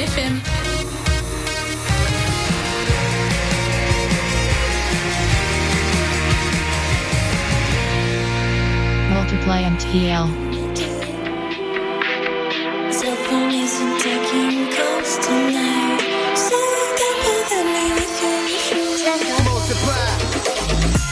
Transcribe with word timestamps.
FM. 0.00 0.40
Multiply 9.12 9.60
MTL. 9.74 10.26
Cell 12.90 13.16
phone 13.26 13.50
isn't 13.52 14.00
taking 14.00 14.72
calls 14.72 15.18
tonight. 15.18 16.00
So 16.34 16.70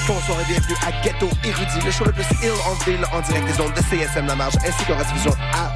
Bonsoir 0.09 0.41
et 0.41 0.45
bienvenue 0.46 0.75
à 0.86 0.93
Ghetto 1.02 1.29
Érudit, 1.45 1.84
le 1.84 1.91
show 1.91 2.05
le 2.07 2.12
plus 2.12 2.25
ill 2.43 2.52
en 2.66 2.75
ville 2.91 3.05
en 3.12 3.20
direct 3.20 3.46
des 3.46 3.61
ondes 3.61 3.75
de 3.75 3.80
CSM 3.80 4.27
La 4.27 4.34
Marge 4.34 4.55
ainsi 4.66 4.84
qu'en 4.86 4.96
rediffusion 4.96 5.32
à 5.52 5.68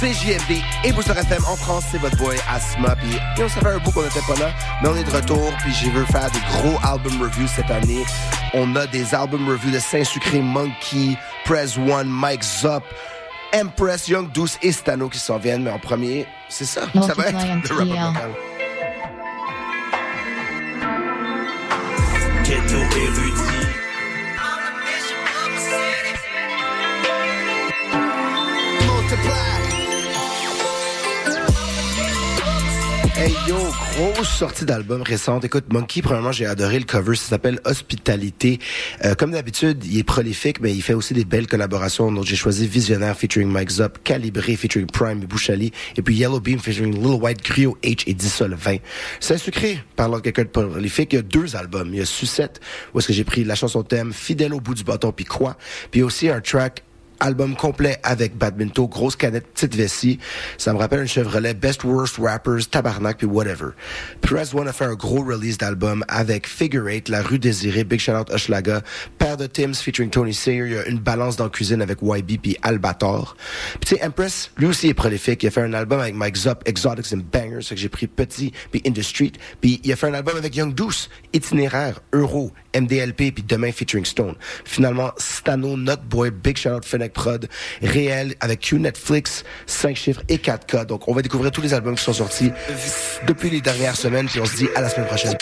CJMD 0.00 0.62
et 0.82 0.92
Booster 0.92 1.12
FM 1.12 1.44
en 1.46 1.56
France, 1.56 1.84
c'est 1.90 1.98
votre 1.98 2.16
boy 2.16 2.34
Asma. 2.50 2.96
Puis 2.96 3.10
yo, 3.36 3.50
ça 3.50 3.60
fait 3.60 3.68
un 3.68 3.78
bout 3.78 3.90
qu'on 3.92 4.02
n'était 4.02 4.22
pas 4.26 4.34
là, 4.40 4.50
mais 4.82 4.88
on 4.88 4.96
est 4.96 5.04
de 5.04 5.10
retour. 5.10 5.52
Puis 5.58 5.74
j'ai 5.74 5.90
veux 5.90 6.06
faire 6.06 6.30
des 6.30 6.40
gros 6.40 6.78
album 6.82 7.20
reviews 7.20 7.46
cette 7.46 7.70
année. 7.70 8.02
On 8.54 8.74
a 8.76 8.86
des 8.86 9.14
album 9.14 9.46
reviews 9.46 9.70
de 9.70 9.78
Saint-Sucré, 9.78 10.40
Monkey, 10.40 11.18
Press 11.44 11.76
One, 11.76 12.08
Mike 12.08 12.42
Zop, 12.42 12.82
Empress, 13.54 14.08
Young 14.08 14.32
Douce 14.32 14.56
et 14.62 14.72
Stano 14.72 15.10
qui 15.10 15.18
s'en 15.18 15.36
viennent. 15.36 15.64
Mais 15.64 15.70
en 15.70 15.78
premier, 15.78 16.26
c'est 16.48 16.64
ça. 16.64 16.82
Ça 16.94 17.12
va 17.12 17.28
être 17.28 17.68
le 17.68 17.94
rap. 17.94 18.14
Ghetto 22.42 22.76
érudit. 22.96 23.49
Hey 33.22 33.36
yo, 33.46 33.58
grosse 33.98 34.30
sortie 34.30 34.64
d'album 34.64 35.02
récente. 35.02 35.44
Écoute, 35.44 35.70
Monkey, 35.70 36.00
premièrement, 36.00 36.32
j'ai 36.32 36.46
adoré 36.46 36.78
le 36.78 36.86
cover. 36.86 37.14
Ça 37.16 37.28
s'appelle 37.28 37.60
Hospitalité. 37.66 38.58
Euh, 39.04 39.14
comme 39.14 39.32
d'habitude, 39.32 39.84
il 39.84 39.98
est 39.98 40.04
prolifique, 40.04 40.58
mais 40.62 40.72
il 40.72 40.80
fait 40.80 40.94
aussi 40.94 41.12
des 41.12 41.26
belles 41.26 41.46
collaborations. 41.46 42.10
Donc, 42.10 42.24
j'ai 42.24 42.34
choisi 42.34 42.66
Visionnaire 42.66 43.14
featuring 43.14 43.50
Mike 43.50 43.72
Zop, 43.72 43.98
Calibré 44.04 44.56
featuring 44.56 44.86
Prime 44.86 45.22
et 45.22 45.26
Bouchali, 45.26 45.70
et 45.98 46.00
puis 46.00 46.14
Yellow 46.14 46.40
Beam 46.40 46.58
featuring 46.60 46.94
Little 46.94 47.22
White, 47.22 47.44
Griot 47.44 47.76
H 47.82 48.04
et 48.06 48.14
Dissol 48.14 48.54
20. 48.54 48.76
C'est 49.20 49.36
sucré. 49.36 49.82
Parlant 49.96 50.16
de 50.16 50.22
quelqu'un 50.22 50.44
de 50.44 50.48
prolifique, 50.48 51.12
il 51.12 51.16
y 51.16 51.18
a 51.18 51.22
deux 51.22 51.56
albums. 51.56 51.90
Il 51.92 51.98
y 51.98 52.00
a 52.00 52.06
Sucette, 52.06 52.58
où 52.94 53.00
est-ce 53.00 53.08
que 53.08 53.12
j'ai 53.12 53.24
pris 53.24 53.44
la 53.44 53.54
chanson 53.54 53.82
thème 53.82 54.14
Fidèle 54.14 54.54
au 54.54 54.60
bout 54.60 54.74
du 54.74 54.82
bâton, 54.82 55.12
puis 55.12 55.26
quoi? 55.26 55.58
Puis 55.90 56.02
aussi 56.02 56.30
un 56.30 56.40
track 56.40 56.84
album 57.20 57.54
complet 57.54 57.98
avec 58.02 58.36
Badminton, 58.36 58.86
grosse 58.86 59.16
canette, 59.16 59.46
petite 59.46 59.74
vessie. 59.74 60.18
Ça 60.58 60.72
me 60.72 60.78
rappelle 60.78 61.00
un 61.00 61.06
Chevrolet 61.06 61.54
Best 61.54 61.84
Worst 61.84 62.16
Rappers, 62.18 62.68
Tabarnak 62.70 63.18
puis 63.18 63.26
whatever. 63.26 63.70
Press 64.22 64.54
One 64.54 64.68
a 64.68 64.72
fait 64.72 64.86
un 64.86 64.94
gros 64.94 65.22
release 65.22 65.58
d'album 65.58 66.04
avec 66.08 66.46
Figure 66.46 66.88
Eight, 66.88 67.08
La 67.08 67.22
Rue 67.22 67.38
Désirée, 67.38 67.84
Big 67.84 68.00
Shout 68.00 68.12
Out 68.12 68.30
Hochelaga, 68.30 68.82
Père 69.18 69.36
de 69.36 69.46
Tim's 69.46 69.80
featuring 69.80 70.10
Tony 70.10 70.34
Sayer, 70.34 70.64
il 70.66 70.72
y 70.72 70.78
a 70.78 70.86
une 70.86 70.98
balance 70.98 71.36
dans 71.36 71.44
la 71.44 71.50
cuisine 71.50 71.82
avec 71.82 71.98
YB 72.02 72.40
puis 72.42 72.56
Albator. 72.62 73.36
Puis 73.80 73.90
tu 73.90 73.96
sais, 73.96 74.04
Empress, 74.04 74.50
lui 74.56 74.66
aussi 74.66 74.88
est 74.88 74.94
prolifique. 74.94 75.42
Il 75.42 75.48
a 75.48 75.50
fait 75.50 75.62
un 75.62 75.74
album 75.74 76.00
avec 76.00 76.14
Mike 76.14 76.36
Zop, 76.36 76.62
Exotics 76.66 77.12
and 77.12 77.22
Bangers, 77.32 77.66
que 77.68 77.76
j'ai 77.76 77.88
pris 77.88 78.06
Petit 78.06 78.52
puis 78.70 78.82
In 78.86 78.92
the 78.92 79.02
Street. 79.02 79.32
Puis 79.60 79.80
il 79.84 79.92
a 79.92 79.96
fait 79.96 80.08
un 80.08 80.14
album 80.14 80.36
avec 80.36 80.56
Young 80.56 80.74
Douce, 80.74 81.10
Itinéraire, 81.32 82.00
Euro, 82.12 82.52
MDLP 82.74 83.32
puis 83.32 83.44
Demain 83.46 83.72
featuring 83.72 84.04
Stone. 84.04 84.36
Finalement, 84.64 85.12
Stano, 85.18 85.76
Not 85.76 85.98
Boy, 86.08 86.30
Big 86.30 86.56
Shout 86.56 86.70
Out 86.70 86.84
Fennec 86.84 87.09
Prod, 87.10 87.48
Réel 87.82 88.34
avec 88.40 88.60
Q 88.60 88.78
Netflix, 88.78 89.44
5 89.66 89.96
chiffres 89.96 90.22
et 90.28 90.38
4K. 90.38 90.86
Donc 90.86 91.08
on 91.08 91.12
va 91.12 91.22
découvrir 91.22 91.50
tous 91.50 91.62
les 91.62 91.74
albums 91.74 91.96
qui 91.96 92.04
sont 92.04 92.12
sortis 92.12 92.52
depuis 93.26 93.50
les 93.50 93.60
dernières 93.60 93.96
semaines 93.96 94.26
puis 94.26 94.40
on 94.40 94.46
se 94.46 94.56
dit 94.56 94.68
à 94.74 94.80
la 94.80 94.88
semaine 94.88 95.06
prochaine. 95.06 95.34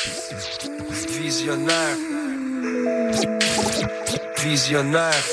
Visionnaire. 1.21 1.97
Visionnaire. 4.39 5.25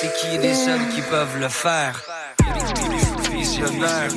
C'est 0.00 0.12
qui 0.14 0.38
des 0.38 0.54
seuls 0.54 0.88
qui 0.94 1.00
peuvent 1.02 1.38
le 1.40 1.48
faire? 1.48 2.02
Visionnaire. 3.32 4.08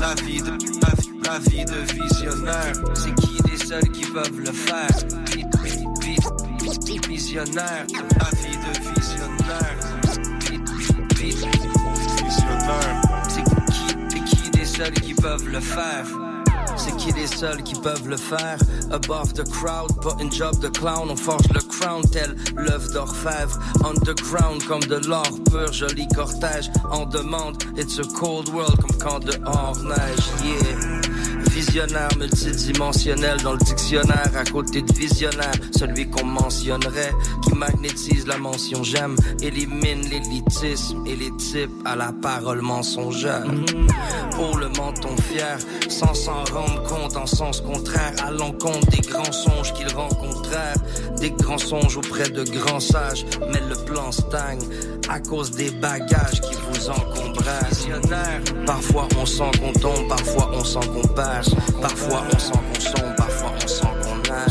La, 0.00 0.14
vie 0.22 0.42
de, 0.42 0.52
la 1.24 1.38
vie 1.38 1.64
de 1.64 1.78
visionnaire. 2.02 2.72
C'est 2.94 3.14
qui 3.14 3.42
des 3.42 3.64
seuls 3.64 3.88
qui 3.90 4.04
peuvent 4.10 4.38
le 4.38 4.52
faire? 4.52 5.27
Vi- 6.68 6.78
vi- 6.84 6.98
vi- 6.98 7.08
Visionnaire. 7.08 7.86
La 8.18 8.30
vie 8.40 8.56
de 8.56 9.00
visionnaire. 9.00 9.76
Vi- 10.40 10.58
vi- 11.18 12.24
Visionnaire. 12.24 13.02
C'est 13.28 14.24
qui, 14.24 14.50
des 14.50 14.64
seuls 14.64 14.92
qui 14.92 15.14
peuvent 15.14 15.48
le 15.48 15.60
faire? 15.60 16.06
C'est 16.76 16.96
qui 16.96 17.12
les 17.12 17.26
seuls 17.26 17.62
qui 17.62 17.74
peuvent 17.80 18.06
le 18.08 18.16
faire? 18.16 18.58
Above 18.92 19.32
the 19.34 19.44
crowd, 19.50 19.90
pas 20.02 20.16
une 20.20 20.32
job 20.32 20.58
de 20.60 20.68
clown 20.68 21.10
On 21.10 21.16
forge 21.16 21.48
le 21.52 21.60
crown 21.60 22.02
tel 22.10 22.36
l'œuf 22.56 22.90
d'orfèvre 22.92 23.58
Underground 23.84 24.62
comme 24.64 24.80
de 24.82 24.96
l'or 25.06 25.28
pur 25.50 25.72
Joli 25.72 26.06
cortège 26.14 26.70
en 26.90 27.04
demande 27.04 27.62
It's 27.76 27.98
a 27.98 28.04
cold 28.18 28.48
world 28.50 28.76
comme 28.80 28.96
quand 28.98 29.18
dehors 29.24 29.76
neige 29.82 30.24
Yeah 30.44 31.00
Visionnaire 31.58 32.16
multidimensionnel 32.16 33.36
dans 33.42 33.54
le 33.54 33.58
dictionnaire 33.58 34.30
à 34.36 34.44
côté 34.44 34.80
de 34.80 34.92
visionnaire, 34.92 35.50
celui 35.76 36.08
qu'on 36.08 36.24
mentionnerait, 36.24 37.12
qui 37.42 37.52
magnétise 37.52 38.28
la 38.28 38.38
mention 38.38 38.84
j'aime, 38.84 39.16
élimine 39.42 40.08
l'élitisme 40.08 41.04
et 41.04 41.16
les 41.16 41.36
types 41.36 41.72
à 41.84 41.96
la 41.96 42.12
parole 42.12 42.62
mensongère. 42.62 43.42
Pour 44.36 44.56
le 44.56 44.68
menton 44.68 45.16
fier, 45.16 45.58
sans 45.88 46.14
s'en 46.14 46.44
rendre 46.44 46.80
compte 46.84 47.16
en 47.16 47.26
sens 47.26 47.60
contraire, 47.60 48.12
à 48.24 48.30
l'encontre 48.30 48.86
des 48.90 49.00
grands 49.00 49.32
songes 49.32 49.72
qu'ils 49.72 49.92
rencontrèrent, 49.92 50.76
des 51.18 51.32
grands 51.32 51.58
songes 51.58 51.96
auprès 51.96 52.30
de 52.30 52.44
grands 52.44 52.78
sages, 52.78 53.26
mais 53.52 53.60
le 53.68 53.74
plan 53.84 54.12
stagne 54.12 54.62
à 55.08 55.18
cause 55.18 55.50
des 55.50 55.72
bagages 55.72 56.40
qui 56.40 56.54
vous 56.70 56.88
encombrent. 56.88 57.38
Visionnaire, 57.70 58.42
parfois 58.66 59.08
on 59.18 59.24
sent 59.24 59.50
qu'on 59.58 59.72
parfois 60.08 60.50
on 60.52 60.64
sent 60.64 60.86
qu'on 60.92 61.08
perd, 61.14 61.47
parfois 61.80 62.24
on 62.32 62.38
sent 62.38 62.52
qu'on 62.52 62.80
sombre, 62.80 63.14
parfois 63.16 63.52
on 63.62 63.68
sent 63.68 63.86
qu'on 64.02 64.18
a. 64.32 64.46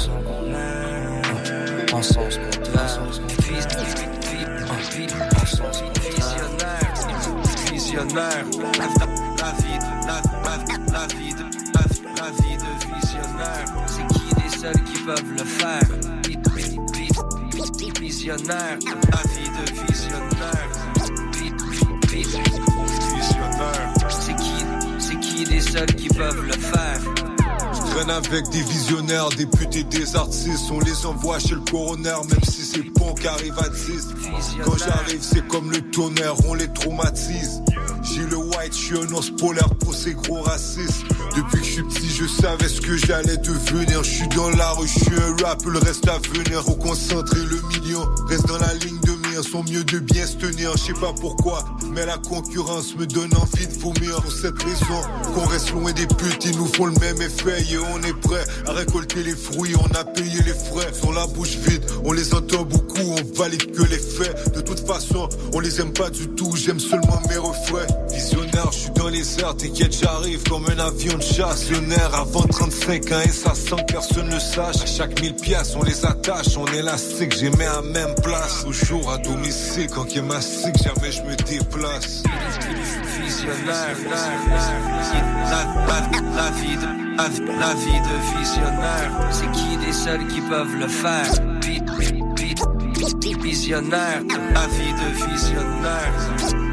Vi- 3.39 3.53
vi- 3.53 5.07
vi- 5.07 5.11
en 5.41 5.45
sens 5.45 5.83
visionnaire. 7.71 8.45
La, 9.37 9.51
vie 9.53 9.79
la, 10.07 10.21
la- 10.43 10.57
la 10.91 11.07
vie 11.15 11.33
de, 11.33 11.43
la, 11.73 12.31
vie 12.31 12.57
de 12.57 12.71
visionnaire. 12.95 13.65
C'est 13.87 14.07
qui 14.13 14.27
les 14.43 14.57
seuls 14.57 14.83
qui 14.83 14.99
peuvent 15.03 15.31
le 15.37 15.43
faire? 15.43 15.87
Vi- 16.25 16.37
vi- 16.55 16.79
vi- 16.93 17.11
Visionnaire, 17.99 18.77
la 18.85 19.21
vie 19.33 19.49
de 19.49 19.63
visionnaire. 19.87 20.69
Vi- 21.33 21.53
vi- 22.09 22.23
vi- 22.23 23.15
Visionnaire. 23.15 23.96
Qui 25.37 25.45
les 25.45 25.61
seuls 25.61 25.93
qui 25.93 26.07
peuvent 26.07 26.41
le 26.41 26.53
faire? 26.53 26.99
Je 27.71 27.91
traîne 27.91 28.09
avec 28.09 28.49
des 28.49 28.61
visionnaires, 28.61 29.29
des 29.29 29.45
putes 29.45 29.75
et 29.75 29.83
des 29.83 30.15
artistes. 30.15 30.65
On 30.71 30.79
les 30.79 31.05
envoie 31.05 31.37
chez 31.37 31.53
le 31.53 31.61
coroner, 31.61 32.15
même 32.27 32.43
si 32.43 32.63
c'est 32.63 32.81
bon 32.81 33.13
qui 33.13 33.27
arrive 33.27 33.53
à 33.59 33.69
10. 33.69 34.07
Quand 34.65 34.77
j'arrive, 34.79 35.21
c'est 35.21 35.47
comme 35.47 35.69
le 35.69 35.81
tonnerre, 35.91 36.33
on 36.47 36.55
les 36.55 36.67
traumatise. 36.73 37.61
J'ai 38.01 38.25
le 38.25 38.37
white, 38.37 38.71
je 38.73 38.77
suis 38.77 38.97
un 38.97 39.13
ours 39.13 39.29
polaire 39.29 39.69
pour 39.75 39.93
ces 39.93 40.15
gros 40.15 40.41
racistes. 40.41 41.03
Depuis 41.35 41.59
que 41.59 41.65
je 41.67 41.71
suis 41.71 41.83
petit, 41.83 42.09
je 42.09 42.25
savais 42.25 42.67
ce 42.67 42.81
que 42.81 42.97
j'allais 42.97 43.37
devenir. 43.37 44.03
Je 44.03 44.09
suis 44.09 44.27
dans 44.29 44.49
la 44.49 44.71
rue, 44.71 44.87
je 44.87 44.99
suis 44.99 45.21
un 45.21 45.45
rap, 45.45 45.63
le 45.65 45.77
reste 45.77 46.07
à 46.07 46.17
venir. 46.33 46.63
Faut 46.63 46.73
concentrer 46.73 47.43
le 47.43 47.61
million, 47.67 48.03
reste 48.27 48.47
dans 48.47 48.57
la 48.57 48.73
ligne 48.73 48.99
mire. 49.37 49.47
Sont 49.47 49.63
mieux 49.63 49.83
de 49.83 49.99
bien 49.99 50.25
se 50.25 50.35
tenir, 50.35 50.71
je 50.73 50.83
sais 50.83 50.93
pas 50.93 51.13
pourquoi. 51.19 51.63
Mais 51.93 52.05
la 52.05 52.17
concurrence 52.17 52.95
me 52.95 53.05
donne 53.05 53.33
envie 53.35 53.67
de 53.67 53.79
vomir. 53.79 54.21
Pour 54.21 54.31
cette 54.31 54.61
raison, 54.61 55.01
qu'on 55.33 55.45
reste 55.45 55.71
loin 55.71 55.91
des 55.91 56.07
putes, 56.07 56.45
ils 56.45 56.57
nous 56.57 56.65
font 56.65 56.85
le 56.85 56.99
même 56.99 57.21
effet. 57.21 57.61
Et 57.71 57.77
on 57.77 58.01
est 58.01 58.19
prêt 58.21 58.43
à 58.65 58.73
récolter 58.73 59.23
les 59.23 59.35
fruits, 59.35 59.75
on 59.75 59.95
a 59.95 60.03
payé 60.03 60.41
les 60.45 60.53
frais. 60.53 60.93
Sont 60.93 61.11
la 61.11 61.27
bouche 61.27 61.57
vide, 61.57 61.83
on 62.03 62.13
les 62.13 62.33
entend 62.33 62.63
beaucoup, 62.63 62.99
on 62.99 63.37
valide 63.37 63.71
que 63.71 63.83
les 63.83 63.99
faits. 63.99 64.53
De 64.55 64.61
toute 64.61 64.85
façon, 64.85 65.29
on 65.53 65.59
les 65.59 65.79
aime 65.79 65.93
pas 65.93 66.09
du 66.09 66.27
tout, 66.29 66.55
j'aime 66.55 66.79
seulement 66.79 67.21
mes 67.29 67.37
refrains. 67.37 67.87
Je 68.71 68.77
suis 68.77 68.89
dans 68.91 69.09
les 69.09 69.39
airs, 69.39 69.55
t'inquiète, 69.55 69.95
j'arrive 70.01 70.41
comme 70.49 70.65
un 70.69 70.79
avion 70.79 71.17
de 71.17 71.21
chassonnaire. 71.23 72.09
Avant 72.13 72.41
35 72.41 73.11
ans 73.11 73.21
et 73.25 73.29
ça 73.29 73.53
sans 73.55 73.77
que 73.77 73.91
personne 73.93 74.29
ne 74.29 74.39
sache. 74.39 74.81
À 74.83 74.85
chaque 74.85 75.19
1000 75.21 75.35
pièces, 75.35 75.75
on 75.79 75.83
les 75.83 76.05
attache, 76.05 76.57
on 76.57 76.65
élastique, 76.73 77.35
j'ai 77.37 77.49
mis 77.51 77.63
à 77.63 77.81
même 77.81 78.15
place. 78.23 78.63
Toujours 78.63 79.11
à 79.11 79.17
domicile, 79.17 79.87
quand 79.93 80.13
il 80.15 80.23
mastique, 80.23 80.75
jamais 80.83 81.11
je 81.11 81.21
me 81.23 81.35
déplace. 81.35 82.23
La, 85.49 86.51
vie 86.51 86.75
de, 86.77 86.87
la, 87.15 87.73
vie- 87.73 88.01
de 88.01 88.39
visionnaire. 88.39 89.11
C'est 89.31 89.51
qui 89.51 89.77
les 89.85 89.93
seuls 89.93 90.27
qui 90.27 90.41
peuvent 90.41 90.75
le 90.79 90.87
faire? 90.87 91.25
Vi- 91.61 91.81
vi- 91.99 92.23
vi- 92.35 92.55
Visionnaire. 93.41 94.21
La 94.53 94.67
vie 94.67 94.93
de 94.93 95.31
visionnaire. 95.31 96.66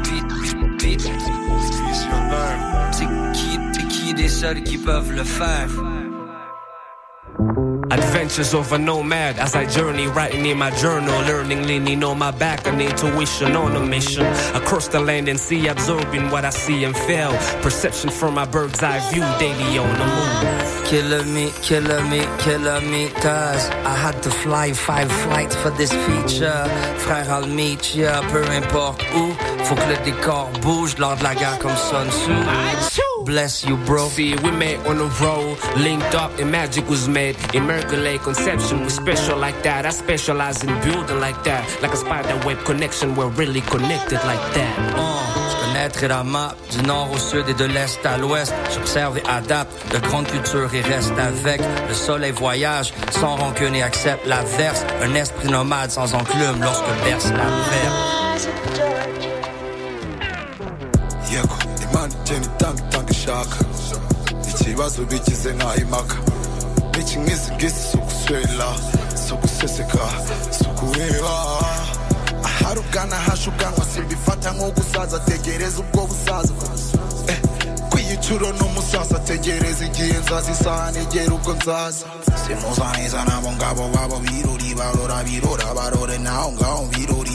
C'est 2.91 3.07
qui, 3.33 3.87
qui 3.87 4.13
des 4.13 4.29
seuls 4.29 4.63
qui 4.63 4.77
peuvent 4.77 5.11
le 5.11 5.23
faire? 5.23 5.94
Adventures 7.95 8.53
of 8.53 8.73
a 8.73 8.77
nomad 8.77 9.39
as 9.39 9.55
I 9.55 9.65
journey, 9.65 10.07
writing 10.07 10.45
in 10.45 10.57
my 10.57 10.69
journal, 10.71 11.17
learning, 11.21 11.63
leaning 11.65 12.03
on 12.03 12.17
my 12.17 12.31
back, 12.31 12.67
an 12.67 12.81
intuition 12.81 13.55
on 13.55 13.73
a 13.73 13.79
mission. 13.79 14.25
Across 14.53 14.89
the 14.89 14.99
land 14.99 15.29
and 15.29 15.39
sea, 15.39 15.67
absorbing 15.67 16.29
what 16.29 16.43
I 16.43 16.49
see 16.49 16.83
and 16.83 16.93
feel. 16.93 17.31
Perception 17.61 18.09
from 18.09 18.33
my 18.33 18.43
bird's 18.43 18.83
eye 18.83 18.99
view, 19.11 19.23
daily 19.39 19.77
on 19.77 19.91
the 19.99 20.05
move. 20.15 20.85
Killer 20.89 21.23
me, 21.23 21.51
killer 21.61 22.03
me, 22.11 22.21
killer 22.39 22.81
me, 22.81 23.07
cause 23.21 23.69
I 23.69 23.95
had 23.95 24.21
to 24.23 24.29
fly 24.29 24.73
five 24.73 25.09
flights 25.09 25.55
for 25.55 25.69
this 25.69 25.91
feature. 25.91 26.65
Frère, 26.97 27.29
I'll 27.29 27.47
meet 27.47 27.95
ya, 27.95 28.21
peu 28.29 28.43
importe 28.51 29.05
où. 29.15 29.33
Faut 29.63 29.75
que 29.75 29.87
le 29.87 29.97
décor 30.03 30.49
bouge 30.61 30.97
lors 30.97 31.15
de 31.15 31.23
la 31.23 31.33
guerre 31.33 31.59
comme 31.59 31.77
Sun 31.77 32.09
Tzu. 32.09 33.14
Bless 33.25 33.65
you, 33.65 33.75
bro. 33.77 34.07
See, 34.09 34.35
we 34.43 34.51
met 34.51 34.85
on 34.85 34.99
the 34.99 35.09
road, 35.19 35.57
linked 35.77 36.13
up, 36.13 36.37
and 36.37 36.51
magic 36.51 36.87
was 36.87 37.07
made. 37.07 37.35
Immaculate 37.55 38.21
conception 38.21 38.83
was 38.83 38.93
special 38.93 39.39
like 39.39 39.63
that. 39.63 39.83
I 39.83 39.89
specialize 39.89 40.63
in 40.63 40.69
building 40.81 41.19
like 41.19 41.43
that, 41.43 41.65
like 41.81 41.91
a 41.91 41.97
spider 41.97 42.39
web 42.45 42.63
connection. 42.65 43.15
We're 43.15 43.29
really 43.29 43.61
connected 43.61 44.19
like 44.25 44.53
that. 44.53 44.93
Oh, 44.95 45.49
je 45.49 45.65
connaîtrai 45.65 46.07
la 46.07 46.23
map 46.23 46.55
du 46.69 46.83
nord 46.83 47.09
au 47.11 47.17
sud 47.17 47.49
et 47.49 47.55
de 47.55 47.65
l'est 47.65 48.05
à 48.05 48.17
l'ouest. 48.19 48.53
J'observe 48.71 49.17
et 49.17 49.23
adapte 49.27 49.73
de 49.91 49.97
grandes 49.97 50.27
cultures 50.27 50.71
et 50.75 50.81
reste 50.81 51.17
avec. 51.17 51.61
Le 51.87 51.95
soleil 51.95 52.31
voyage 52.31 52.93
sans 53.09 53.37
rancune 53.37 53.73
et 53.73 53.81
accepte 53.81 54.27
l'averse. 54.27 54.85
Un 55.01 55.15
esprit 55.15 55.49
nomade 55.49 55.89
sans 55.89 56.13
enclume 56.13 56.61
lorsque 56.61 57.03
berce 57.03 57.31
la 57.31 57.45
verre. 57.45 58.24
Itanga 63.25 63.55
itanga 63.55 63.65
ishaka 63.79 64.59
ikibazo 64.61 65.01
bigize 65.05 65.49
nkaho 65.53 65.75
impaka. 65.75 66.15
N'iki 66.93 67.15
nk'izi 67.19 67.51
ngizi 67.55 67.79
si 67.89 67.97
uguswera 67.97 68.67
si 69.21 69.33
uguseseka 69.33 70.05
si 70.51 70.63
ukureba 70.69 71.33
ahari 72.47 72.79
ubwana 72.79 73.15
hashe 73.15 73.49
ubwanwa 73.49 73.85
simbifata 73.93 74.51
nko 74.51 74.71
gusaza 74.71 75.19
tegereza 75.19 75.79
ubwo 75.79 76.01
busaza. 76.07 76.53
Eh, 77.27 77.39
kwiyicuro 77.89 78.47
n'umusaza 78.53 79.19
tegereza 79.19 79.85
igihe 79.85 80.17
nzaza 80.19 80.51
isaha 80.51 80.91
nigera 80.91 81.33
ubwo 81.33 81.53
nzaza. 81.53 82.05
Simuzaniza 82.47 83.25
nabo 83.25 83.51
ngabo 83.51 83.89
babo 83.95 84.17
birori 84.19 84.75
barora 84.75 85.23
birora 85.23 85.73
barore 85.77 86.17
naho 86.17 86.51
ngaho 86.51 86.83
birori. 86.93 87.34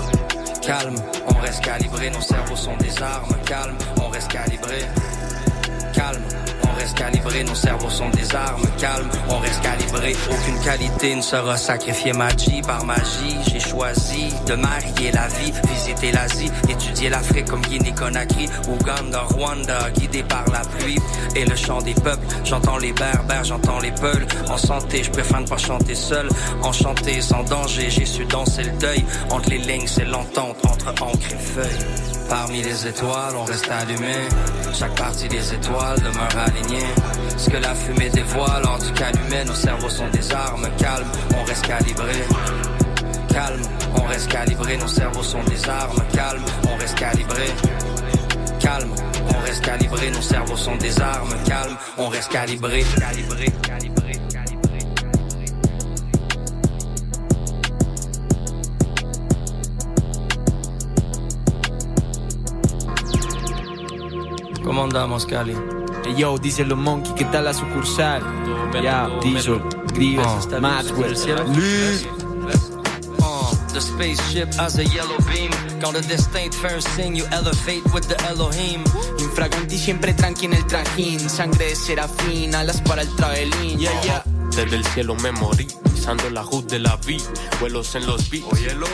Calme, 0.61 0.95
on 1.27 1.39
reste 1.39 1.63
calibré, 1.63 2.11
nos 2.11 2.21
cerveaux 2.21 2.55
sont 2.55 2.77
des 2.77 3.01
armes. 3.01 3.35
Calme, 3.45 3.75
on 3.99 4.09
reste 4.09 4.31
calibré. 4.31 4.81
Calme, 5.91 6.23
on 6.63 6.70
reste 6.81 6.97
calibré, 6.97 7.43
nos 7.43 7.55
cerveaux 7.55 7.89
sont 7.89 8.09
des 8.09 8.35
armes. 8.35 8.63
Calme, 8.79 9.09
on 9.29 9.37
reste 9.37 9.61
calibré. 9.61 10.15
Aucune 10.29 10.59
qualité 10.61 11.15
ne 11.15 11.21
sera 11.21 11.55
sacrifiée 11.57 12.13
magie 12.13 12.61
par 12.61 12.83
magie. 12.85 13.37
J'ai 13.51 13.59
choisi 13.59 14.33
de 14.47 14.55
marier 14.55 15.11
la 15.11 15.27
vie, 15.27 15.53
visiter 15.69 16.11
l'Asie, 16.11 16.51
étudier 16.67 17.09
l'Afrique 17.09 17.45
comme 17.45 17.61
Guinée-Conakry, 17.61 18.49
Ouganda, 18.67 19.21
Rwanda, 19.29 19.91
guidé 19.91 20.23
par 20.23 20.45
la 20.51 20.61
pluie 20.61 20.99
et 21.35 21.45
le 21.45 21.55
chant 21.55 21.81
des 21.81 21.93
peuples. 21.93 22.25
J'entends 22.43 22.77
les 22.77 22.93
berbères, 22.93 23.43
j'entends 23.43 23.79
les 23.79 23.91
peuls. 23.91 24.25
En 24.49 24.57
santé, 24.57 25.03
je 25.03 25.11
préfère 25.11 25.41
ne 25.41 25.47
pas 25.47 25.57
chanter 25.57 25.95
seul. 25.95 26.27
Enchanté, 26.63 27.21
sans 27.21 27.43
danger, 27.43 27.89
j'ai 27.89 28.05
su 28.05 28.25
danser 28.25 28.63
le 28.63 28.71
deuil. 28.79 29.05
Entre 29.29 29.49
les 29.49 29.59
lignes, 29.59 29.87
c'est 29.87 30.05
l'entente 30.05 30.57
entre 30.65 30.89
encre 31.03 31.31
et 31.31 31.37
feuille. 31.37 32.11
Parmi 32.31 32.61
les 32.61 32.87
étoiles, 32.87 33.35
on 33.35 33.43
reste 33.43 33.69
allumé. 33.69 34.15
Chaque 34.73 34.95
partie 34.95 35.27
des 35.27 35.53
étoiles 35.53 35.99
demeure 35.99 36.37
alignée. 36.37 36.70
Ce 37.37 37.49
que 37.49 37.57
la 37.57 37.73
fumée 37.73 38.09
dévoile, 38.09 38.63
hors 38.65 38.77
du 38.77 38.91
calumet, 38.93 39.43
nos 39.45 39.55
cerveaux 39.55 39.89
sont 39.89 40.09
des 40.09 40.31
armes. 40.31 40.67
Calme, 40.77 41.07
on 41.35 41.43
reste 41.43 41.65
calibré. 41.65 42.13
Calme, 43.29 43.61
on 43.95 44.03
reste 44.03 44.27
calibré, 44.29 44.77
nos 44.77 44.87
cerveaux 44.87 45.23
sont 45.23 45.43
des 45.43 45.69
armes. 45.69 46.01
Calme, 46.13 46.43
on 46.71 46.77
reste 46.77 46.95
calibré. 46.95 47.45
Calme, 48.59 48.93
on 49.33 49.39
reste 49.39 49.63
calibré, 49.63 50.11
nos 50.11 50.21
cerveaux 50.21 50.57
sont 50.57 50.75
des 50.77 50.99
armes. 51.01 51.33
Calme, 51.45 51.77
on 51.97 52.09
reste 52.09 52.31
calibré, 52.31 52.83
calibré, 52.99 53.45
calibré, 53.63 54.19
calibré. 54.31 54.51
¿Cómo 64.63 64.83
andamos, 64.83 65.25
Cali? 65.25 65.53
Hey, 65.53 65.80
yo, 66.15 66.37
dice 66.37 66.65
los 66.65 66.77
Monkey, 66.77 67.13
¿qué 67.15 67.25
tal 67.25 67.45
la 67.45 67.53
sucursal? 67.53 68.21
Ya, 68.81 69.09
Diesel, 69.21 69.61
Grievous, 69.93 70.47
Oh, 70.51 70.61
Maxwell, 70.61 71.13
Lee. 71.55 72.07
Oh, 73.21 73.51
the 73.73 73.81
spaceship 73.81 74.53
has 74.55 74.77
a 74.77 74.83
yellow 74.85 75.17
beam. 75.27 75.51
Quand 75.81 75.93
le 75.93 76.01
destin 76.01 76.49
te 76.49 76.55
fait 76.55 76.73
un 76.73 76.81
signe, 76.81 77.15
you 77.17 77.25
elevate 77.31 77.83
with 77.93 78.07
the 78.07 78.15
Elohim. 78.29 78.83
Infraganti 79.19 79.77
siempre 79.77 80.13
tranqui 80.13 80.45
en 80.45 80.53
el 80.53 80.65
trajín, 80.65 81.19
sangre 81.29 81.65
de 81.67 81.75
serafín, 81.75 82.55
alas 82.55 82.81
para 82.81 83.01
el 83.01 83.09
travelín. 83.15 83.77
Yeah, 83.79 84.01
yeah. 84.03 84.23
Desde 84.55 84.75
el 84.77 84.85
cielo 84.85 85.15
me 85.15 85.31
morí, 85.31 85.65
pisando 85.93 86.29
la 86.29 86.43
hood 86.43 86.65
de 86.65 86.79
la 86.79 86.97
vi, 87.05 87.17
vuelos 87.59 87.95
en 87.95 88.05
los 88.05 88.29
beats. 88.29 88.45
Oye, 88.51 88.73
lo 88.75 88.87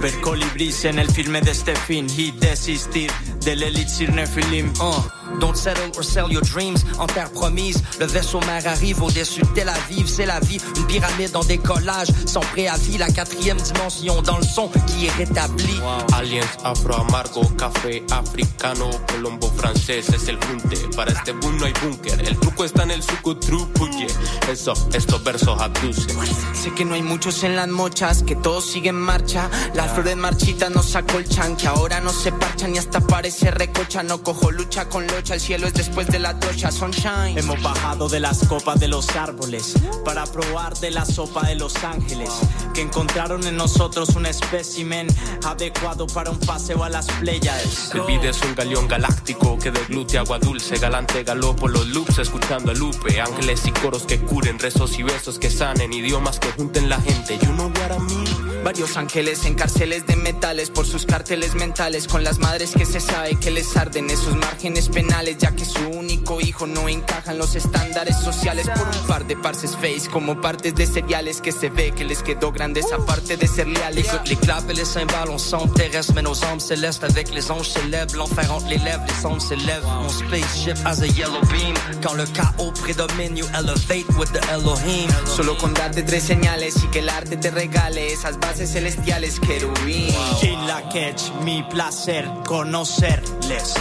Ver 0.00 0.20
colibris 0.20 0.84
en 0.84 0.98
el 0.98 1.08
filme 1.10 1.40
de 1.40 1.52
este 1.52 1.74
fin 1.76 2.06
y 2.16 2.32
desistir 2.32 3.10
del 3.44 3.62
elixir 3.62 4.12
Nephilim. 4.12 4.72
Uh, 4.80 5.23
don't 5.38 5.56
settle 5.56 5.90
or 5.96 6.04
sell 6.04 6.30
your 6.30 6.42
dreams 6.42 6.84
en 6.98 7.06
terre 7.06 7.30
promise. 7.30 7.82
Le 7.98 8.06
vaisseau 8.06 8.40
mère 8.40 8.66
arrive 8.66 9.02
au-dessus 9.02 9.42
de 9.42 9.46
Tel 9.54 9.68
Aviv. 9.68 10.08
C'est 10.08 10.26
la 10.26 10.40
vie, 10.40 10.58
une 10.76 10.86
pyramide 10.86 11.34
en 11.36 11.44
décollage. 11.44 12.08
Sans 12.26 12.40
préavis, 12.40 12.98
la 12.98 13.08
quatrième 13.08 13.58
dimension 13.58 14.22
dans 14.22 14.38
le 14.38 14.44
son 14.44 14.68
qui 14.86 15.06
est 15.06 15.10
rétabli. 15.12 15.80
Aliens 16.12 16.44
afro 16.64 16.94
amargo, 16.94 17.42
café 17.58 18.02
africano, 18.10 18.90
colombo 19.08 19.50
francés 19.56 20.08
es 20.08 20.28
el 20.28 20.38
junte. 20.44 20.76
Para 20.96 21.12
este 21.12 21.32
boom 21.32 21.58
no 21.58 21.66
hay 21.66 21.72
búnker, 21.82 22.20
el 22.26 22.38
truco 22.38 22.64
está 22.64 22.82
en 22.84 22.92
el 22.92 23.02
suco 23.02 23.36
trucuye. 23.36 24.06
Eso, 24.50 24.74
estos 24.92 25.22
versos 25.24 25.60
abducen. 25.60 26.16
Sé 26.54 26.72
que 26.74 26.84
no 26.84 26.94
hay 26.94 27.02
muchos 27.02 27.42
en 27.42 27.56
las 27.56 27.68
mochas, 27.68 28.22
que 28.22 28.36
todo 28.36 28.60
sigue 28.60 28.90
en 28.90 29.00
marcha. 29.00 29.50
Las 29.74 29.92
flores 29.92 30.16
marchitas 30.16 30.70
nos 30.70 30.94
acolchan, 30.96 31.56
que 31.56 31.66
ahora 31.66 32.00
no 32.00 32.10
se 32.10 32.32
parchan 32.32 32.74
y 32.74 32.78
hasta 32.78 33.00
parece 33.00 33.50
recocha. 33.50 34.02
No 34.02 34.22
cojo 34.22 34.50
lucha 34.50 34.88
con 34.88 35.06
locha, 35.24 35.34
el 35.34 35.40
cielo 35.40 35.66
es 35.66 35.72
después 35.72 36.06
de 36.08 36.18
la 36.18 36.38
tocha, 36.38 36.70
sunshine. 36.70 37.38
Hemos 37.38 37.62
bajado 37.62 38.08
de 38.08 38.20
las 38.20 38.46
copas 38.46 38.78
de 38.78 38.88
los 38.88 39.08
árboles 39.16 39.74
para 40.04 40.26
probar 40.26 40.76
de 40.78 40.90
la 40.90 41.06
sopa 41.06 41.46
de 41.46 41.54
los 41.54 41.82
ángeles. 41.82 42.30
Que 42.74 42.82
encontraron 42.82 43.46
en 43.46 43.56
nosotros 43.56 44.10
un 44.16 44.26
espécimen 44.26 45.06
adecuado 45.44 46.06
para 46.06 46.30
un 46.30 46.38
paseo 46.40 46.84
a 46.84 46.90
las 46.90 47.06
playas. 47.20 47.90
El 47.94 48.02
beat 48.02 48.24
es 48.24 48.42
un 48.42 48.54
galeón 48.54 48.86
galáctico 48.86 49.58
que 49.58 49.70
deglute 49.70 50.18
agua 50.18 50.38
dulce, 50.38 50.76
galante 50.76 51.24
galó 51.24 51.56
por 51.56 51.70
los 51.70 51.86
loops, 51.88 52.18
escuchando 52.18 52.72
a 52.72 52.74
Lupe, 52.74 53.20
ángeles 53.20 53.64
y 53.66 53.70
coros 53.72 54.02
que 54.02 54.20
curen, 54.20 54.58
rezos 54.58 54.98
y 54.98 55.04
besos 55.04 55.38
que 55.38 55.50
sanen, 55.50 55.92
idiomas 55.92 56.38
que 56.38 56.50
junten 56.52 56.90
la 56.90 57.00
gente. 57.00 57.38
You 57.38 57.52
know 57.52 57.68
what 57.68 57.92
I 57.92 57.98
mean? 57.98 58.53
Varios 58.64 58.96
ángeles 58.96 59.44
en 59.44 59.56
cárceles 59.56 60.06
de 60.06 60.16
metales 60.16 60.70
por 60.70 60.86
sus 60.86 61.04
carteles 61.04 61.54
mentales 61.54 62.08
con 62.08 62.24
las 62.24 62.38
madres 62.38 62.72
que 62.74 62.86
se 62.86 62.98
sabe 62.98 63.36
que 63.38 63.50
les 63.50 63.76
arden 63.76 64.08
esos 64.08 64.34
márgenes 64.36 64.88
penales 64.88 65.36
ya 65.36 65.54
que 65.54 65.66
su 65.66 65.86
único 65.90 66.40
hijo 66.40 66.66
no 66.66 66.88
encaja 66.88 67.32
en 67.32 67.38
los 67.38 67.56
estándares 67.56 68.16
sociales 68.16 68.66
por 68.70 68.88
un 68.88 69.06
par 69.06 69.26
de 69.26 69.36
parses 69.36 69.76
face 69.76 70.08
como 70.10 70.40
partes 70.40 70.74
de 70.76 70.86
cereales 70.86 71.42
que 71.42 71.52
se 71.52 71.68
ve 71.68 71.92
que 71.92 72.04
les 72.04 72.22
quedó 72.22 72.52
grande 72.52 72.80
esa 72.80 72.96
parte 73.04 73.36
de 73.36 73.46
ser 73.46 73.66
leales. 73.66 74.06
Écoute 74.06 74.28
les 74.30 74.36
claps 74.36 74.64
et 74.70 74.74
les 74.74 74.86
cymbales, 74.86 75.52
on 75.52 75.68
terrestre, 75.68 76.14
mais 76.14 76.22
nos 76.22 76.42
âmes 76.44 76.60
célestes 76.60 77.04
avec 77.04 77.34
les 77.34 77.50
anges 77.50 77.68
célèbres. 77.68 78.16
L'enfer 78.16 78.50
entre 78.50 78.68
les 78.68 78.78
lèvres, 78.78 79.04
les 79.06 79.20
sondes 79.20 79.42
s'élèvent. 79.42 79.84
Mon 79.84 80.08
spaceship 80.08 80.78
has 80.86 81.02
a 81.02 81.06
yellow 81.08 81.42
beam. 81.50 81.74
Quand 82.02 82.14
le 82.14 82.24
chaos 82.32 82.72
prédomine, 82.82 83.36
you 83.36 83.44
elevate 83.54 84.08
with 84.18 84.32
the 84.32 84.40
Elohim. 84.54 85.10
Solo 85.26 85.54
con 85.58 85.74
darte 85.74 86.02
tres 86.02 86.22
señales 86.22 86.82
y 86.82 86.86
que 86.88 87.00
el 87.00 87.10
arte 87.10 87.36
te 87.36 87.50
regale 87.50 88.10
esas 88.10 88.38
bases 88.40 88.53
celestiales 88.56 89.40
querubín. 89.40 90.14
Y 90.42 90.56
la 90.66 90.88
catch, 90.88 91.30
mi 91.42 91.62
placer 91.64 92.30
conocerles 92.46 93.74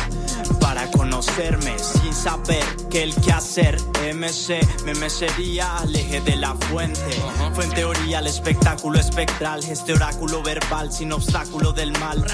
para 0.60 0.90
conocer 0.92 1.14
conocerme 1.14 1.78
sin 1.78 2.14
saber 2.14 2.64
qué 2.90 3.04
el 3.04 3.14
que 3.16 3.32
hacer. 3.32 3.78
MC, 4.16 4.60
me 4.86 4.96
mecería 4.96 5.78
al 5.78 5.96
eje 5.96 6.22
de 6.22 6.36
la 6.38 6.56
fuente. 6.56 7.22
Fue 7.54 7.66
en 7.66 7.72
teoría 7.72 8.20
el 8.20 8.28
espectáculo 8.28 9.00
espectral, 9.00 9.64
este 9.64 9.94
oráculo 9.94 10.42
verbal 10.42 10.92
sin 10.92 11.12
obstáculo 11.12 11.72
del 11.72 11.92
mal. 12.00 12.26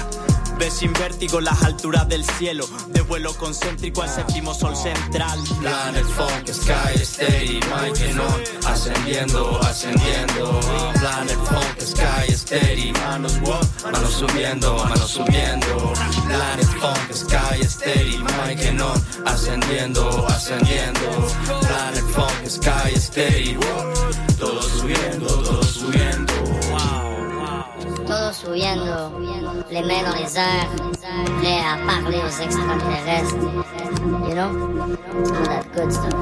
Ves 0.60 0.74
sin 0.74 0.92
vértigo 0.92 1.40
las 1.40 1.62
alturas 1.62 2.06
del 2.06 2.22
cielo, 2.22 2.68
de 2.88 3.00
vuelo 3.00 3.32
concéntrico 3.32 4.02
al 4.02 4.10
séptimo 4.10 4.52
sol 4.52 4.76
central. 4.76 5.40
Planet 5.58 6.04
Funk, 6.04 6.48
Sky 6.52 7.02
Steady, 7.02 7.60
Mike 7.60 8.14
on, 8.20 8.70
ascendiendo, 8.70 9.58
ascendiendo. 9.62 10.60
Planet 11.00 11.38
Funk, 11.46 11.80
Sky 11.80 12.30
Steady, 12.34 12.92
manos 12.92 13.38
what? 13.42 13.64
Manos 13.90 14.12
subiendo, 14.12 14.76
manos 14.76 15.10
subiendo. 15.10 15.94
Planet 16.26 16.68
Funk, 16.78 17.14
Sky 17.14 17.64
Steady, 17.64 18.18
Mike 18.18 18.82
on, 18.82 19.26
ascendiendo, 19.26 20.26
ascendiendo. 20.28 21.26
Planet 21.60 22.04
Funk, 22.14 22.46
Sky 22.46 23.00
Steady, 23.00 23.56
todo 24.38 24.60
subiendo, 24.60 25.26
todo 25.26 25.62
subiendo. 25.62 26.39
Les 29.70 29.82
mains 29.82 30.02
dans 30.02 30.16
les 30.16 30.36
airs, 30.36 30.70
prêts 31.38 31.62
à 31.62 31.76
parler 31.86 32.18
aux 32.18 32.42
extraterrestres. 32.42 33.36
You 34.28 34.34
know? 34.34 34.50
All 35.32 35.44
that 35.46 35.72
good 35.72 35.92
stuff. 35.92 36.14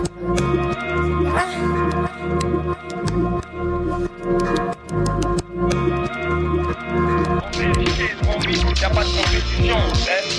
Y'a 8.81 8.91
pas 8.91 9.03
de 9.03 9.11
compétition, 9.11 9.79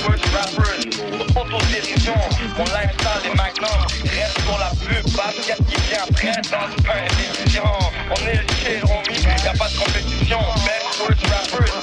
first 0.05 0.25
rappers, 0.33 1.08
autodérision, 1.35 2.15
mon 2.57 2.63
lifestyle 2.65 3.25
est 3.25 3.35
magnum, 3.35 3.79
reste 4.03 4.39
pour 4.41 4.57
la 4.57 4.69
pub, 4.69 5.05
basket 5.15 5.57
qui 5.67 5.81
vient 5.87 6.03
après, 6.07 6.41
dans 6.49 6.67
une 6.67 6.83
décision, 7.17 7.63
on 8.09 8.27
est 8.27 8.43
le 8.69 8.83
homie, 8.83 9.21
y'a 9.43 9.53
pas 9.53 9.69
de 9.69 9.77
compétition, 9.77 10.39
best 10.65 10.87
first 10.95 11.25
rappers, 11.27 11.81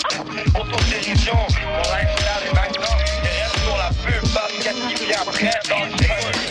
autodérision, 0.54 1.38
mon 1.64 1.86
lifestyle 1.92 2.42
est 2.48 2.54
magnum, 2.54 2.96
reste 3.22 3.58
pour 3.66 3.76
la 3.76 3.90
pub, 4.04 4.24
basket 4.32 4.76
qui 4.88 4.94
vient 5.04 5.22
après, 5.26 5.56
dans 5.68 5.84
une 5.84 5.96
correct. 5.96 6.46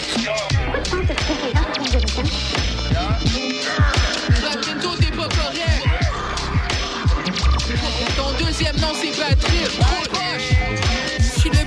Ton 8.16 8.30
deuxième 8.46 8.78
nom 8.78 8.94
c'est 8.94 9.12
Patrick. 9.18 10.55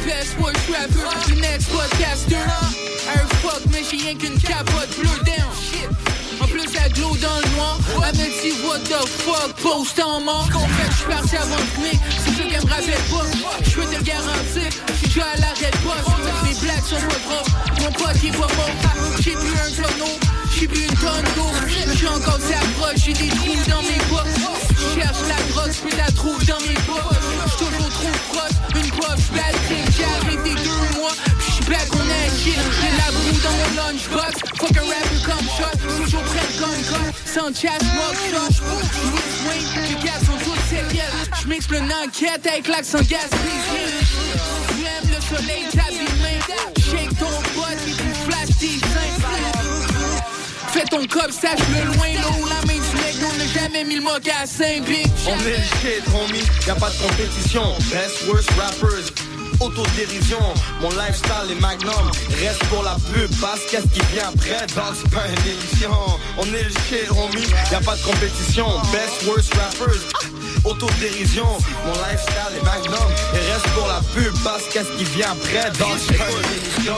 Je 0.08 0.14
suis 0.14 0.34
le 0.36 0.38
best 0.38 0.38
voice 0.38 0.52
rapper, 0.72 1.34
le 1.34 1.40
next 1.40 1.68
podcaster. 1.68 2.36
Un 3.14 3.36
fuck, 3.36 3.60
mais 3.70 3.82
j'ai 3.90 3.96
rien 3.98 4.14
qu'une 4.16 4.38
capote 4.40 4.88
bleu 4.98 5.10
down. 5.24 5.50
En 6.40 6.46
plus, 6.46 6.64
elle 6.82 6.92
glow 6.92 7.16
dans 7.16 7.36
le 7.36 7.56
noir. 7.56 7.78
Elle 8.06 8.16
me 8.16 8.26
dit, 8.42 8.54
what 8.64 8.78
the 8.80 9.06
fuck, 9.06 9.52
post 9.62 10.00
en 10.00 10.20
mort. 10.20 10.48
Fait 10.48 10.88
que 10.88 10.94
j'suis 10.94 11.04
parti 11.06 11.36
avant 11.36 11.56
de 11.56 11.60
fumer, 11.60 11.98
c'est 12.24 12.34
sûr 12.34 12.48
qu'elle 12.48 12.64
me 12.64 12.70
rappelle 12.70 13.04
pas. 13.10 13.26
J'peux 13.64 13.84
te 13.84 13.96
le 13.96 14.02
garantir, 14.02 14.70
j'suis 14.94 15.08
déjà 15.08 15.26
à 15.26 15.36
l'arrêt 15.40 15.70
de 15.70 15.76
poste. 15.84 16.08
Les 16.46 16.54
blagues 16.54 16.84
sont 16.84 17.06
pas 17.06 17.20
propres, 17.28 17.50
mon 17.80 17.92
pote 17.92 18.16
il 18.22 18.28
est 18.28 18.32
pas 18.32 18.38
mort. 18.38 18.74
J'ai 19.20 19.34
bu 19.34 19.48
un 19.58 19.70
tonneau, 19.82 20.14
j'ai 20.58 20.66
bu 20.68 20.78
une 20.80 20.96
tonne 20.96 21.28
d'eau. 21.36 21.50
J'suis 21.92 22.08
encore 22.08 22.38
si 22.46 22.54
approche, 22.54 23.00
j'ai 23.04 23.12
des 23.12 23.28
trous 23.28 23.62
dans 23.68 23.82
mes 23.82 24.00
poches. 24.08 24.40
Cherche 24.94 25.22
la 25.28 25.52
drogue, 25.52 25.72
j'peux 25.72 25.96
la 25.96 26.10
trouve 26.12 26.44
dans 26.46 26.60
mes 26.60 26.80
poches. 26.86 27.18
J'suis 27.46 27.66
toujours 27.66 27.90
trop 27.90 28.14
proche, 28.32 28.56
une 28.74 28.90
poche 28.92 29.26
Patrick. 29.34 29.87
J'ai 29.98 30.04
arrêté 30.04 30.54
deux 30.62 30.98
mois, 30.98 31.12
j'suis 31.40 31.64
back 31.64 31.88
on 31.92 32.06
that 32.06 32.30
shit. 32.38 32.54
J'ai 32.54 32.92
la 32.96 33.10
boue 33.10 33.40
dans 33.42 33.50
mon 33.50 33.70
lunchbox, 33.76 34.34
fuck 34.56 34.76
a 34.76 34.80
rapper 34.80 35.20
comme 35.26 35.46
shot. 35.58 35.76
Toujours 35.98 36.22
prêt 36.22 36.46
le 36.54 36.60
gun 36.60 36.78
sans 37.26 37.52
chat, 37.52 37.78
smoke 37.80 38.18
shot. 38.30 38.62
Louis 39.02 39.38
Wayne, 39.48 39.88
les 39.88 40.06
gars 40.06 40.20
sont 40.24 40.38
tous 40.44 40.60
séquelles. 40.70 41.18
J'mixe 41.42 41.68
le 41.70 41.78
enquête 41.78 42.46
avec 42.46 42.68
l'accent 42.68 42.98
gaspillé. 42.98 43.84
J'aime 44.78 45.10
le 45.10 45.20
soleil 45.20 45.64
t'abîmer. 45.72 46.38
Shake 46.78 47.18
ton 47.18 47.26
pote 47.54 47.82
et 47.86 47.92
tu 47.92 48.08
flash 48.24 48.50
tes. 48.60 48.78
Fais 50.72 50.84
ton 50.84 51.06
cop, 51.06 51.32
sache 51.32 51.58
le 51.70 51.84
loin, 51.86 52.08
où 52.40 52.46
la 52.46 52.60
main 52.66 52.74
du 52.74 52.96
mec, 53.02 53.16
on 53.22 53.36
n'a 53.38 53.46
jamais 53.46 53.84
mis 53.84 53.96
le 53.96 54.02
mocassin, 54.02 54.80
bitch. 54.86 55.26
On 55.26 55.38
est 55.46 55.56
le 55.56 55.64
shit, 55.80 56.04
homie, 56.14 56.44
y'a 56.66 56.74
pas 56.74 56.90
de 56.90 56.96
compétition. 56.98 57.74
Best 57.90 58.28
worst 58.28 58.50
rappers, 58.50 59.10
autodérision. 59.60 60.38
Mon 60.80 60.90
lifestyle 60.90 61.50
est 61.50 61.60
magnum, 61.60 62.10
reste 62.40 62.64
pour 62.66 62.82
la 62.82 62.96
pub. 63.12 63.30
Basket 63.40 63.82
qui 63.92 64.00
vient 64.12 64.28
après, 64.28 64.66
dog, 64.74 64.94
c'est 64.94 65.10
pas 65.10 65.26
une. 65.26 65.38
On 66.38 66.44
est 66.54 66.64
le 66.64 66.70
shit, 66.70 67.10
homie, 67.10 67.46
y'a 67.70 67.80
pas 67.80 67.96
de 67.96 68.02
compétition. 68.02 68.66
Best 68.92 69.26
worst 69.26 69.54
rappers, 69.54 70.02
autodérision. 70.64 71.46
Mon 71.86 71.92
lifestyle 71.92 72.54
est 72.56 72.64
magnum, 72.64 73.08
et 73.34 73.52
reste 73.52 73.68
pour 73.74 73.86
la 73.86 74.00
pub. 74.14 74.34
Basket 74.42 74.86
qui 74.96 75.04
vient 75.04 75.32
après, 75.32 75.70
dog, 75.78 75.98
c'est 76.06 76.18
pas 76.18 76.24
une 76.30 76.52
émission. 76.58 76.96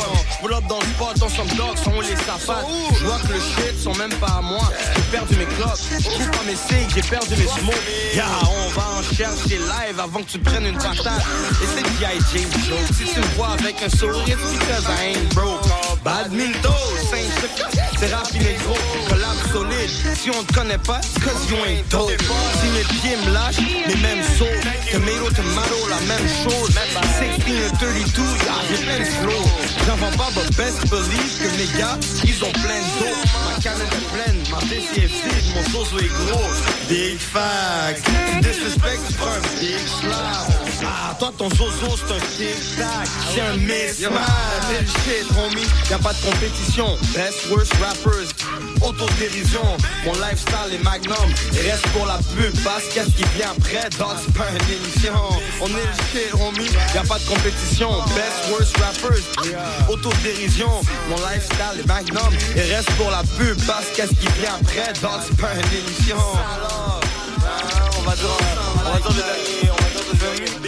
Dans 0.69 0.79
le 0.79 0.85
spot, 0.85 1.17
on 1.23 1.29
some 1.29 1.49
dogs, 1.57 1.79
sont 1.79 2.01
les 2.01 2.17
safates? 2.17 2.67
Je 2.99 3.05
vois 3.05 3.19
que 3.19 3.33
le 3.33 3.41
shit 3.41 3.83
sont 3.83 3.95
même 3.95 4.13
pas 4.15 4.39
à 4.39 4.41
moi. 4.41 4.61
J'ai 4.95 5.03
perdu 5.11 5.37
mes 5.37 5.47
clocks, 5.47 5.79
je 5.91 6.25
pas 6.31 6.45
mes 6.45 6.57
cigs, 6.57 6.91
j'ai 6.95 7.03
perdu 7.03 7.31
mes 7.37 7.47
smokes. 7.47 7.75
Yeah, 8.15 8.27
on 8.51 8.69
va 8.71 8.87
en 8.99 9.03
chercher 9.03 9.59
live 9.59 9.99
avant 9.99 10.23
que 10.23 10.31
tu 10.31 10.39
prennes 10.39 10.67
une 10.67 10.77
patate. 10.77 11.25
Et 11.63 11.67
c'est 11.75 11.85
G.I. 11.99 12.47
Si 12.53 13.05
tu 13.05 13.21
me 13.21 13.35
vois 13.37 13.51
avec 13.59 13.83
un 13.83 13.89
sourire, 13.89 14.39
I 14.89 15.15
ain't 15.15 15.35
broke. 15.35 15.61
Badminton, 16.05 16.73
c'est 17.99 18.15
raffiné 18.15 18.57
gros. 18.65 19.20
Solide, 19.53 19.91
si 20.15 20.31
on 20.31 20.45
te 20.45 20.53
connaît 20.53 20.79
pas, 20.79 21.01
cause 21.25 21.51
you 21.51 21.57
ain't 21.67 21.89
dope. 21.91 22.11
Si 22.61 22.69
mes 22.69 22.85
pieds 23.01 23.17
me 23.27 23.33
lâchent, 23.33 23.59
les 23.59 23.97
mêmes 23.97 24.23
sauts. 24.39 24.45
Tomato, 24.93 25.31
tomato, 25.35 25.89
la 25.89 26.01
même 26.07 26.29
chose. 26.45 26.71
16 27.19 27.39
et 27.49 27.77
32, 27.77 28.23
yeah, 28.23 28.55
j'ai 28.69 28.85
plein 28.85 28.99
de 28.99 29.05
flow. 29.05 29.43
J'en 29.87 29.97
vends 29.97 30.17
pas, 30.17 30.31
but 30.35 30.57
best 30.57 30.89
believe 30.91 31.39
que 31.39 31.49
mes 31.57 31.79
gars, 31.79 31.99
ils 32.25 32.45
ont 32.45 32.53
plein 32.53 32.81
de 32.81 32.91
dos. 33.01 33.17
Ma 33.49 33.61
canette 33.63 33.93
est 33.93 34.09
pleine, 34.15 34.41
ma 34.51 34.59
vessie 34.67 35.01
est 35.01 35.07
vide, 35.07 35.55
mon 35.55 35.63
sozo 35.65 35.99
est 35.99 36.09
gros. 36.09 36.51
Big 36.89 37.19
facts, 37.19 38.05
tu 38.05 38.41
disrespect, 38.41 38.99
tu 39.09 39.15
prends 39.15 39.31
un 39.31 39.61
big 39.61 39.87
slap. 40.01 40.61
Ah, 40.83 41.15
toi 41.19 41.33
ton 41.37 41.51
zozo 41.51 41.97
c'est 41.97 42.15
un 42.15 42.21
tic-tac, 42.37 43.09
c'est 43.35 43.41
un 43.41 43.57
mismatch. 43.57 44.87
Shit, 45.05 45.27
homie, 45.37 45.67
y'a 45.91 45.99
pas 45.99 46.13
de 46.13 46.21
compétition. 46.31 46.97
Best 47.15 47.51
worst 47.51 47.75
rappers, 47.75 48.33
autodérision. 48.83 49.63
Mon 50.05 50.13
lifestyle 50.15 50.75
est 50.75 50.83
magnum, 50.83 51.17
et 51.55 51.71
reste 51.71 51.87
pour 51.89 52.07
la 52.07 52.19
pub. 52.19 52.55
Basket 52.63 53.07
qui 53.15 53.25
vient 53.37 53.53
après, 53.57 53.89
dog, 53.99 54.17
c'est 54.25 54.35
pas 54.35 54.49
une 54.51 54.75
émission. 54.75 55.15
On 55.61 55.67
est 55.69 55.73
le 55.73 55.97
shit, 56.11 56.35
homie, 56.35 56.71
y'a 56.95 57.03
pas 57.03 57.19
de 57.19 57.25
compétition. 57.25 57.91
Best 58.15 58.51
worst 58.51 58.77
rappers, 58.79 59.25
autodérision. 59.89 60.71
Mon 61.09 61.17
lifestyle 61.17 61.81
est 61.81 61.87
magnum, 61.87 62.33
et 62.57 62.63
reste 62.75 62.91
pour 62.93 63.11
la 63.11 63.23
pub. 63.37 63.59
Basket 63.67 64.09
qui 64.19 64.29
vient 64.41 64.57
après, 64.61 64.93
dog, 65.01 65.21
c'est 65.27 65.37
pas 65.37 65.55
une 65.55 65.79
émission. 65.79 66.17
On 67.99 68.03
va 68.03 68.17
dire, 68.17 68.29
on 68.77 68.91
va 68.91 68.99
dire 68.99 69.11
le 69.11 69.23
dernier, 69.23 69.71
on 69.71 69.77
va 69.77 70.35
dire 70.35 70.60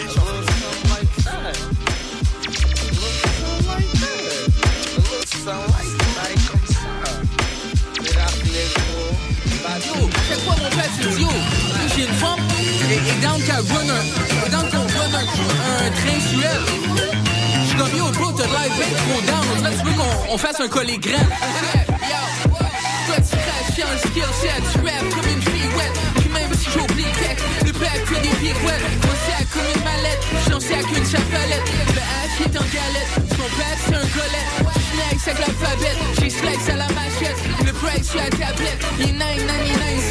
chaque 10.33 10.43
fois 10.45 10.55
mon 10.57 10.69
père 10.69 10.89
yo, 11.19 11.27
j'ai 11.95 12.03
une 12.03 12.13
femme 12.13 12.39
et, 12.89 12.97
run 12.97 13.89
un, 13.89 14.03
un, 14.53 14.79
train 15.91 16.19
comme 17.77 17.97
yo, 17.97 18.05
bro, 18.11 18.31
t'as 18.31 18.45
trop 18.45 19.21
down. 19.27 19.45
On 19.51 19.61
que 19.63 19.77
tu 19.79 19.85
veux 19.85 19.93
qu'on 19.93 20.33
on 20.33 20.37
fasse 20.37 20.59
un 20.59 20.67
collet 20.67 20.97
un 23.83 23.97
skill 23.97 24.23
set, 24.41 24.63
tu 24.71 24.79
rap 24.79 25.09
comme 25.09 25.29
une 25.29 25.41
fille 25.41 25.69
wet. 25.77 25.93
Puis 26.15 26.29
même 26.29 26.53
si 26.53 26.69
j'oublie 26.71 27.03
le 27.03 27.11
texte, 27.11 27.45
le 27.65 27.71
pack 27.73 28.05
fait 28.05 28.21
des 28.21 28.35
pirouettes. 28.35 28.81
Moi 29.03 29.15
c'est 29.25 29.49
comme 29.49 29.69
une 29.75 29.83
mallette, 29.83 30.23
j'en 30.49 30.59
à 30.59 30.83
qu'une 30.83 31.05
chapelette. 31.05 31.67
Le 31.93 32.01
hash 32.01 32.41
est 32.41 32.57
en 32.57 32.65
galette, 32.73 33.11
son 33.29 33.49
père 33.57 33.77
c'est 33.85 33.95
un 33.95 34.07
collet. 34.17 34.45
Snacks 34.93 35.27
avec 35.27 35.47
l'alphabet, 35.47 35.95
j'ai 36.19 36.71
à 36.71 36.75
la 36.75 36.87
machette. 36.89 37.52
Le 37.73 37.79
price 37.79 38.09
sur 38.09 38.19
la 38.19 38.29
tablette, 38.29 38.85
il 38.99 39.09
est 39.09 39.13
9,99 39.13 39.17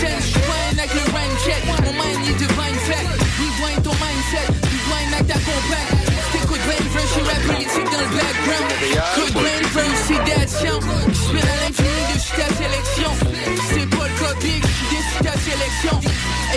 cents. 0.01 0.21
J'joigne 0.27 0.79
avec 0.79 0.95
le 0.95 1.05
rhyme 1.15 1.37
check, 1.45 1.63
mon 1.67 1.93
mind 1.93 2.21
il 2.27 2.37
devine 2.37 2.79
fait. 2.87 3.07
Rewind 3.39 3.83
ton 3.83 3.95
mindset, 4.03 4.49
rewind 4.51 5.15
avec 5.15 5.27
ta 5.29 5.39
compagne. 5.39 5.91
T'écoutes 6.33 6.65
brain 6.67 6.87
first, 6.91 7.15
j'ai 7.15 7.23
rap 7.23 7.43
politique 7.47 7.89
dans 7.93 8.03
le 8.03 8.11
background. 8.19 8.69
Good 9.15 9.33
brain 9.35 9.63
first, 9.75 10.01
c'est 10.09 10.23
d'action. 10.27 10.81
J'suis 11.13 11.39
à 11.39 11.55
l'infini 11.63 12.03
dessus 12.15 12.35
ta 12.35 12.49
sélection. 12.51 13.11
C'est 13.71 13.89
pas 13.95 14.09
le 14.09 14.15
cas 14.19 14.35
big, 14.41 14.63
j'suis 14.67 14.91
déçu 14.91 15.15
de 15.19 15.25
ta 15.25 15.37
sélection. 15.39 15.97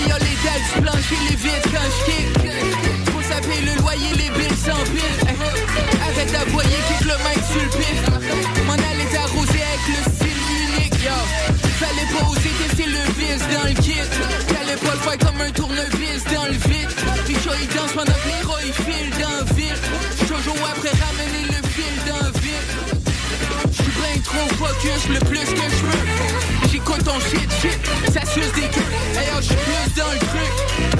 Y'a 0.09 0.17
les 0.25 0.37
dalles 0.41 0.65
du 0.65 0.81
plancher, 0.81 1.19
les 1.29 1.37
vides 1.37 1.67
quand 1.69 1.89
j'kick. 2.01 2.29
Faut 3.13 3.21
ça 3.29 3.39
paye 3.45 3.61
le 3.61 3.77
loyer, 3.81 4.09
les 4.17 4.29
billes 4.33 4.57
pile. 4.89 5.17
Arrête 6.01 6.31
d'aboyer, 6.31 6.79
kick 6.87 7.01
le 7.05 7.17
mic 7.21 7.41
sur 7.45 7.61
le 7.61 7.69
pile. 7.69 7.95
Yo, 11.05 11.11
fallait 11.77 12.09
pas 12.17 12.25
oser 12.31 12.49
tester 12.49 12.87
le 12.87 13.03
vice 13.13 13.45
dans 13.53 13.67
le 13.67 13.73
kit. 13.79 13.93
Fallait 14.47 14.75
pas 14.75 14.93
le 14.93 14.99
faire 15.01 15.17
comme 15.19 15.39
un 15.39 15.51
tournevis 15.51 16.23
dans 16.33 16.45
le 16.45 16.57
vide. 16.67 16.89
Les 17.27 17.35
shows 17.35 17.51
ils 17.61 17.67
dansent 17.75 17.93
pendant 17.93 18.11
que 18.11 18.27
l'héros 18.27 18.57
ils 18.65 19.21
dans 19.21 19.37
le 19.37 19.53
vide. 19.53 19.77
Toujours 20.27 20.57
après 20.67 20.89
ramener 20.89 21.45
le 21.45 21.61
fil 21.69 21.95
dans 22.07 22.25
le 22.25 22.31
vide. 22.41 22.69
J'suis 23.71 23.93
bien 24.01 24.19
trop 24.23 24.47
focus 24.55 25.09
le 25.09 25.19
plus 25.29 25.45
que 25.45 25.69
je 25.69 25.85
veux. 25.85 26.71
J'écoute 26.71 27.03
ton 27.03 27.19
shit 27.19 27.51
shit, 27.61 27.79
ça 28.11 28.25
suce 28.25 28.51
des 28.53 28.67
queues. 28.67 28.91
Hey, 29.15 29.29
oh, 29.37 29.41
j'suis 29.41 29.55
plus 29.57 29.93
dans 30.01 30.11
le 30.11 30.17
truc. 30.17 30.94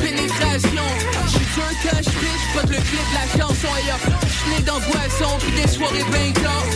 Dur 1.65 1.91
quand 1.91 1.98
j'pitch, 2.01 2.45
pas 2.53 2.62
le 2.62 2.77
clip 2.77 3.05
de 3.10 3.15
la 3.15 3.25
chanson. 3.39 3.67
Ailleurs, 3.75 4.00
j'suis 4.27 4.50
né 4.51 4.62
dans 4.65 4.79
boisson, 4.79 5.38
pis 5.39 5.62
des 5.62 5.67
soirées 5.67 6.03
bien 6.12 6.31
classes. 6.34 6.75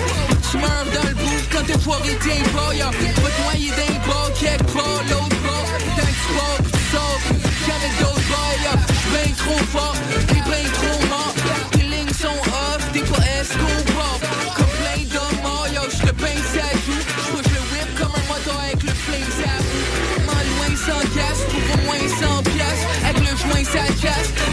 J'meurs 0.52 0.86
dans 0.94 1.08
le 1.08 1.16
bouffe 1.16 1.48
quand 1.52 1.66
t'es 1.66 1.80
foiré 1.80 2.18
t'es 2.22 2.42
pas. 2.52 2.74
Y'a 2.74 2.86
pas 2.86 3.30
de 3.30 3.44
noyer 3.44 3.70
d'un 3.70 3.94
bas, 4.08 4.30
quelque 4.40 4.72
part, 4.74 5.04
l'autre 5.10 5.40
bas. 5.46 5.66
Tant 5.96 6.08
que 6.08 6.18
tu 6.22 6.34
pars, 6.36 6.58
pis 6.64 6.72
tu 6.72 6.84
sors, 6.92 7.20
jamais 7.68 7.92
d'autres 8.00 8.30
bas. 8.30 8.52
Y'a 8.64 8.76
j'suis 8.94 9.12
bien 9.12 9.36
trop 9.38 9.64
fort, 9.66 9.96
t'es 10.28 10.34
bien 10.34 10.72
trop 10.74 11.08
mort. 11.08 11.36
Tes 11.72 11.84
lignes 11.84 12.14
sont 12.14 12.40
off, 12.50 12.82
t'es 12.94 13.02
pas 13.02 13.24
escobar. 13.40 13.89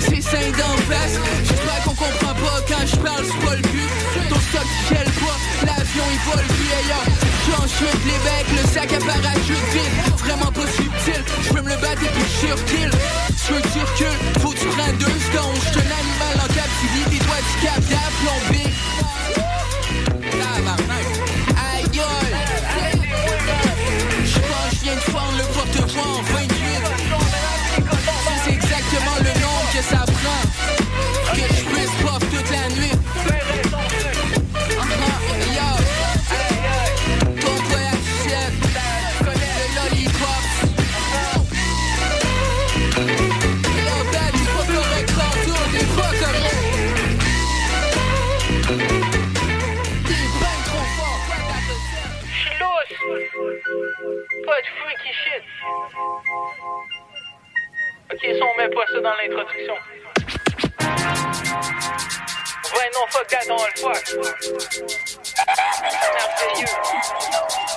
C'est 0.09 0.21
sain 0.23 0.51
d'en 0.59 0.77
face. 0.89 1.19
J'espère 1.45 1.83
qu'on 1.85 1.95
comprend 1.95 2.35
pas 2.35 2.59
quand 2.69 2.87
j'parle, 2.87 3.25
c'est 3.25 3.47
pas 3.47 3.57
le 3.57 3.63
but. 3.63 3.91
Ton 4.29 4.41
stock 4.41 4.69
gèle 4.89 5.13
pas, 5.23 5.37
l'avion 5.67 6.05
il 6.13 6.21
vole 6.31 6.47
plus 6.47 6.71
ailleurs. 6.81 7.07
J'enchute 7.47 8.03
becs, 8.25 8.53
le 8.57 8.69
sac 8.69 8.93
à 8.93 8.99
parachute 8.99 9.67
vide. 9.73 9.97
Vraiment 10.19 10.53
pas 10.53 10.67
subtil, 10.67 11.23
j'peux 11.43 11.63
me 11.63 11.71
le 11.71 11.77
battre 11.77 12.03
et 12.03 12.13
puis 12.15 12.25
je 12.41 12.55
kill. 12.65 12.91
Tu 12.91 13.53
veux 13.53 13.61
que 13.61 13.69
tu 13.69 13.81
recules, 13.81 14.41
faut 14.41 14.51
que 14.51 14.59
tu 14.59 14.67
prennes 14.67 14.97
deux 14.99 15.19
secondes. 15.31 15.57
J'suis 15.57 15.81
un 15.81 15.93
animal 16.03 16.35
en 16.45 16.53
captivité, 16.53 17.25
toi 17.25 17.37
tu 17.51 17.67
capes 17.67 17.93
à 17.93 18.07
plomber. 18.21 18.76
On 58.47 58.57
met 58.57 58.69
pas 58.69 58.87
ça 58.87 59.01
dans 59.01 59.15
l'introduction. 59.15 59.75
Ouais, 62.75 62.91
non, 62.95 63.07
fuck 63.09 63.27
that, 63.29 63.51
on 63.51 63.57
le 63.57 63.71
faire. 63.77 64.03
Merveilleux. 66.15 67.76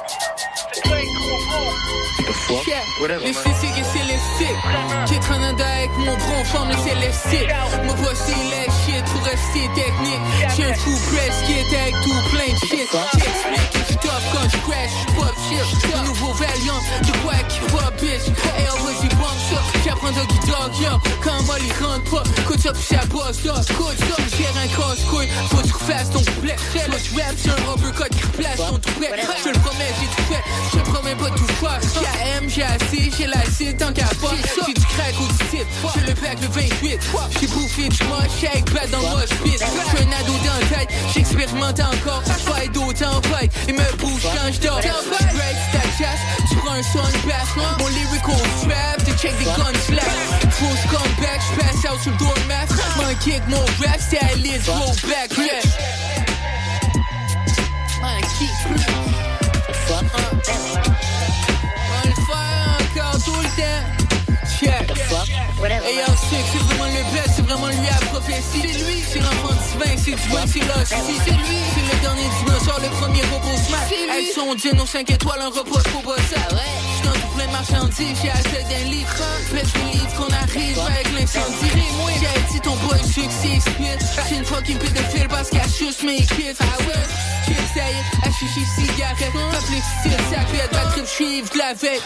Yeah. 2.29 3.17
Les 3.25 3.33
physiques 3.33 3.77
et 3.79 3.83
célestiques 3.83 4.59
Qui 5.07 5.15
est 5.15 5.31
en 5.31 5.41
anda 5.41 5.65
avec 5.65 5.89
mon 5.97 6.15
bron 6.15 6.43
forme 6.45 6.71
célestique 6.83 7.49
Moi 7.85 7.95
voici 7.97 8.35
les 8.51 8.69
shit 8.85 9.03
pour 9.05 9.23
rester 9.23 9.67
technique. 9.73 10.21
J'ai 10.55 10.65
un 10.65 10.73
fou 10.75 10.91
press 11.09 11.35
qui 11.45 11.53
est 11.53 11.81
avec 11.81 11.95
tout 12.03 12.21
plein 12.29 12.53
de 12.53 12.59
shit. 12.59 12.89
J'explique 13.13 13.69
que 13.71 13.79
je 13.89 13.97
top 13.97 14.23
quand 14.33 14.49
je 14.49 14.57
crash, 14.57 14.95
pop 15.15 15.35
shit 15.49 15.95
Un 15.95 16.03
nouveau 16.03 16.33
Valiant, 16.33 16.81
de 17.01 17.11
quoi 17.23 17.33
qui 17.49 17.59
pop 17.71 17.93
bitch? 17.99 18.27
Hey 18.57 18.67
oh 18.73 18.83
vas-y 18.83 19.09
bump 19.09 19.39
ça, 19.49 19.61
j'apprends 19.83 20.11
Doggy 20.11 20.39
Dog 20.47 20.71
yo. 20.81 20.91
Quand 21.23 21.43
moi 21.45 21.55
les 21.59 21.85
rentre 21.85 22.09
pas, 22.11 22.23
coach 22.47 22.65
up 22.65 22.77
ça 22.77 23.05
bosse 23.07 23.43
là 23.43 23.53
Coach 23.77 23.97
ça, 23.97 24.23
j'ai 24.37 24.47
un 24.47 24.67
casse-couille. 24.67 25.29
Faut 25.49 25.57
que 25.57 25.67
tu 25.67 25.73
refasses 25.73 26.09
ton 26.11 26.19
couplet. 26.19 26.55
Soit 26.71 26.99
tu 27.03 27.21
rap 27.21 27.35
sur 27.37 27.53
un 27.53 27.75
uppercut 27.75 28.09
qui 28.09 28.23
replace 28.23 28.57
ton 28.57 28.77
toupet. 28.77 29.11
Je 29.43 29.49
le 29.49 29.59
promets, 29.59 29.91
j'ai 29.99 30.07
tout 30.07 30.33
fait. 30.33 30.43
Je 30.73 30.79
promets 30.91 31.15
pas 31.15 31.29
tout 31.31 31.47
faire. 31.59 31.79
J'ai 31.81 32.18
AM, 32.19 32.49
j'ai 32.49 32.63
assez, 32.63 33.11
j'ai 33.17 33.27
la 33.27 33.41
tant 33.77 33.93
qu'à 33.93 34.05
pas 34.05 34.33
J'ai 34.65 34.73
du 34.73 34.81
crack 34.81 35.13
ou 35.19 35.27
du 35.27 35.37
type, 35.49 35.67
j'ai 35.95 36.01
le 36.07 36.13
pack 36.13 36.41
le 36.41 36.47
28 36.47 36.99
J'ai 37.39 37.47
bouffé 37.47 37.89
du 37.89 38.03
moche, 38.03 38.31
j'ai 38.41 38.61
balle 38.73 38.89
dans 38.89 39.17
le 39.17 39.25
pit. 39.43 39.57
J'suis 39.57 40.03
un 40.03 40.11
ado 40.11 40.33
dans 40.45 40.59
la 40.59 40.65
tête, 40.77 40.89
j'expérimente 41.13 41.79
encore. 41.79 42.21
Fight 42.23 42.71
d'autant 42.73 43.21
fight, 43.23 43.51
et 43.67 43.73
me 43.73 43.91
bouge 43.97 44.23
quand 44.23 44.51
j'dors 44.51 44.79
Break 44.79 45.57
ta 45.71 45.81
chasse, 45.97 46.19
tu 46.49 46.55
prends 46.57 46.73
un 46.73 46.83
son 46.83 46.99
bass 47.27 47.49
Mon 47.79 47.87
lyrical 47.87 48.35
strap, 48.59 48.97
tu 49.05 49.13
check 49.17 49.37
des 49.37 49.45
guns 49.45 49.79
slap 49.85 50.11
Full 50.51 50.77
comeback, 50.89 51.41
j'passe 51.53 51.85
out 51.91 51.99
sur 52.01 52.11
le 52.11 52.17
doormat 52.17 52.65
Mon 52.97 53.13
kick, 53.15 53.41
mon 53.47 53.65
rap, 53.85 53.99
c'est 53.99 54.19
à 54.19 54.33
l'île, 54.35 54.61
roll 54.67 54.95
back, 55.07 55.31
yeah. 55.37 55.61
Mon 58.01 58.21
kick, 58.37 58.57
le 58.69 58.75
Check. 64.59 64.91
Et 65.61 65.95
yo, 65.95 66.05
c'est 66.29 66.43
c'est 66.51 66.63
vraiment 66.63 66.85
le 66.85 67.03
best, 67.13 67.29
c'est 67.35 67.41
vraiment 67.41 67.67
lui 67.67 67.87
à 67.87 68.05
prophétie. 68.05 68.61
C'est 68.61 68.83
lui, 68.83 69.03
c'est 69.11 69.19
l'enfant 69.19 69.53
divin, 69.53 69.95
c'est 69.97 70.15
divin, 70.15 70.45
c'est 70.47 70.59
l'hostie. 70.59 71.19
C'est 71.25 71.31
lui, 71.31 71.57
c'est 71.73 71.81
le 71.81 72.01
dernier 72.01 72.27
dinosaure, 72.39 72.79
le 72.81 72.89
premier 72.89 73.21
robot 73.31 73.57
smash. 73.67 73.91
Avec 74.11 74.31
son 74.33 74.55
dino 74.55 74.85
5 74.85 75.09
étoiles, 75.11 75.41
un 75.41 75.47
repos 75.47 75.79
beau 76.03 76.15
ça. 76.15 76.41
J'suis 76.49 77.05
dans 77.05 77.13
tout 77.13 77.27
plein 77.35 77.47
de 77.47 77.51
marchandises, 77.51 78.17
j'ai 78.21 78.49
tête 78.49 78.67
d'un 78.69 78.89
livre. 78.89 79.09
Pète 79.53 79.73
le 79.75 79.91
livre 79.91 80.13
qu'on 80.17 80.33
arrive 80.33 80.79
avec 80.79 81.07
l'incendie. 81.13 81.71
J'ai 82.19 82.53
dit 82.53 82.61
ton 82.61 82.75
boy 82.77 82.99
succès 83.03 83.59
spit. 83.59 83.99
J'ai 84.29 84.35
une 84.37 84.45
fucking 84.45 84.77
pédophile 84.77 85.27
parce 85.27 85.49
qu'elle 85.49 85.61
juste 85.69 86.03
mes 86.03 86.17
kids. 86.17 86.55
Ah 86.59 86.65
ouais, 86.83 87.03
j'ai 87.47 87.53
essayé, 87.53 87.99
à 88.23 88.31
chichi 88.31 88.65
cigarette. 88.75 89.33
Pas 89.33 89.61
plus 89.67 89.83
style, 89.99 90.17
ça 90.31 90.41
fait 90.45 90.69
pas 90.69 90.85
trip, 90.91 91.05
j'suis 91.05 91.41
de 91.41 91.57
la 91.57 91.73
veille. 91.73 91.99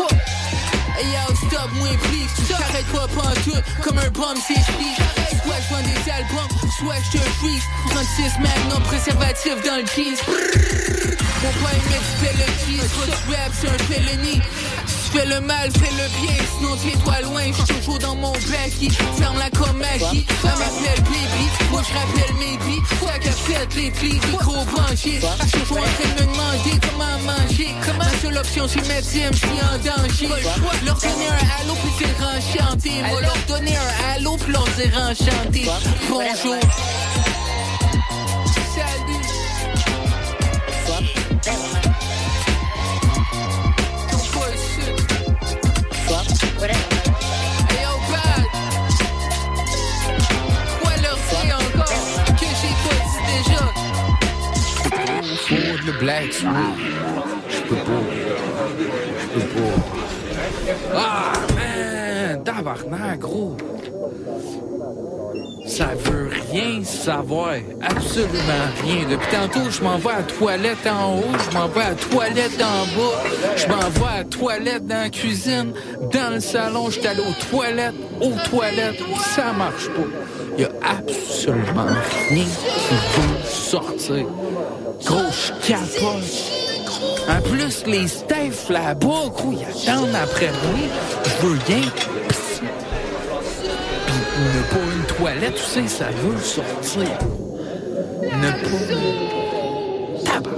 Hey 0.95 1.10
yo, 1.12 1.36
stop, 1.36 1.71
moi 1.73 1.89
please. 2.03 2.29
Tu 2.38 2.53
t'arrêtes 2.53 2.86
pas 2.88 3.08
pantoute, 3.08 3.63
comme 3.82 3.97
un 3.97 4.10
bomb 4.10 4.36
c'est 4.45 4.53
speed 4.53 4.97
Soit 5.43 5.60
je 5.60 5.73
vends 5.73 5.82
des 5.82 6.12
albums, 6.12 6.53
soit 6.77 6.95
je 7.06 7.17
te 7.17 7.23
freeze. 7.39 7.63
36 7.89 8.39
magnum, 8.39 8.84
préservatif 8.84 9.56
dans 9.65 9.77
le 9.77 9.86
jeans. 9.86 10.17
Mon 11.41 11.49
père 11.49 11.82
met 11.89 11.99
du 11.99 12.13
pelletis, 12.21 12.89
trop 12.93 13.06
de 13.06 13.36
rap 13.36 13.51
c'est 13.60 13.69
un 13.69 13.77
felony. 13.79 14.41
Tu 14.41 15.19
fais 15.19 15.25
le 15.25 15.41
mal, 15.41 15.69
fais 15.71 15.91
le 15.91 16.08
bien, 16.21 16.36
sinon 16.58 16.75
tu 16.82 16.89
es 16.89 17.03
toi 17.03 17.21
loin 17.21 17.43
J'suis 17.51 17.75
toujours 17.75 17.99
dans 17.99 18.15
mon 18.15 18.32
backy, 18.32 18.89
ferme 18.89 19.38
la 19.38 19.49
comme 19.51 19.77
Maggie 19.77 20.25
Elle 20.43 20.49
m'appelle 20.49 21.03
baby, 21.03 21.45
moi 21.69 21.82
je 21.88 21.93
rappelle 21.93 22.36
maybe 22.39 22.72
Ça 22.87 23.19
qu'a 23.19 23.31
fait 23.31 23.75
les 23.75 23.91
plis, 23.91 24.19
micro 24.31 24.63
branché 24.65 25.19
J'suis 25.45 25.59
toujours 25.61 25.77
en 25.77 25.81
train 25.81 26.09
de 26.17 26.21
me 26.21 26.31
demander 26.31 26.79
comment 26.89 27.17
manger. 27.25 27.75
Ma 27.97 28.09
seule 28.21 28.37
option 28.37 28.67
c'est 28.67 28.87
mettre 28.87 29.07
CMC 29.07 29.45
en 29.61 29.77
danger. 29.77 30.27
Leur 30.85 30.95
donner 30.97 31.27
un 31.27 31.61
halo 31.61 31.73
puis 31.75 31.91
c'est 31.99 32.15
enchanté 32.23 32.91
Moi 33.09 33.21
leur 33.21 33.37
donner 33.47 33.75
un 33.77 34.13
halo 34.13 34.37
puis 34.37 34.51
leur 34.51 34.67
dire 34.69 34.93
enchanté 34.97 35.65
Bonjour. 36.09 36.59
Salut 38.75 39.23
déjà 55.53 55.67
Ford 55.67 55.79
le 55.85 55.91
Black 55.93 56.33
Smooth. 56.33 56.53
J'peux 57.49 57.75
pas. 57.75 58.01
J'peux 59.21 59.47
pas. 59.47 59.73
Ah, 60.95 61.33
man! 61.49 61.52
Tabarnak, 62.43 63.19
gros! 63.19 63.56
Ça 65.65 65.91
veut 65.95 66.29
rien 66.51 66.84
savoir. 66.84 67.56
Absolument 67.82 68.67
rien. 68.84 69.08
Depuis 69.10 69.27
tantôt, 69.32 69.69
je 69.69 69.82
m'en 69.82 69.97
vais 69.97 70.10
à 70.10 70.17
la 70.17 70.23
toilette 70.23 70.88
en 70.88 71.15
haut, 71.15 71.38
je 71.49 71.58
m'en 71.58 71.67
vais 71.67 71.82
à 71.82 71.89
la 71.91 71.95
toilette 71.95 72.62
en 72.62 72.86
bas, 72.97 73.56
je 73.56 73.67
m'en 73.67 73.89
vais 73.89 74.13
à 74.13 74.17
la 74.17 74.23
toilette 74.25 74.86
dans 74.86 75.03
la 75.03 75.10
cuisine, 75.10 75.73
dans 76.12 76.34
le 76.34 76.39
salon, 76.41 76.89
je 76.89 76.99
suis 76.99 77.08
allé 77.08 77.21
aux 77.21 77.49
toilettes, 77.49 77.95
aux 78.21 78.49
toilettes, 78.49 79.01
ça 79.36 79.53
marche 79.53 79.88
pas. 79.88 80.01
Il 80.58 80.63
y 80.63 80.65
a 80.65 80.69
absolument 80.82 81.88
rien 82.29 82.43
qui 82.45 82.95
peut 83.15 83.47
sortir. 83.47 84.25
Gros, 85.06 85.32
je 85.32 85.67
capote. 85.67 86.62
En 87.29 87.41
plus, 87.41 87.85
les 87.85 88.07
Steph 88.07 88.69
là-bas, 88.69 89.31
ils 89.51 89.91
attendent 89.91 90.15
après 90.15 90.51
moi. 90.51 90.79
Je 91.23 91.47
veux 91.47 91.57
pisser. 91.57 92.67
Puis 94.05 94.15
ne 94.43 94.61
pas 94.69 94.85
une 94.95 95.05
toilette, 95.15 95.55
tu 95.55 95.61
sais, 95.63 95.87
ça 95.87 96.09
veut 96.11 96.39
sortir. 96.41 97.17
Ne 98.21 98.51
pas... 98.51 100.31
Tabac. 100.31 100.49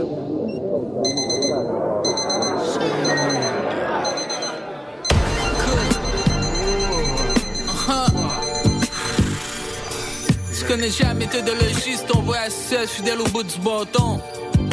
Tu 10.57 10.63
connais 10.65 10.89
jamais 10.89 11.25
méthodologiste, 11.25 12.07
on 12.15 12.21
voit 12.21 12.37
à 12.37 12.49
7, 12.49 12.89
fidèle 12.89 13.21
au 13.21 13.25
bout 13.25 13.43
du 13.43 13.59
bâton. 13.59 14.19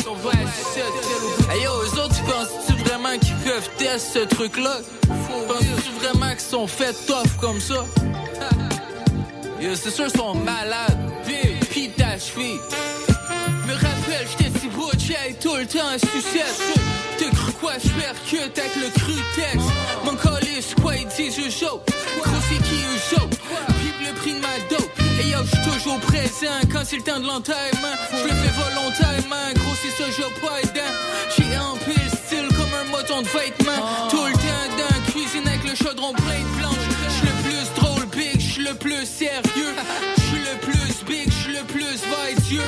On 0.08 0.14
voit 0.14 0.32
à 0.32 0.46
7, 0.46 0.84
fidèle 0.84 1.22
au 1.22 1.28
bout 1.36 1.41
Hey 1.52 1.64
yo, 1.64 1.70
eux 1.70 2.00
autres, 2.00 2.14
tu 2.16 2.22
penses-tu 2.22 2.72
vraiment 2.84 3.18
qu'ils 3.18 3.36
peuvent 3.44 3.68
tester 3.76 4.20
ce 4.20 4.24
truc-là? 4.24 4.78
Penses-tu 5.06 5.90
vraiment 6.00 6.30
qu'ils 6.30 6.40
sont 6.40 6.66
faits 6.66 6.96
tough 7.06 7.36
comme 7.42 7.60
ça? 7.60 7.84
Yo, 9.60 9.74
c'est 9.74 9.90
sûr 9.90 10.06
qu'ils 10.06 10.18
sont 10.18 10.34
malades. 10.34 10.98
Big, 11.26 11.62
pis 11.66 11.90
ta. 11.90 12.16
Me 13.66 13.74
rappelle, 13.74 14.26
j'étais 14.30 14.58
si 14.60 14.68
beau, 14.68 14.90
j'aille 14.96 15.36
tout 15.42 15.54
le 15.54 15.66
temps 15.66 15.92
sucette. 15.98 16.62
Te 17.18 17.24
cru 17.24 17.52
quoi, 17.60 17.72
je 17.84 17.90
percute 18.00 18.58
avec 18.58 18.74
le 18.76 18.88
cru 18.98 19.14
texte. 19.36 19.68
Mon 20.06 20.14
calice, 20.14 20.74
quoi, 20.80 20.96
il 20.96 21.06
dit 21.06 21.30
je 21.30 21.50
joue. 21.50 21.80
Gros, 22.22 22.40
c'est 22.48 22.62
qui 22.62 22.80
je 22.80 23.16
joue. 23.16 23.28
Le 24.00 24.12
prix 24.14 24.32
de 24.32 24.40
ma 24.40 24.58
dope. 24.70 24.90
Et 25.20 25.28
yo, 25.28 25.38
j'suis 25.44 25.70
toujours 25.70 26.00
présent 26.00 26.60
quand 26.72 26.82
c'est 26.86 26.96
le 26.96 27.02
temps 27.02 27.20
de 27.20 27.26
l'enterrement. 27.26 27.94
Je 28.10 28.24
le 28.24 28.30
fais 28.30 28.52
volontairement, 28.56 29.52
gros, 29.54 29.74
c'est 29.82 30.02
ça, 30.02 30.10
j'ai 30.16 30.40
pas 30.40 30.62
comme 33.12 33.18
un 33.18 33.22
moton 33.22 33.22
de 33.22 33.28
vêtements. 33.28 34.08
Tout 34.10 34.24
le 34.26 34.32
temps 34.32 34.68
dans 34.78 34.94
la 34.94 35.10
cuisine 35.10 35.46
avec 35.46 35.64
le 35.64 35.74
chaudron 35.74 36.12
plein 36.12 36.40
de 36.40 36.58
planches. 36.58 36.88
J'suis 37.08 37.26
le 37.26 37.34
plus 37.42 37.80
drôle, 37.80 38.06
big, 38.06 38.40
j'suis 38.40 38.64
le 38.64 38.74
plus 38.74 39.06
sérieux. 39.06 39.74
J'suis 40.18 40.38
le 40.38 40.58
plus 40.60 41.04
big, 41.06 41.30
j'suis 41.30 41.52
le 41.54 41.64
plus 41.64 41.94
vicieux. 41.94 42.62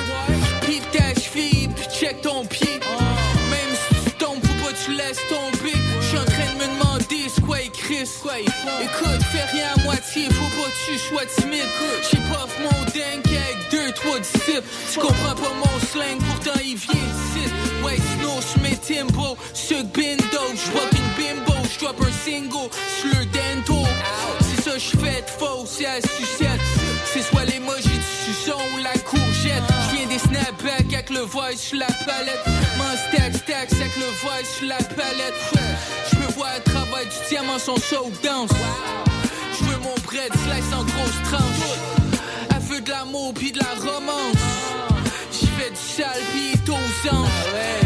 Pis 0.65 0.81
ta 0.91 1.19
cheville, 1.19 1.69
pis 1.69 1.87
check 1.99 2.21
ton 2.21 2.45
pied. 2.45 2.79
Même 3.49 3.75
si 3.89 4.03
tu 4.05 4.11
tombes, 4.17 4.43
faut 4.43 4.65
pas 4.65 4.73
tu 4.85 4.91
laisses 4.91 5.21
tomber. 5.29 5.54
Écoute, 8.27 9.23
fais 9.31 9.45
rien 9.55 9.67
à 9.75 9.83
moitié, 9.83 10.25
faut 10.31 10.61
pas 10.61 10.67
que 10.67 10.91
tu 10.91 10.97
sois 10.97 11.25
timide. 11.37 11.69
J'ai 12.09 12.17
pas 12.17 12.47
mon 12.59 12.83
dingue 12.85 13.37
avec 13.37 13.69
deux, 13.69 13.91
trois 13.93 14.19
disciples. 14.19 14.63
Tu 14.91 14.99
comprends 14.99 15.35
pas 15.35 15.53
mon 15.53 15.79
slang, 15.91 16.17
pourtant 16.17 16.59
il 16.59 16.75
vient 16.75 16.93
ici. 16.93 17.51
Ouais, 17.83 17.97
sinon 17.97 18.39
j'mets 18.41 18.77
Timbo, 18.77 19.37
suck 19.53 19.85
bindo. 19.93 20.41
J'vois 20.55 20.89
qu'une 20.89 21.11
bimbo, 21.15 21.53
j'drop 21.71 22.01
un 22.01 22.11
single 22.11 22.69
le 23.03 23.25
dento. 23.25 23.83
C'est 24.41 24.63
ça, 24.63 24.77
j'fais 24.79 25.21
de 25.21 25.29
faux, 25.29 25.65
c'est 25.67 25.85
à 25.85 26.01
sucette. 26.01 26.61
C'est 27.05 27.21
soit 27.21 27.45
l'emoji 27.45 27.89
du 27.89 28.33
suçon 28.33 28.57
ou 28.73 28.81
la 28.81 28.97
courgette. 28.99 29.63
J'viens 29.89 30.07
des 30.07 30.19
snapbacks 30.19 30.93
avec 30.93 31.09
le 31.11 31.19
voice 31.19 31.73
la 31.73 31.87
palette. 32.05 32.43
Mon 32.77 32.91
stack, 32.97 33.35
stack, 33.35 33.71
avec 33.73 33.95
le 33.97 34.07
voice 34.23 34.67
la 34.67 34.77
palette. 34.95 35.54
J'peux 37.27 37.37
voir 37.37 37.55
le 37.55 37.59
travail 37.59 37.59
du 37.59 37.59
diamant, 37.59 37.59
son 37.59 37.75
show 37.75 38.11
dance. 38.23 38.49
J'veux 39.57 39.77
mon 39.77 39.95
bread 40.05 40.31
slice 40.33 40.73
en 40.73 40.83
grosse 40.83 41.21
tranche. 41.23 41.79
Elle 42.51 42.61
veut 42.61 42.81
de 42.81 42.89
l'amour 42.89 43.33
pis 43.33 43.51
de 43.51 43.59
la 43.59 43.73
romance. 43.79 44.35
J'y 45.31 45.47
fais 45.47 45.69
du 45.69 45.75
sale 45.75 46.21
pis 46.33 46.59
aux 46.69 47.15
anges. 47.15 47.29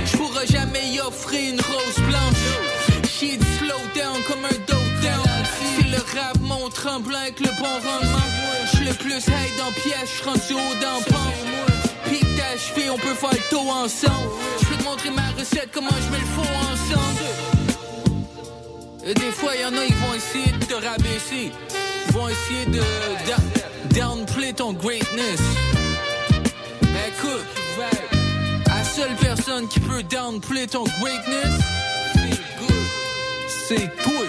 J'pourrai 0.05 0.47
jamais 0.47 0.89
y 0.89 0.99
offrir 0.99 1.53
une 1.53 1.61
rose 1.61 2.05
blanche. 2.07 2.45
J'ai 3.19 3.37
du 3.37 3.45
slow 3.57 3.81
down 3.95 4.21
comme 4.27 4.45
un 4.45 4.59
dope 4.67 5.01
down. 5.01 5.23
C'est 5.77 5.87
le 5.87 5.97
rap, 5.97 6.37
mon 6.41 6.69
tremblant 6.69 7.19
avec 7.19 7.39
le 7.39 7.51
bon 7.59 7.63
rendement. 7.63 8.27
J'suis 8.65 8.85
le 8.85 8.93
plus 8.93 9.27
high 9.27 9.57
dans 9.57 9.71
pièce, 9.71 10.09
j'suis 10.15 10.25
rendu 10.25 10.53
haut 10.53 10.75
dans. 10.81 10.99
Pis 12.09 12.25
ta 12.37 12.57
cheville, 12.57 12.91
on 12.91 12.97
peut 12.97 13.13
faire 13.13 13.31
le 13.31 13.49
taux 13.49 13.69
ensemble. 13.69 14.29
J'peux 14.61 14.75
te 14.75 14.83
montrer 14.83 15.11
ma 15.11 15.29
recette, 15.37 15.69
comment 15.73 15.89
je 15.89 16.11
mets 16.11 16.19
le 16.19 16.25
faux 16.25 16.41
ensemble. 16.41 17.58
Des 19.15 19.31
fois, 19.31 19.55
y 19.55 19.65
en 19.65 19.75
a, 19.75 19.85
ils 19.85 19.95
vont 19.95 20.13
essayer 20.13 20.51
de 20.51 20.65
te 20.65 20.73
rabaisser. 20.75 21.51
Ils 22.07 22.13
vont 22.13 22.29
essayer 22.29 22.65
de 22.67 22.81
downplay 23.95 24.53
ton 24.53 24.73
greatness. 24.73 25.39
Mais 26.83 27.09
écoute, 27.09 27.45
la 28.67 28.83
seule 28.83 29.15
personne 29.15 29.67
qui 29.67 29.79
peut 29.79 30.03
downplay 30.03 30.67
ton 30.67 30.83
greatness, 31.01 31.59
c'est 33.67 33.89
toi. 34.03 34.25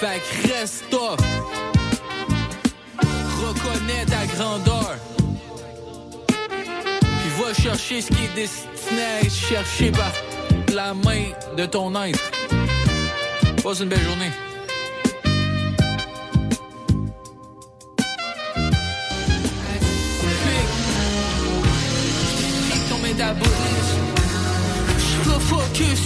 Fait 0.00 0.20
que 0.20 0.52
reste 0.52 0.84
tough. 0.88 1.18
Reconnais 3.42 4.06
ta 4.06 4.24
grandeur. 4.36 4.96
Puis 6.26 7.42
va 7.44 7.52
chercher 7.52 8.00
ce 8.00 8.06
qui 8.06 8.24
est 8.24 8.34
destiné 8.34 9.02
à 9.58 9.90
par 9.92 10.12
la 10.74 10.94
main 10.94 11.24
de 11.58 11.66
ton 11.66 11.94
être. 12.02 12.29
Passe 13.62 13.80
une 13.80 13.88
belle 13.88 14.02
journée. 14.02 14.30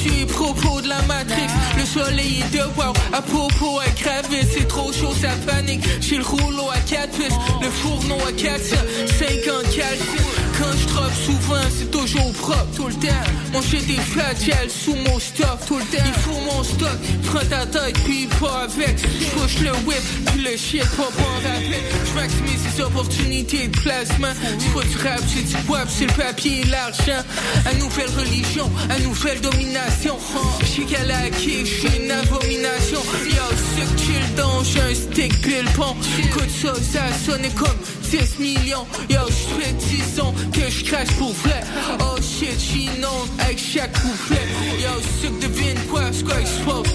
Sur 0.03 0.11
les 0.11 0.27
propos 0.27 0.81
de 0.81 0.89
la 0.89 1.01
Matrix. 1.03 1.47
Le 1.79 1.85
soleil 1.85 2.43
est 2.43 2.57
dehors, 2.57 2.95
à 3.13 3.23
propos 3.23 3.79
à 3.79 3.89
graver. 4.01 4.43
C'est 4.51 4.67
trop 4.67 4.93
chaud, 4.93 5.15
ça 5.21 5.31
panique. 5.47 5.85
J'ai 6.01 6.17
le 6.17 6.25
rouleau 6.25 6.71
à 6.71 6.79
4 6.79 7.11
pistes, 7.11 7.39
le 7.63 7.69
fourneau 7.71 8.19
à 8.27 8.33
4 8.33 8.63
54 8.65 10.34
Quand 10.59 10.73
je 10.79 10.87
drop 10.87 11.13
souvent, 11.27 11.69
c'est 11.77 11.91
toujours 11.91 12.33
propre 12.33 12.67
tout 12.77 12.89
le 12.89 12.95
temps. 12.95 13.63
Shit 13.63 13.89
est 13.89 14.19
fragile 14.19 14.69
sous 14.69 14.95
mon 14.95 15.19
stock 15.19 15.59
tout 15.67 15.79
le 15.79 15.85
temps. 15.85 16.05
Il 16.05 16.13
faut 16.21 16.39
mon 16.53 16.63
stock, 16.63 16.99
prends 17.25 17.47
ta 17.49 17.65
tête, 17.67 17.97
puis 18.05 18.29
pas 18.41 18.65
avec. 18.65 18.99
J'push 18.99 19.61
le 19.61 19.73
whip, 19.87 20.03
puis 20.27 20.43
le 20.43 20.57
shit 20.57 20.85
pas 20.97 21.09
bon 21.17 21.49
rapide. 21.49 21.83
J'maximise 22.13 22.61
les 22.77 22.83
opportunités 22.83 23.69
de 23.69 23.79
placement. 23.79 24.35
C'est 24.59 24.73
pas 24.73 25.09
rap, 25.09 25.21
c'est 25.27 25.45
du 25.45 25.71
web, 25.71 25.89
c'est 25.89 26.07
le 26.07 26.13
papier 26.13 26.61
et 26.61 26.65
l'argent. 26.65 27.25
À 27.65 27.75
nouvelle 27.75 28.11
religion, 28.19 28.71
à 28.91 28.99
nouvelle 29.01 29.41
domination. 29.41 30.17
J'sais 30.63 30.83
qu'à 30.83 31.05
la 31.05 31.31
kick, 31.31 31.67
j'suis 31.67 32.03
une 32.03 32.11
abomination. 32.11 33.01
Yo, 33.25 33.47
ce 33.77 34.05
chill 34.05 34.35
dans, 34.37 34.63
j'ai 34.63 34.81
un 34.81 34.95
stick 34.95 35.41
pile 35.41 35.69
pont. 35.75 35.97
Écoute 36.19 36.51
ça, 36.51 36.75
ça 36.75 37.03
sonne 37.25 37.49
comme 37.55 37.79
10 38.11 38.39
millions. 38.39 38.87
Yo, 39.09 39.21
j'fais 39.29 39.73
10 39.73 40.21
ans 40.21 40.35
que 40.53 40.71
j'crache 40.71 41.13
pour 41.19 41.33
vrai. 41.33 41.61
Oh 42.01 42.17
shit, 42.21 43.01
non 43.01 43.27
avec 43.41 43.59
chaque 43.59 43.93
couplet. 43.93 44.47
Yo, 44.79 44.91
ce 45.21 45.27
que 45.27 45.41
devine 45.41 45.81
quoi, 45.91 46.03
quoi 46.25 46.41
expose. 46.41 46.89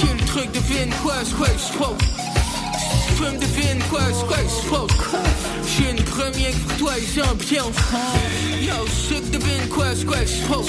J'ai 0.00 0.12
le 0.12 0.24
truc, 0.26 0.52
devine 0.52 0.92
quoi, 1.02 1.14
quoi 1.36 1.48
expose. 1.48 1.96
Tu 3.06 3.12
peux 3.14 3.30
me 3.32 3.38
deviner 3.38 3.84
quoi, 3.90 4.00
c'est 4.08 4.68
quoi. 4.68 4.86
J'ai 5.66 5.90
une 5.90 6.04
première 6.04 6.52
pour 6.66 6.76
toi 6.78 6.92
et 6.96 7.06
j'ambiance. 7.14 7.76
Yo, 8.62 8.86
ce 9.08 9.14
que 9.14 9.36
devine 9.36 9.68
quoi, 9.68 9.86
c'est 9.94 10.06
quoi 10.06 10.22
expose. 10.22 10.68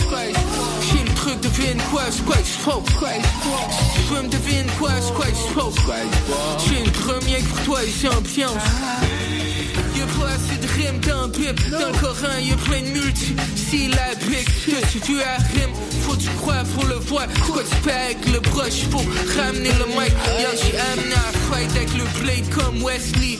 J'ai 0.91 1.03
le 1.03 1.13
truc, 1.15 1.39
devine 1.39 1.81
quoi, 1.91 2.03
c'est 2.11 2.25
quoi. 2.25 2.35
Tu 2.37 4.01
peux 4.09 4.21
me 4.21 4.27
deviner 4.27 4.71
quoi, 4.77 4.91
c'est 4.99 5.13
quoi. 5.13 5.27
J'ai 6.67 6.79
une 6.83 6.91
première 6.91 7.41
pour 7.41 7.61
toi 7.63 7.83
et 7.83 7.93
j'ambiance. 8.01 8.53
Y'a 8.53 9.30
assez 10.81 10.91
de 10.91 11.37
rimes 11.37 11.55
dans 11.71 11.87
le 11.87 11.97
Coran 11.99 12.37
y'a 12.41 12.55
plein 12.55 12.81
de 12.81 12.87
multi-syllabiques. 12.87 14.49
Si 14.91 14.99
tu 14.99 15.21
as 15.21 15.37
rime, 15.53 15.73
faut 16.01 16.15
tu 16.15 16.29
croire 16.41 16.63
pour 16.75 16.85
le 16.85 16.95
voir. 16.95 17.27
Quoi 17.45 17.63
tu 17.63 17.75
fais 17.83 17.91
avec 17.91 18.25
le 18.27 18.39
brush, 18.39 18.85
faut 18.89 19.03
ramener 19.39 19.69
le 19.69 19.85
mic? 19.87 20.13
Yo 20.39 20.49
j'ai 20.61 20.77
amené 20.79 21.13
à 21.13 21.31
fight 21.49 21.71
avec 21.75 21.93
le 21.93 22.03
blade 22.19 22.49
comme 22.49 22.83
Wesley. 22.83 23.37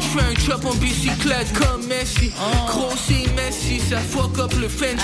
J'fais 0.00 0.24
un 0.24 0.34
chop 0.46 0.64
en 0.64 0.74
bicyclette 0.74 1.52
comme 1.54 1.86
Messi. 1.86 2.32
Gros 2.68 2.92
c'est 3.06 3.30
Messi, 3.34 3.80
ça 3.88 3.98
fuck 3.98 4.38
up 4.38 4.52
le 4.60 4.68
fence 4.68 5.00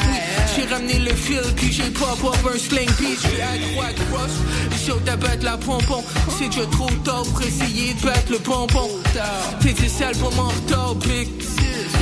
J'ai 0.55 0.66
ramené 0.72 0.98
le 0.98 1.14
fil 1.14 1.42
puis 1.57 1.72
j'ai 1.72 1.90
pop 1.90 2.18
up 2.24 2.53
un 2.55 2.59
sling 2.59 2.90
beat. 2.98 3.18
J'suis 3.20 3.40
à 3.81 3.92
cross, 3.92 4.31
saute 4.87 5.09
à 5.09 5.16
battre 5.16 5.44
la 5.44 5.57
pompon. 5.57 6.03
C'est 6.38 6.48
déjà 6.48 6.66
trop 6.66 6.90
tard 7.05 7.24
pour 7.24 7.42
essayer 7.42 7.94
de 7.94 8.03
battre 8.03 8.31
le 8.31 8.38
bonbon 8.38 8.90
T'es 9.61 9.72
des 9.72 10.18
pour 10.18 10.33
mon 10.35 10.48
retard, 10.48 10.94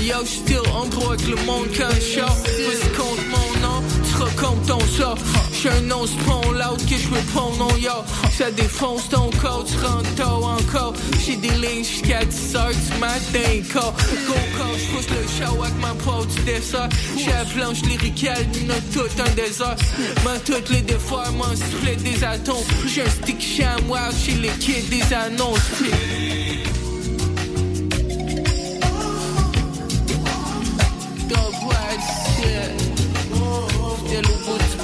Yo, 0.02 0.24
still 0.24 0.62
en 0.74 0.86
droit 0.86 1.14
avec 1.14 1.26
le 1.26 1.36
monde 1.44 1.66
je 1.72 2.00
sors 2.00 2.28
Vas-y 2.28 2.88
contre 2.96 3.22
mon 3.30 3.60
nom, 3.60 3.82
tu 4.04 4.36
comme 4.36 4.60
ton 4.66 4.80
sort. 4.86 5.18
J'suis 5.52 5.68
un 5.68 5.80
non 5.82 6.06
spawn 6.06 6.56
l'autre 6.56 6.86
que 6.86 6.96
je 6.96 7.08
réponds 7.12 7.52
non 7.58 7.76
yo. 7.76 7.90
Ça 8.36 8.50
défonce 8.50 9.08
ton 9.08 9.30
code, 9.42 9.66
tu 9.66 9.76
rentres 9.84 10.14
tôt 10.14 10.44
encore. 10.44 10.92
J'ai 11.26 11.36
des 11.36 11.50
lignes 11.50 11.84
jusqu'à 11.84 12.24
10 12.24 12.56
heures 12.56 12.70
du 12.70 13.00
matin, 13.00 13.62
corps. 13.72 13.94
Go 14.26 14.34
corps, 14.56 14.78
j'pousse 14.78 15.08
le 15.10 15.26
show 15.26 15.62
avec 15.62 15.78
ma 15.80 15.94
pote 16.04 16.28
du 16.28 16.42
dessert. 16.42 16.88
J'ai 17.16 17.30
la 17.30 17.44
planche 17.44 17.82
lyricale, 17.82 18.46
note 18.66 18.90
tout 18.92 19.22
un 19.22 19.30
désert. 19.34 19.76
M'en 20.24 20.38
toutes 20.44 20.70
les 20.70 20.82
défauts, 20.82 21.16
m'en 21.36 21.54
sifflet 21.56 21.96
des 21.96 22.22
atomes. 22.22 22.56
J'ai 22.86 23.02
un 23.02 23.10
stick 23.10 23.40
chamois 23.40 24.10
chez 24.24 24.34
les 24.34 24.52
kids 24.60 24.88
des 24.90 25.14
annonces. 25.14 25.58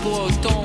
Au 0.07 0.11
bout 0.11 0.64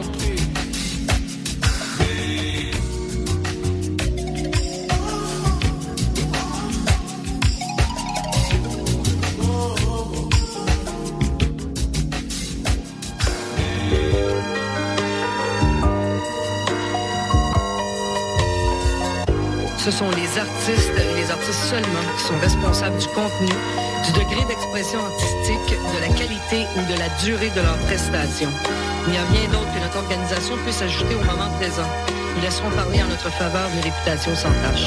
Ce 19.90 19.98
sont 19.98 20.12
les 20.12 20.38
artistes 20.38 20.94
et 21.00 21.16
les 21.16 21.32
artistes 21.32 21.64
seulement 21.64 22.06
qui 22.16 22.24
sont 22.24 22.38
responsables 22.38 23.00
du 23.00 23.08
contenu, 23.08 23.50
du 24.06 24.12
degré 24.12 24.46
d'expression 24.46 25.00
artistique, 25.04 25.80
de 25.96 26.00
la 26.00 26.10
qualité 26.10 26.68
ou 26.78 26.94
de 26.94 27.00
la 27.00 27.10
durée 27.24 27.50
de 27.50 27.60
leur 27.60 27.76
prestation. 27.88 28.50
Il 29.08 29.14
n'y 29.14 29.18
a 29.18 29.24
rien 29.24 29.50
d'autre 29.50 29.74
que 29.74 29.80
notre 29.80 29.98
organisation 29.98 30.58
puisse 30.58 30.84
ajouter 30.84 31.16
au 31.16 31.24
moment 31.24 31.50
présent. 31.58 31.90
Nous 32.36 32.42
laisserons 32.44 32.70
parler 32.70 33.02
en 33.02 33.08
notre 33.08 33.32
faveur 33.32 33.68
des 33.74 33.82
réputations 33.90 34.36
sans 34.36 34.54
tâche. 34.62 34.86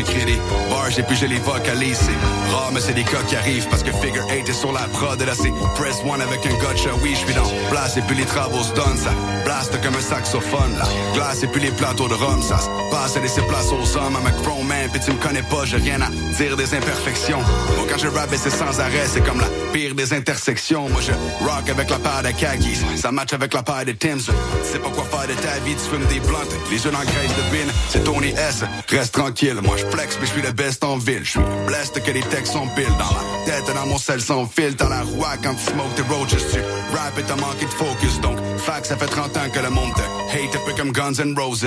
J'écris 0.00 0.24
des 0.24 0.40
bars 0.70 0.98
et 0.98 1.02
puis 1.02 1.14
je 1.14 1.26
les 1.26 1.38
vocalise. 1.40 1.98
C'est 1.98 2.54
rare, 2.54 2.70
mais 2.72 2.80
c'est 2.80 2.94
des 2.94 3.04
cas 3.04 3.22
qui 3.28 3.36
arrivent 3.36 3.68
parce 3.68 3.82
que 3.82 3.92
Figure 3.92 4.26
8 4.30 4.48
est 4.48 4.52
sur 4.54 4.72
la 4.72 4.88
prod. 4.94 5.20
Et 5.20 5.26
là, 5.26 5.32
c'est 5.34 5.52
Press 5.74 5.98
One 6.08 6.22
avec 6.22 6.46
un 6.46 6.54
gotcha. 6.54 6.88
Oui, 7.02 7.10
je 7.12 7.26
suis 7.26 7.34
dans 7.34 7.44
place 7.70 7.98
et 7.98 8.00
puis 8.02 8.16
les 8.16 8.24
travaux 8.24 8.62
se 8.62 8.72
donnent. 8.72 8.96
Ça 8.96 9.10
blast 9.44 9.78
comme 9.82 9.94
un 9.94 10.00
saxophone. 10.00 10.74
La 10.78 10.86
glace 11.12 11.42
et 11.42 11.48
puis 11.48 11.60
les 11.60 11.70
plateaux 11.70 12.08
de 12.08 12.14
rhum. 12.14 12.40
Ça 12.40 12.58
se 12.60 12.68
passe 12.90 13.16
et 13.16 13.20
laisser 13.20 13.42
place 13.42 13.66
aux 13.72 13.96
hommes. 13.98 14.16
I'm 14.16 14.26
a 14.26 14.42
grown 14.42 14.66
man, 14.66 14.88
puis 14.90 15.00
tu 15.04 15.10
me 15.10 15.18
connais 15.18 15.42
pas, 15.42 15.66
j'ai 15.66 15.76
rien 15.76 16.00
à 16.00 16.08
dire 16.08 16.56
des 16.56 16.74
imperfections. 16.74 17.42
Moi, 17.76 17.86
quand 17.90 17.98
je 17.98 18.08
rappe, 18.08 18.34
c'est 18.34 18.48
sans 18.48 18.80
arrêt. 18.80 19.06
C'est 19.06 19.22
comme 19.22 19.40
la 19.40 19.50
pire 19.74 19.94
des 19.94 20.14
intersections. 20.14 20.88
Moi, 20.88 21.02
je 21.02 21.12
rock 21.44 21.68
avec 21.68 21.90
la 21.90 21.98
paire 21.98 22.22
de 22.22 22.30
khakis. 22.30 22.80
Ça 22.96 23.12
match 23.12 23.34
avec 23.34 23.52
la 23.52 23.62
paire 23.62 23.84
de. 23.84 23.92
Tu 23.92 24.08
sais 24.08 24.78
pas 24.78 24.88
quoi 24.88 25.04
faire 25.04 25.28
de 25.28 25.34
ta 25.34 25.58
vie, 25.64 25.74
tu 25.74 25.90
fumes 25.90 26.06
des 26.06 26.20
plantes. 26.20 26.48
Les 26.70 26.78
dans 26.78 26.98
la 26.98 27.04
graisse 27.04 27.36
de 27.36 27.42
bin, 27.50 27.72
c'est 27.90 28.04
Tony 28.04 28.30
S. 28.30 28.64
Reste 28.88 29.12
tranquille, 29.12 29.58
moi 29.62 29.76
je 29.76 29.84
flex, 29.90 30.16
mais 30.20 30.26
je 30.26 30.32
suis 30.32 30.42
le 30.42 30.52
best 30.52 30.84
en 30.84 30.98
ville. 30.98 31.24
Je 31.24 31.30
suis 31.30 31.40
blessed 31.66 32.02
que 32.02 32.10
les 32.10 32.22
textes 32.22 32.52
sont 32.52 32.66
pile 32.68 32.86
dans 32.98 33.14
la 33.14 33.44
tête 33.44 33.68
et 33.68 33.74
dans 33.74 33.86
mon 33.86 33.98
sel 33.98 34.20
sans 34.20 34.46
fil. 34.46 34.74
Dans 34.76 34.88
la 34.88 35.02
roi 35.02 35.30
quand 35.42 35.54
tu 35.54 35.64
smoke 35.64 35.94
tes 35.96 36.02
roaches, 36.02 36.44
tu 36.52 36.60
rap 36.96 37.18
et 37.18 37.22
t'as 37.22 37.36
manqué 37.36 37.64
de 37.66 37.70
focus. 37.70 38.20
Donc, 38.20 38.38
fact, 38.58 38.86
ça 38.86 38.96
fait 38.96 39.06
30 39.06 39.36
ans 39.36 39.50
que 39.52 39.60
le 39.60 39.70
monde 39.70 39.92
te 39.94 40.00
hate 40.00 40.54
un 40.54 40.66
peu 40.66 40.72
comme 40.76 40.92
Guns 40.92 41.18
N' 41.22 41.34
Roses. 41.38 41.66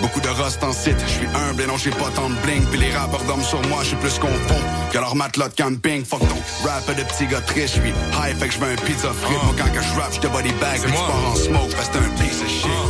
Beaucoup 0.00 0.20
de 0.20 0.28
rust 0.28 0.62
en 0.64 0.72
site, 0.72 0.96
je 1.06 1.12
suis 1.12 1.26
humble 1.26 1.62
et 1.62 1.66
non 1.66 1.76
j'ai 1.76 1.90
pas 1.90 2.10
tant 2.14 2.30
de 2.30 2.34
bling. 2.46 2.64
Puis 2.70 2.80
les 2.80 2.92
rappeurs 2.92 3.22
dorment 3.24 3.44
sur 3.44 3.60
moi, 3.68 3.80
je 3.82 3.88
suis 3.88 3.96
plus 3.96 4.18
confond 4.18 4.60
que 4.92 4.98
leur 4.98 5.14
matelas 5.14 5.48
de 5.48 5.54
camping. 5.54 6.04
Fuck 6.04 6.20
ton 6.20 6.66
rap 6.66 6.86
de 6.96 7.02
petit 7.02 7.26
gars 7.26 7.40
triste, 7.42 7.76
je 7.76 7.80
suis 7.80 7.90
high, 7.90 8.36
fait 8.38 8.48
que 8.48 8.54
je 8.54 8.58
veux 8.58 8.72
un 8.72 8.76
pizza 8.76 9.12
frite. 9.12 9.42
Moi 9.44 9.54
quand 9.58 9.72
que 9.72 9.82
je 9.82 10.00
rap, 10.00 10.12
je 10.12 10.20
te 10.20 10.26
body 10.26 10.52
bag, 10.60 10.80
puis 10.80 10.92
tu 10.92 10.98
pars 10.98 11.30
en 11.30 11.34
smoke 11.34 11.74
parce 11.76 11.88
que 11.88 11.92
t'es 11.92 12.04
un 12.04 12.24
piece 12.24 12.40
of 12.40 12.48
shit. 12.48 12.89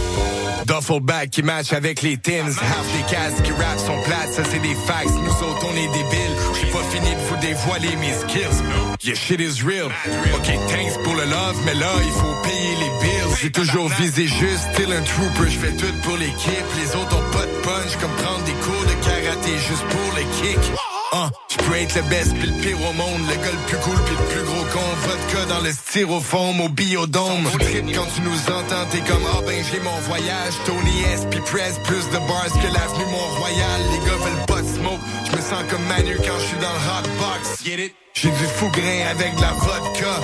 Duffel 0.70 1.00
bag 1.00 1.30
qui 1.30 1.42
match 1.42 1.72
avec 1.72 2.00
les 2.00 2.16
tins. 2.16 2.46
Half 2.46 2.92
des 2.96 3.12
cases 3.12 3.42
qui 3.42 3.50
rap 3.50 3.76
sont 3.76 4.00
plates, 4.02 4.32
ça 4.32 4.44
c'est 4.44 4.60
des 4.60 4.76
facts. 4.86 5.10
Nous 5.10 5.48
autres 5.48 5.66
on 5.68 5.74
est 5.74 5.88
débiles. 5.88 6.36
J'ai 6.60 6.70
pas 6.70 6.84
fini 6.92 7.10
de 7.10 7.20
vous 7.28 7.36
dévoiler 7.38 7.96
mes 7.96 8.12
skills. 8.12 8.62
Yeah, 9.02 9.16
shit 9.16 9.40
is 9.40 9.64
real. 9.64 9.90
Ok, 10.32 10.46
thanks 10.68 11.02
pour 11.02 11.14
le 11.14 11.24
love, 11.24 11.56
mais 11.64 11.74
là 11.74 11.90
il 12.04 12.12
faut 12.12 12.36
payer 12.44 12.74
les 12.78 13.04
bills. 13.04 13.36
J'ai 13.42 13.50
toujours 13.50 13.88
visé 13.88 14.28
juste, 14.28 14.68
still 14.72 14.92
un 14.92 15.02
trooper. 15.02 15.50
Je 15.50 15.58
fais 15.58 15.72
tout 15.72 15.92
pour 16.04 16.16
l'équipe. 16.16 16.66
Les 16.76 16.94
autres 16.94 17.18
ont 17.18 17.30
pas 17.32 17.46
de 17.46 17.56
punch, 17.64 17.96
comme 18.00 18.14
prendre 18.22 18.44
des 18.44 18.52
cours 18.52 18.84
de 18.84 18.94
karaté 19.04 19.58
juste 19.58 19.84
pour 19.88 20.14
le 20.14 20.22
kick. 20.40 20.89
Uh, 21.12 21.28
je 21.50 21.56
peux 21.56 21.74
être 21.74 21.96
le 21.96 22.02
best 22.02 22.32
pis 22.38 22.46
le 22.46 22.62
pire 22.62 22.78
au 22.88 22.92
monde, 22.92 23.22
le 23.28 23.34
gars 23.34 23.50
le 23.50 23.66
plus 23.66 23.78
cool 23.78 23.98
pis 24.04 24.12
le 24.12 24.26
plus 24.30 24.44
gros 24.44 24.64
con, 24.72 24.86
vodka 25.02 25.44
dans 25.46 25.60
le 25.60 25.72
styrofoam 25.72 26.60
au 26.60 26.68
biodôme. 26.68 27.48
Tu 27.50 27.58
tripes 27.58 27.92
quand 27.92 28.06
tu 28.14 28.20
nous 28.20 28.54
entends, 28.54 28.86
t'es 28.90 29.00
comme 29.00 29.26
ah 29.34 29.40
ben 29.44 29.58
j'ai 29.72 29.80
mon 29.80 29.98
voyage, 30.06 30.54
Tony 30.66 31.02
S 31.12 31.26
pis 31.28 31.40
Press, 31.40 31.80
plus 31.82 32.06
de 32.14 32.18
bars 32.28 32.52
que 32.62 32.72
l'avenue 32.72 33.10
Mont-Royal. 33.10 33.80
Les 33.90 33.98
gars 34.06 34.18
veulent 34.22 34.46
pas 34.46 34.62
de 34.62 34.68
smoke, 34.68 35.00
je 35.26 35.36
me 35.36 35.42
sens 35.42 35.64
comme 35.68 35.84
Manu 35.86 36.16
quand 36.18 36.38
je 36.38 36.46
suis 36.46 36.58
dans 36.58 36.72
le 36.78 36.82
hot 36.86 37.08
box. 37.18 37.64
Get 37.64 37.84
it? 37.86 37.94
J'ai 38.14 38.30
du 38.30 38.46
fou 38.56 38.68
grain 38.70 39.10
avec 39.10 39.34
de 39.34 39.40
la 39.40 39.52
vodka. 39.52 40.14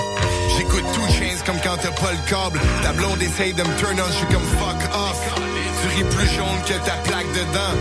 J'écoute 0.57 0.85
tout 0.93 1.07
chains 1.11 1.43
comme 1.45 1.59
quand 1.63 1.77
t'as 1.81 1.91
pas 1.91 2.11
le 2.11 2.29
câble. 2.29 2.61
Ta 2.83 2.93
blonde 2.93 3.21
essaye 3.21 3.53
de 3.53 3.63
me 3.63 3.75
turn 3.77 3.99
on, 3.99 4.07
je 4.07 4.17
suis 4.17 4.27
comme 4.27 4.47
fuck 4.57 4.81
off. 4.93 5.56
Ris 5.95 6.03
plus 6.03 6.27
jaune 6.35 6.61
que 6.65 6.73
ta 6.85 6.95
plaque 7.03 7.31
dedans. 7.33 7.73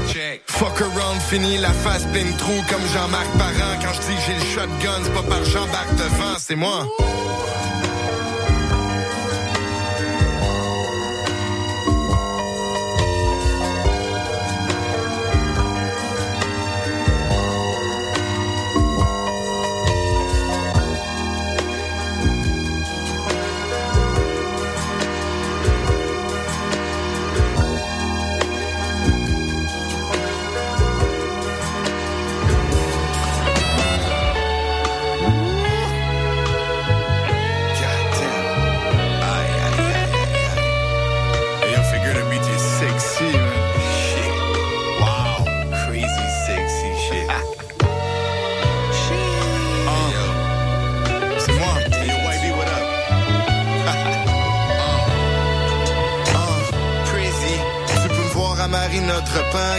Fuck 0.47 0.81
around, 0.81 1.21
fini 1.29 1.59
la 1.59 1.73
face 1.73 2.05
pleine 2.12 2.33
de 2.33 2.38
trous 2.38 2.62
comme 2.71 2.87
Jean-Marc 2.95 3.29
Parent. 3.38 3.75
Quand 3.83 3.92
je 3.92 4.01
dis 4.01 4.16
que 4.16 4.23
j'ai 4.27 4.35
le 4.35 4.45
shotgun, 4.55 5.01
c'est 5.05 5.14
pas 5.14 5.23
par 5.23 5.45
Jean-Marc 5.45 5.95
devant, 5.97 6.38
c'est 6.38 6.57
moi. 6.57 6.87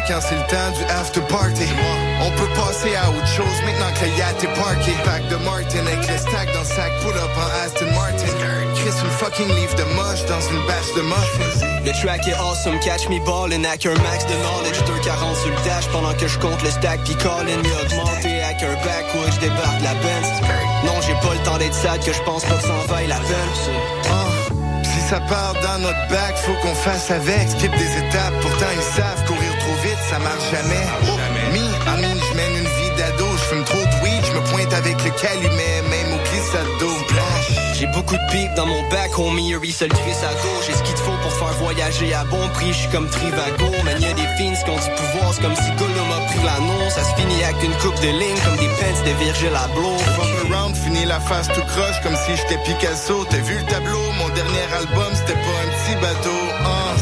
Quand 0.07 0.19
c'est 0.21 0.35
le 0.35 0.47
temps 0.47 0.71
du 0.77 0.83
after 0.91 1.21
party. 1.21 1.67
On 2.21 2.31
peut 2.31 2.49
passer 2.55 2.95
à 2.95 3.09
autre 3.09 3.27
chose 3.27 3.57
maintenant 3.65 3.91
que 3.95 4.05
le 4.05 4.11
yacht 4.17 4.43
est 4.43 4.53
parké. 4.59 4.91
Pack 5.03 5.27
de 5.29 5.35
Martin 5.37 5.85
avec 5.85 6.07
le 6.07 6.17
stack 6.17 6.53
dans 6.53 6.59
le 6.59 6.65
sac, 6.65 6.91
pull 7.01 7.15
up 7.17 7.31
en 7.37 7.49
Aston 7.65 7.91
Martin. 7.93 8.31
Chris, 8.75 8.93
une 9.03 9.11
fucking 9.11 9.47
livre 9.55 9.75
de 9.75 9.83
moche 9.95 10.25
dans 10.25 10.41
une 10.51 10.61
bâche 10.67 10.91
de 10.95 11.01
muffins. 11.01 11.65
Le 11.85 11.91
track 11.93 12.27
est 12.27 12.35
awesome, 12.35 12.79
catch 12.79 13.07
me 13.09 13.19
ballin' 13.25 13.63
avec 13.63 13.85
un 13.85 13.95
max 14.03 14.25
de 14.25 14.35
knowledge 14.43 14.83
240 14.85 15.35
sur 15.37 15.49
le 15.49 15.55
dash 15.65 15.87
pendant 15.87 16.13
que 16.13 16.27
je 16.27 16.37
compte 16.39 16.61
le 16.61 16.69
stack 16.69 16.99
Puis 17.05 17.15
Colin 17.15 17.55
m'a 17.63 17.81
augmenté 17.81 18.43
avec 18.43 18.61
un 18.61 18.75
backwood, 18.83 19.31
je 19.35 19.39
débarque 19.39 19.81
la 19.81 19.93
Benz 20.03 20.27
Non 20.83 20.99
j'ai 21.01 21.13
pas 21.13 21.33
le 21.33 21.39
temps 21.45 21.57
d'être 21.57 21.73
sad 21.73 22.03
que 22.03 22.11
je 22.11 22.21
pense 22.23 22.43
pas 22.43 22.55
que 22.55 22.63
ça 22.63 22.73
en 22.73 22.85
vaille 22.91 23.07
la 23.07 23.15
peine 23.15 23.51
Ah, 24.11 24.83
Si 24.83 24.99
ça 25.09 25.21
part 25.21 25.53
dans 25.63 25.79
notre 25.79 26.07
bac, 26.09 26.35
faut 26.37 26.55
qu'on 26.61 26.75
fasse 26.75 27.09
avec. 27.09 27.49
Skip 27.49 27.71
des 27.71 27.97
étapes, 27.99 28.33
pourtant 28.41 28.71
ils 28.75 28.95
savent 28.95 29.23
courir 29.25 29.56
trop 29.67 29.75
vite, 29.83 29.99
ça 30.09 30.19
marche 30.19 30.47
jamais. 30.51 30.85
Mi, 31.51 31.67
Amine, 31.87 32.21
je 32.29 32.37
mène 32.37 32.55
une 32.55 32.71
vie 32.79 32.95
d'ado, 32.97 33.25
je 33.37 33.43
fume 33.49 33.63
trop 33.63 33.77
de 33.77 34.03
weed, 34.03 34.23
je 34.25 34.33
me 34.33 34.41
pointe 34.51 34.73
avec 34.73 35.03
le 35.03 35.11
calumet, 35.11 35.81
même 35.89 36.13
au 36.13 36.19
glissade 36.29 36.71
d'eau. 36.79 36.97
J'ai 37.73 37.87
beaucoup 37.87 38.15
de 38.15 38.31
pics 38.31 38.53
dans 38.55 38.65
mon 38.65 38.81
bac, 38.89 39.17
homie, 39.19 39.53
un 39.53 39.71
seul 39.71 39.89
Chris 39.89 40.17
à 40.23 40.33
gauche 40.41 40.65
J'ai 40.65 40.73
ce 40.73 40.81
qu'il 40.81 40.95
te 40.95 40.99
faut 40.99 41.17
pour 41.21 41.31
faire 41.31 41.53
voyager 41.59 42.11
à 42.11 42.23
bon 42.23 42.49
prix, 42.55 42.73
je 42.73 42.79
suis 42.79 42.89
comme 42.89 43.07
Trivago 43.07 43.69
Man, 43.85 44.01
y'a 44.01 44.13
des 44.13 44.25
fins 44.37 44.57
qui 44.65 44.69
ont 44.71 44.81
du 44.81 44.89
pouvoir, 44.97 45.33
c'est 45.33 45.43
comme 45.43 45.55
si 45.55 45.69
Gollum 45.77 46.11
a 46.11 46.25
pris 46.25 46.43
l'annonce 46.43 46.93
Ça 46.95 47.03
se 47.03 47.13
finit 47.21 47.43
avec 47.43 47.61
une 47.63 47.77
coupe 47.77 47.99
de 48.01 48.09
ligne, 48.09 48.39
comme 48.43 48.57
des 48.57 48.67
pants 48.81 49.03
de 49.05 49.23
Virgil 49.23 49.53
Abloh 49.55 49.97
Fuck 50.15 50.51
around, 50.51 50.75
fini 50.75 51.05
la 51.05 51.19
face 51.19 51.47
tout 51.49 51.61
croche 51.61 52.01
comme 52.01 52.15
si 52.25 52.35
j'étais 52.35 52.57
Picasso. 52.63 53.25
T'as 53.29 53.37
vu 53.37 53.57
le 53.59 53.65
tableau? 53.65 54.11
Mon 54.17 54.29
dernier 54.29 54.65
album, 54.73 55.13
c'était 55.13 55.37
pas 55.37 55.57
un 55.61 55.69
petit 55.77 56.01
bateau. 56.01 56.39
Ah, 56.65 56.95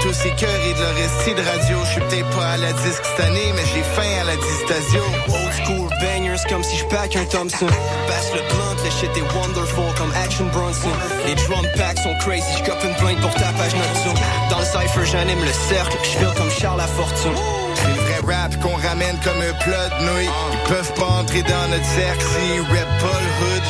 tous 0.00 0.24
écœurés 0.24 0.74
de 0.74 0.80
leur 0.80 0.94
récit 0.94 1.34
de 1.34 1.42
radio. 1.42 1.76
Je 1.84 1.90
suis 1.92 2.00
peut-être 2.00 2.30
pas 2.30 2.52
à 2.52 2.56
la 2.56 2.72
disque 2.72 3.04
cette 3.04 3.26
année, 3.26 3.52
mais 3.54 3.64
j'ai 3.72 3.82
faim 3.82 4.12
à 4.20 4.24
la 4.24 4.36
distasio. 4.36 5.02
Old 5.28 5.52
school 5.64 5.88
bangers 6.00 6.42
comme 6.48 6.62
si 6.62 6.76
je 6.76 6.84
pack 6.86 7.16
un 7.16 7.24
Thompson. 7.24 7.66
Passe 8.06 8.32
le 8.32 8.40
blunt, 8.48 8.76
le 8.82 8.90
shit 8.90 9.10
est 9.16 9.28
wonderful 9.36 9.92
comme 9.96 10.12
Action 10.24 10.46
Bronson. 10.46 10.90
Les 11.26 11.34
drum 11.34 11.66
packs 11.76 11.98
sont 11.98 12.16
crazy, 12.20 12.46
je 12.58 12.64
cope 12.64 12.82
une 12.84 12.94
plainte 12.96 13.20
pour 13.20 13.34
ta 13.34 13.52
page 13.52 13.74
nocturne. 13.74 14.18
Dans 14.50 14.58
le 14.58 14.64
cypher, 14.64 15.04
j'anime 15.04 15.44
le 15.44 15.52
cercle, 15.68 15.96
je 16.02 16.18
feel 16.18 16.32
comme 16.36 16.50
Charles 16.50 16.78
Lafortune. 16.78 17.36
C'est 17.74 17.88
le 17.88 18.00
vrai 18.00 18.34
rap 18.34 18.56
qu'on 18.60 18.76
ramène 18.76 19.18
comme 19.22 19.40
un 19.40 19.54
plat 19.64 19.88
de 19.88 20.04
nouilles. 20.04 20.30
Ils 20.52 20.68
peuvent 20.68 20.94
pas 20.94 21.10
entrer 21.20 21.42
dans 21.42 21.68
notre 21.70 21.90
cercle 21.96 22.24
s'ils 22.24 22.62
rap 22.62 22.90
pas 23.00 23.18
le 23.20 23.30
hood. 23.40 23.64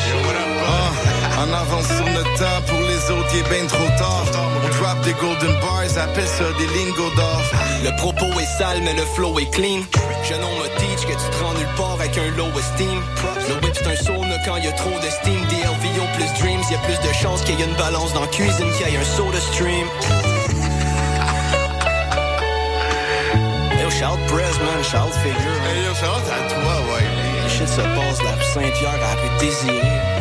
Ah, 0.63 1.41
en 1.43 1.53
avance 1.53 1.87
sur 1.87 2.05
notre 2.05 2.33
temps, 2.37 2.61
pour 2.67 2.79
les 2.79 3.11
autres, 3.11 3.29
il 3.33 3.39
est 3.39 3.49
ben 3.49 3.67
trop 3.67 3.89
tard. 3.97 4.50
On 4.63 4.69
drop 4.69 5.01
des 5.03 5.13
golden 5.13 5.59
bars, 5.59 5.97
appelle 5.97 6.27
ça 6.27 6.45
des 6.57 6.67
lingots 6.67 7.15
d'or. 7.15 7.41
Le 7.83 7.95
propos 7.97 8.39
est 8.39 8.57
sale, 8.57 8.81
mais 8.83 8.93
le 8.93 9.05
flow 9.15 9.39
est 9.39 9.49
clean. 9.49 9.81
Jeune 10.23 10.43
on 10.43 10.59
me 10.61 10.67
teach 10.77 11.05
que 11.07 11.13
tu 11.13 11.29
te 11.31 11.43
rends 11.43 11.53
nulle 11.53 11.75
part 11.75 11.93
avec 11.93 12.17
un 12.17 12.29
low 12.37 12.47
esteem. 12.57 13.01
Le 13.49 13.55
whip 13.55 13.75
c'est 13.75 13.87
un 13.87 13.95
sauna 13.95 14.37
quand 14.45 14.57
y 14.57 14.67
a 14.67 14.71
trop 14.73 14.99
de 14.99 15.09
steam. 15.09 15.39
DLVO 15.49 16.05
plus 16.15 16.39
dreams, 16.39 16.61
y 16.69 16.75
a 16.75 16.77
plus 16.79 16.99
de 17.07 17.13
chances 17.13 17.41
qu'il 17.41 17.59
y 17.59 17.63
ait 17.63 17.65
une 17.65 17.75
balance 17.75 18.13
dans 18.13 18.21
la 18.21 18.27
cuisine 18.27 18.71
qu'il 18.77 18.87
y 18.87 18.95
ait 18.95 18.97
un 18.97 19.03
soda 19.03 19.39
stream. 19.39 19.87
Yo, 23.81 23.89
shout 23.89 24.19
Prez, 24.27 24.55
man, 24.61 24.83
shout 24.83 25.13
Figure. 25.23 25.59
Hey, 25.65 25.85
yo, 25.85 25.93
shout 25.95 26.05
à 26.05 26.53
toi, 26.53 26.75
ouais. 26.93 27.05
Le 27.43 27.49
shit 27.49 27.67
se 27.67 27.81
passe 27.81 28.21
la 28.23 28.43
Saint-Pierre 28.53 28.93
à 28.93 29.15
la 29.15 29.21
rue 29.21 30.20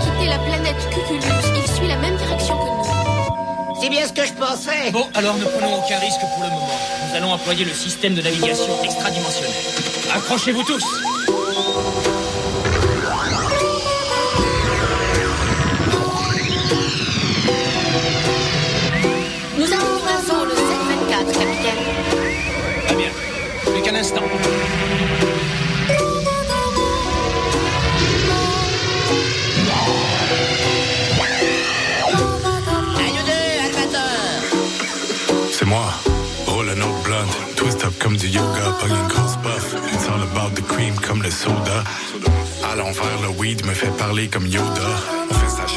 Quitté 0.00 0.26
la 0.26 0.38
planète 0.38 0.76
Cuculus. 0.90 1.20
Il 1.56 1.70
suit 1.70 1.86
la 1.86 1.96
même 1.98 2.16
direction 2.16 2.56
que 2.56 2.64
nous. 2.64 2.84
C'est 3.80 3.88
bien 3.90 4.08
ce 4.08 4.12
que 4.12 4.26
je 4.26 4.32
pensais. 4.32 4.90
Bon, 4.90 5.06
alors 5.14 5.36
ne 5.36 5.44
prenons 5.44 5.76
aucun 5.76 6.00
risque 6.00 6.18
pour 6.20 6.42
le 6.42 6.50
moment. 6.50 6.68
Nous 7.08 7.16
allons 7.16 7.32
employer 7.32 7.64
le 7.64 7.72
système 7.72 8.14
de 8.14 8.22
navigation 8.22 8.82
extradimensionnel. 8.82 9.52
Accrochez-vous 10.16 10.64
tous 10.64 10.84
C'est 35.50 35.66
moi, 35.66 35.84
roll 36.46 36.70
an 36.70 36.80
old 36.80 37.02
blunt, 37.04 37.26
twist 37.56 37.84
up 37.84 37.92
comme 37.98 38.16
du 38.16 38.28
yoga, 38.28 38.46
pas 38.80 38.88
une 38.88 39.08
grosse 39.08 39.36
puff. 39.42 39.74
It's 39.92 40.08
all 40.08 40.22
about 40.22 40.54
the 40.54 40.62
cream 40.62 40.94
comme 41.06 41.22
le 41.22 41.30
soda. 41.30 41.84
À 42.64 42.76
l'envers, 42.76 43.20
le 43.22 43.28
weed 43.38 43.66
me 43.66 43.74
fait 43.74 43.94
parler 43.98 44.28
comme 44.28 44.46
Yoda. 44.46 45.27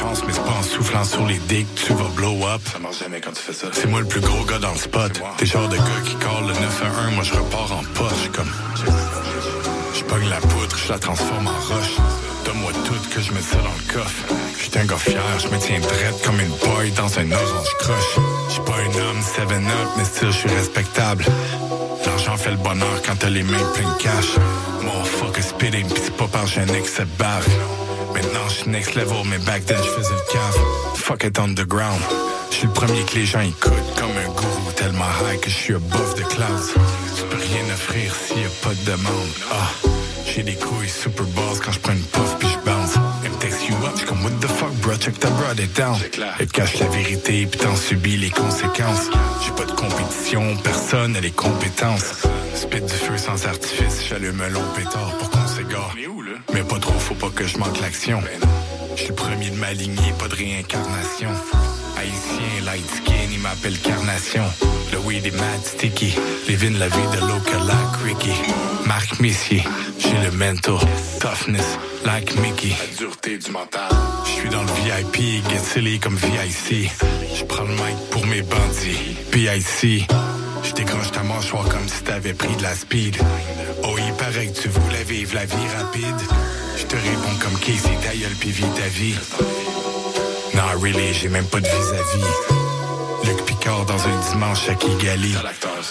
Chance, 0.02 0.24
mais 0.26 0.34
c'est 0.34 0.44
pas 0.44 0.58
en 0.58 0.64
soufflant 0.64 1.04
sur 1.04 1.28
les 1.28 1.38
dicks, 1.38 1.68
tu 1.76 1.94
vas 1.94 2.10
blow 2.16 2.48
up. 2.48 2.62
Ça 2.72 2.80
marche 2.80 3.00
jamais 3.00 3.22
quand 3.22 3.34
tu 3.34 3.42
fais 3.44 3.54
ça. 3.54 3.68
C'est 3.72 3.86
moi 3.86 4.00
le 4.00 4.08
plus 4.08 4.20
gros 4.20 4.44
gars 4.46 4.58
dans 4.58 4.72
le 4.72 4.78
spot. 4.78 5.22
T'es 5.38 5.46
genre 5.46 5.68
de 5.68 5.78
gars 5.78 6.02
qui 6.04 6.16
call 6.16 6.48
le 6.48 6.54
911, 6.54 7.14
moi 7.14 7.24
je 7.24 7.34
repars 7.34 7.72
en 7.72 7.84
poche 7.94 8.30
comme. 8.34 8.52
Je 9.94 10.04
pogne 10.04 10.28
la 10.28 10.38
poudre, 10.38 10.76
je 10.76 10.92
la 10.92 10.98
transforme 10.98 11.48
en 11.48 11.52
roche. 11.52 11.98
Donne-moi 12.46 12.72
tout 12.86 13.10
que 13.14 13.22
je 13.22 13.32
mets 13.32 13.42
ça 13.42 13.58
dans 13.58 13.64
le 13.64 13.94
coffre. 13.94 14.26
J'suis 14.58 14.72
un 14.80 14.86
gars 14.86 14.98
fier, 14.98 15.22
je 15.38 15.48
me 15.50 15.60
tiens 15.60 15.80
drette 15.80 16.22
comme 16.26 16.40
une 16.40 16.50
boy 16.50 16.92
dans 16.92 17.20
un 17.20 17.32
orange 17.32 17.74
croche. 17.80 18.20
J'suis 18.50 18.62
pas 18.62 18.78
un 18.78 19.02
homme 19.04 19.22
7-up, 19.22 19.90
mais 19.98 20.06
still 20.06 20.32
je 20.32 20.38
suis 20.38 20.50
respectable. 20.50 21.26
L'argent 22.08 22.38
fait 22.38 22.52
le 22.52 22.58
bonheur 22.58 23.02
quand 23.06 23.18
t'as 23.20 23.30
les 23.30 23.44
mains 23.44 23.66
pleines 23.76 23.88
de 23.88 24.02
cash. 24.02 24.36
Mon 24.82 25.04
fuck 25.04 25.38
is 25.38 25.44
spitting, 25.44 25.88
pis 25.88 26.02
c'est 26.06 26.18
pas 26.18 26.28
par 26.28 26.46
excès 26.46 27.04
de 27.04 27.18
bave. 27.20 27.48
Maintenant 27.48 27.71
j'suis 28.52 28.70
next 28.70 28.96
level, 28.96 29.24
mais 29.30 29.38
back 29.40 29.66
then 29.66 29.78
j'faisais 29.78 30.14
le 30.14 30.32
cave. 30.32 30.58
Fuck 30.96 31.24
it 31.24 31.40
underground. 31.40 32.02
J'suis 32.52 32.68
le 32.68 32.74
premier 32.74 33.04
que 33.04 33.16
les 33.16 33.26
gens 33.26 33.42
écoutent 33.42 33.96
comme 33.98 34.12
un 34.12 34.30
gourou 34.30 34.72
tellement 34.76 35.06
high 35.24 35.40
que 35.40 35.50
j'suis 35.50 35.76
above 35.76 36.16
the 36.16 36.28
clouds. 36.28 36.74
Tu 37.16 37.24
peux 37.24 37.38
rien 37.38 37.74
offrir 37.74 38.14
s'il 38.16 38.42
y 38.42 38.46
a 38.46 38.50
pas 38.62 38.74
de 38.74 38.92
demande. 38.92 39.32
Ah, 39.52 39.72
j'ai 40.26 40.44
des 40.44 40.56
couilles 40.56 40.90
super 40.90 41.26
boss 41.28 41.60
quand 41.64 41.72
j'prends 41.72 41.94
une 41.94 42.04
puff 42.04 42.36
puis 42.40 42.50
j'bounce. 42.50 42.96
Elle 43.24 43.32
me 43.32 43.38
texte 43.38 43.68
you 43.70 43.76
up, 43.86 43.94
j'suis 43.96 44.06
comme 44.06 44.24
what 44.24 44.32
the 44.42 44.48
fuck 44.48 44.74
bro, 44.82 44.96
check 44.98 45.18
ta 45.20 45.30
broad 45.30 45.60
it 45.60 45.76
down. 45.76 45.98
Elle 46.40 46.48
cache 46.48 46.80
la 46.80 46.88
vérité 46.88 47.48
puis 47.50 47.60
t'en 47.60 47.76
subis 47.76 48.18
les 48.18 48.30
conséquences. 48.30 49.10
J'ai 49.46 49.52
pas 49.52 49.66
de 49.66 49.76
compétition, 49.76 50.58
personne 50.64 51.16
a 51.16 51.22
les 51.22 51.32
compétences. 51.32 52.24
Spit 52.56 52.82
du 52.82 52.94
feu 52.94 53.18
sans 53.18 53.46
artifice, 53.48 54.04
j'allume 54.10 54.42
un 54.42 54.50
long 54.50 54.64
pétard 54.76 55.14
pour 55.20 55.30
Mais 56.54 56.64
pas 56.64 56.80
trop, 56.80 56.94
faut 56.94 57.16
pas 57.16 57.30
que 57.30 57.46
je 57.46 57.58
manque 57.58 57.80
l'action. 57.80 58.22
Je 58.96 59.00
suis 59.02 59.10
le 59.10 59.16
premier 59.16 59.50
de 59.50 59.56
ma 59.56 59.74
lignée, 59.74 60.14
pas 60.20 60.28
de 60.28 60.36
réincarnation. 60.36 61.30
Haïtien, 61.98 62.66
light 62.66 62.90
skin, 62.90 63.30
il 63.32 63.40
m'appelle 63.40 63.78
Carnation. 63.80 64.44
Le 64.92 65.00
weed 65.00 65.26
est 65.26 65.32
mad 65.32 65.64
sticky. 65.64 66.14
Living 66.48 66.78
la 66.78 66.88
vie 66.88 67.08
de 67.14 67.20
local 67.22 67.66
like 67.68 68.04
Ricky. 68.04 68.34
Marc 68.86 69.20
Messier, 69.20 69.64
j'ai 70.00 70.18
le 70.24 70.32
mental. 70.32 70.78
Toughness, 71.20 71.78
like 72.06 72.36
Mickey. 72.40 72.76
La 72.80 72.98
dureté 72.98 73.38
du 73.38 73.52
mental. 73.52 73.90
Je 74.26 74.32
suis 74.32 74.50
dans 74.50 74.64
le 74.64 74.72
VIP, 74.84 75.44
get 75.50 75.60
silly 75.60 76.00
comme 76.00 76.16
VIC. 76.16 76.92
Je 77.36 77.44
prends 77.46 77.64
le 77.64 77.74
mic 77.74 77.98
pour 78.10 78.26
mes 78.26 78.42
bandits. 78.42 79.16
PIC. 79.32 80.08
Je 80.64 80.74
décroche 80.74 81.12
ta 81.12 81.24
mâchoire 81.24 81.68
comme 81.70 81.88
si 81.88 82.04
t'avais 82.04 82.34
pris 82.34 82.56
de 82.56 82.64
la 82.64 82.76
speed. 82.76 83.18
Oh, 83.84 83.96
il 83.98 84.14
paraît 84.14 84.48
que 84.48 84.62
tu 84.62 84.68
voulais 84.70 85.04
vivre 85.04 85.36
la 85.36 85.46
vie 85.46 85.68
rapide. 85.78 86.22
Je 86.78 86.84
te 86.84 86.96
réponds 86.96 87.38
comme 87.42 87.60
Casey, 87.60 87.98
ta 88.04 88.16
gueule 88.16 88.36
pis 88.40 88.52
vis 88.52 88.66
ta 88.76 88.88
vie. 88.88 89.16
Non, 90.54 90.80
really, 90.82 91.14
j'ai 91.14 91.30
même 91.30 91.46
pas 91.46 91.60
de 91.60 91.66
vis-à-vis. 91.66 93.28
Luc 93.28 93.46
Picard 93.46 93.86
dans 93.86 94.08
un 94.08 94.32
dimanche 94.32 94.70
à 94.70 94.76
Kigali. 94.76 95.36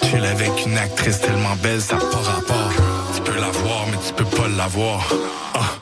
Chill 0.02 0.24
avec 0.24 0.66
une 0.66 0.78
actrice 0.78 1.20
tellement 1.20 1.56
belle, 1.62 1.80
ça 1.80 1.96
pas 1.96 2.18
rapport. 2.18 2.72
Tu 3.14 3.22
peux 3.22 3.38
la 3.38 3.50
voir, 3.50 3.87
mais 3.90 3.98
tu 4.06 4.12
peux 4.14 4.24
pas 4.24 4.48
l'avoir. 4.48 5.06
Ah, 5.54 5.74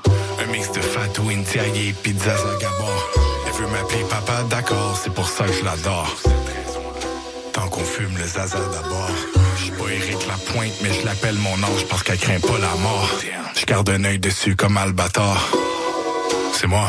un 0.43 0.53
mix 0.53 0.71
de 0.73 0.81
Fatou, 0.81 1.29
Intiaye 1.31 1.89
et 1.89 1.93
Pizza 1.93 2.37
Zagabor. 2.37 3.11
Elle 3.47 3.53
veut 3.65 3.71
m'appeler 3.71 4.05
papa, 4.09 4.43
d'accord, 4.49 4.99
c'est 5.03 5.13
pour 5.13 5.29
ça 5.29 5.45
que 5.45 5.53
je 5.53 5.65
l'adore. 5.65 6.17
Tant 7.59 7.69
qu'on 7.71 7.83
fume 7.83 8.17
le 8.17 8.25
zaza 8.25 8.57
d'abord. 8.73 9.11
Je 9.57 9.63
suis 9.65 9.73
pas 9.73 9.89
Eric 9.91 10.27
Lapointe, 10.29 10.75
mais 10.81 10.93
je 10.93 11.05
l'appelle 11.05 11.35
mon 11.35 11.55
ange 11.55 11.87
parce 11.91 12.05
qu'elle 12.05 12.19
craint 12.19 12.39
pas 12.39 12.57
la 12.61 12.73
mort. 12.77 13.11
Je 13.57 13.67
garde 13.67 13.91
un 13.91 14.05
œil 14.05 14.21
dessus 14.21 14.55
comme 14.55 14.77
Albator. 14.77 15.37
C'est 16.53 16.69
moi. 16.69 16.89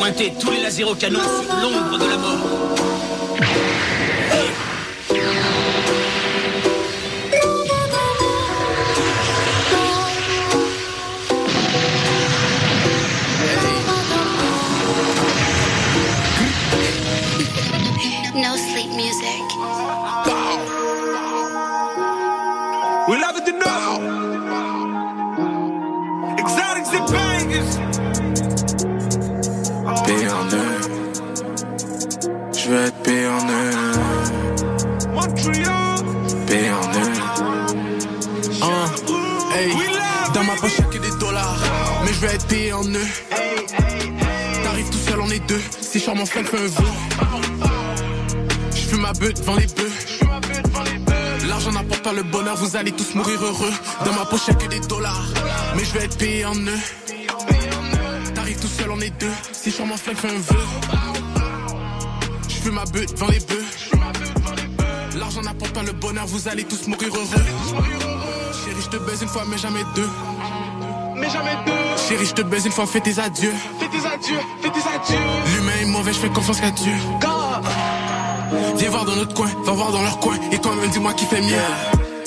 Pointez 0.00 0.32
tous 0.40 0.50
les 0.50 0.62
lasers 0.62 0.82
au 0.82 0.96
canon 0.96 1.20
sur 1.20 1.54
l'ombre 1.54 1.96
de 1.96 2.10
la 2.10 2.16
mort. 2.16 2.76
Je 32.66 32.70
veux 32.72 32.84
être 32.84 33.02
payé 33.02 33.28
en 33.28 33.48
en 36.72 36.82
eux. 36.82 37.12
Hein, 38.60 38.86
hey, 39.54 39.72
dans 40.34 40.42
ma 40.42 40.56
poche 40.56 40.76
que 40.90 40.98
des 40.98 41.16
dollars, 41.20 41.60
mais 42.04 42.12
je 42.12 42.26
vais 42.26 42.34
être 42.34 42.46
eux. 42.96 43.08
T'arrives 44.64 44.90
tout 44.90 44.98
seul, 44.98 45.20
on 45.20 45.30
est 45.30 45.46
deux. 45.46 45.60
Si 45.80 46.00
je 46.00 46.10
mon 46.10 46.26
frère 46.26 46.44
fait 46.44 46.56
un 46.56 46.66
vœu. 46.66 46.90
Je 48.74 48.80
fume 48.80 49.02
ma 49.02 49.12
butte 49.12 49.38
devant 49.38 49.54
les 49.54 49.66
bœufs. 49.66 49.92
L'argent 51.48 51.70
n'apporte 51.70 52.02
pas 52.02 52.14
le 52.14 52.24
bonheur, 52.24 52.56
vous 52.56 52.74
allez 52.74 52.90
tous 52.90 53.14
mourir 53.14 53.44
heureux. 53.44 53.72
Dans 54.04 54.12
ma 54.14 54.24
poche 54.24 54.46
que 54.46 54.66
des 54.66 54.80
dollars, 54.80 55.28
mais 55.76 55.84
je 55.84 55.92
vais 55.92 56.06
être 56.06 56.16
eux. 56.66 58.34
T'arrives 58.34 58.58
tout 58.58 58.66
seul, 58.66 58.90
on 58.90 59.00
est 59.00 59.16
deux. 59.20 59.34
Si 59.52 59.70
je 59.70 59.82
mon 59.84 59.96
frère 59.96 60.18
fait 60.18 60.30
un 60.30 60.40
vœu. 60.40 61.15
Je 62.66 62.70
fume 62.72 62.80
ma 62.80 62.84
butte 62.86 63.14
devant 63.14 63.28
les 63.28 63.38
bœufs. 63.38 63.64
L'argent 65.16 65.40
n'apporte 65.40 65.72
pas 65.72 65.84
le 65.84 65.92
bonheur, 65.92 66.26
vous 66.26 66.48
allez 66.48 66.64
tous 66.64 66.88
mourir 66.88 67.14
heureux. 67.14 67.44
Chérie, 68.64 68.82
je 68.82 68.88
te 68.88 68.96
baise 68.96 69.22
une 69.22 69.28
fois, 69.28 69.44
mais 69.48 69.56
jamais 69.56 69.84
deux. 69.94 70.10
Mais 71.14 71.30
jamais 71.30 71.56
deux. 71.64 71.72
Chérie, 72.08 72.26
je 72.26 72.34
te 72.34 72.42
baise 72.42 72.66
une 72.66 72.72
fois, 72.72 72.84
fais 72.86 72.98
tes 73.00 73.20
adieux. 73.20 73.52
Fais 73.78 73.86
tes 73.86 74.04
adieux, 74.04 74.40
fais 74.62 74.70
tes 74.70 74.80
adieux. 74.80 75.24
L'humain 75.54 75.76
est 75.80 75.84
mauvais, 75.84 76.12
je 76.12 76.18
fais 76.18 76.28
confiance 76.28 76.60
qu'à 76.60 76.72
Dieu. 76.72 76.92
Viens 78.78 78.90
voir 78.90 79.04
dans 79.04 79.14
notre 79.14 79.34
coin, 79.34 79.48
va 79.64 79.72
voir 79.72 79.92
dans 79.92 80.02
leur 80.02 80.18
coin. 80.18 80.34
Et 80.50 80.58
toi-même, 80.58 80.90
dis-moi 80.90 81.12
qui 81.12 81.26
fait 81.26 81.42
mieux. 81.42 81.54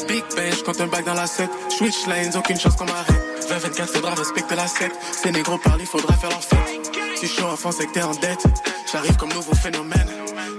Big 0.08 0.24
Ben, 0.38 0.54
je 0.58 0.64
compte 0.64 0.80
un 0.80 0.88
bac 0.88 1.04
dans 1.04 1.16
la 1.16 1.28
7. 1.28 1.50
Switch 1.68 2.08
lanes, 2.08 2.38
aucune 2.38 2.58
chance 2.58 2.78
qu'on 2.78 2.86
m'arrête. 2.86 3.46
20-24, 3.52 3.88
faudra 3.88 4.16
respecter 4.16 4.56
la 4.56 4.68
7. 4.68 4.90
Ces 5.12 5.32
négros 5.34 5.58
parlent, 5.58 5.82
il 5.82 5.86
faudra 5.86 6.14
faire 6.14 6.30
leur 6.30 6.42
fête. 6.42 6.99
Tu 7.20 7.28
chaud 7.28 7.48
en 7.48 7.58
France 7.58 7.82
et 7.82 7.86
que 7.86 7.92
t'es 7.92 8.02
en 8.02 8.16
dette. 8.16 8.46
J'arrive 8.90 9.18
comme 9.18 9.34
nouveau 9.34 9.54
phénomène. 9.54 10.08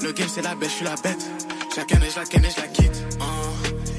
Le 0.03 0.13
game, 0.13 0.29
c'est 0.29 0.43
la 0.43 0.55
bête, 0.55 0.69
je 0.69 0.75
suis 0.75 0.85
la 0.85 0.95
bête. 0.97 1.25
Chacun 1.75 1.99
est, 2.03 2.11
je 2.11 2.17
la 2.17 2.23
et 2.23 2.51
je 2.51 2.61
la 2.61 2.69
quitte. 2.69 3.03
Hein. 3.19 3.25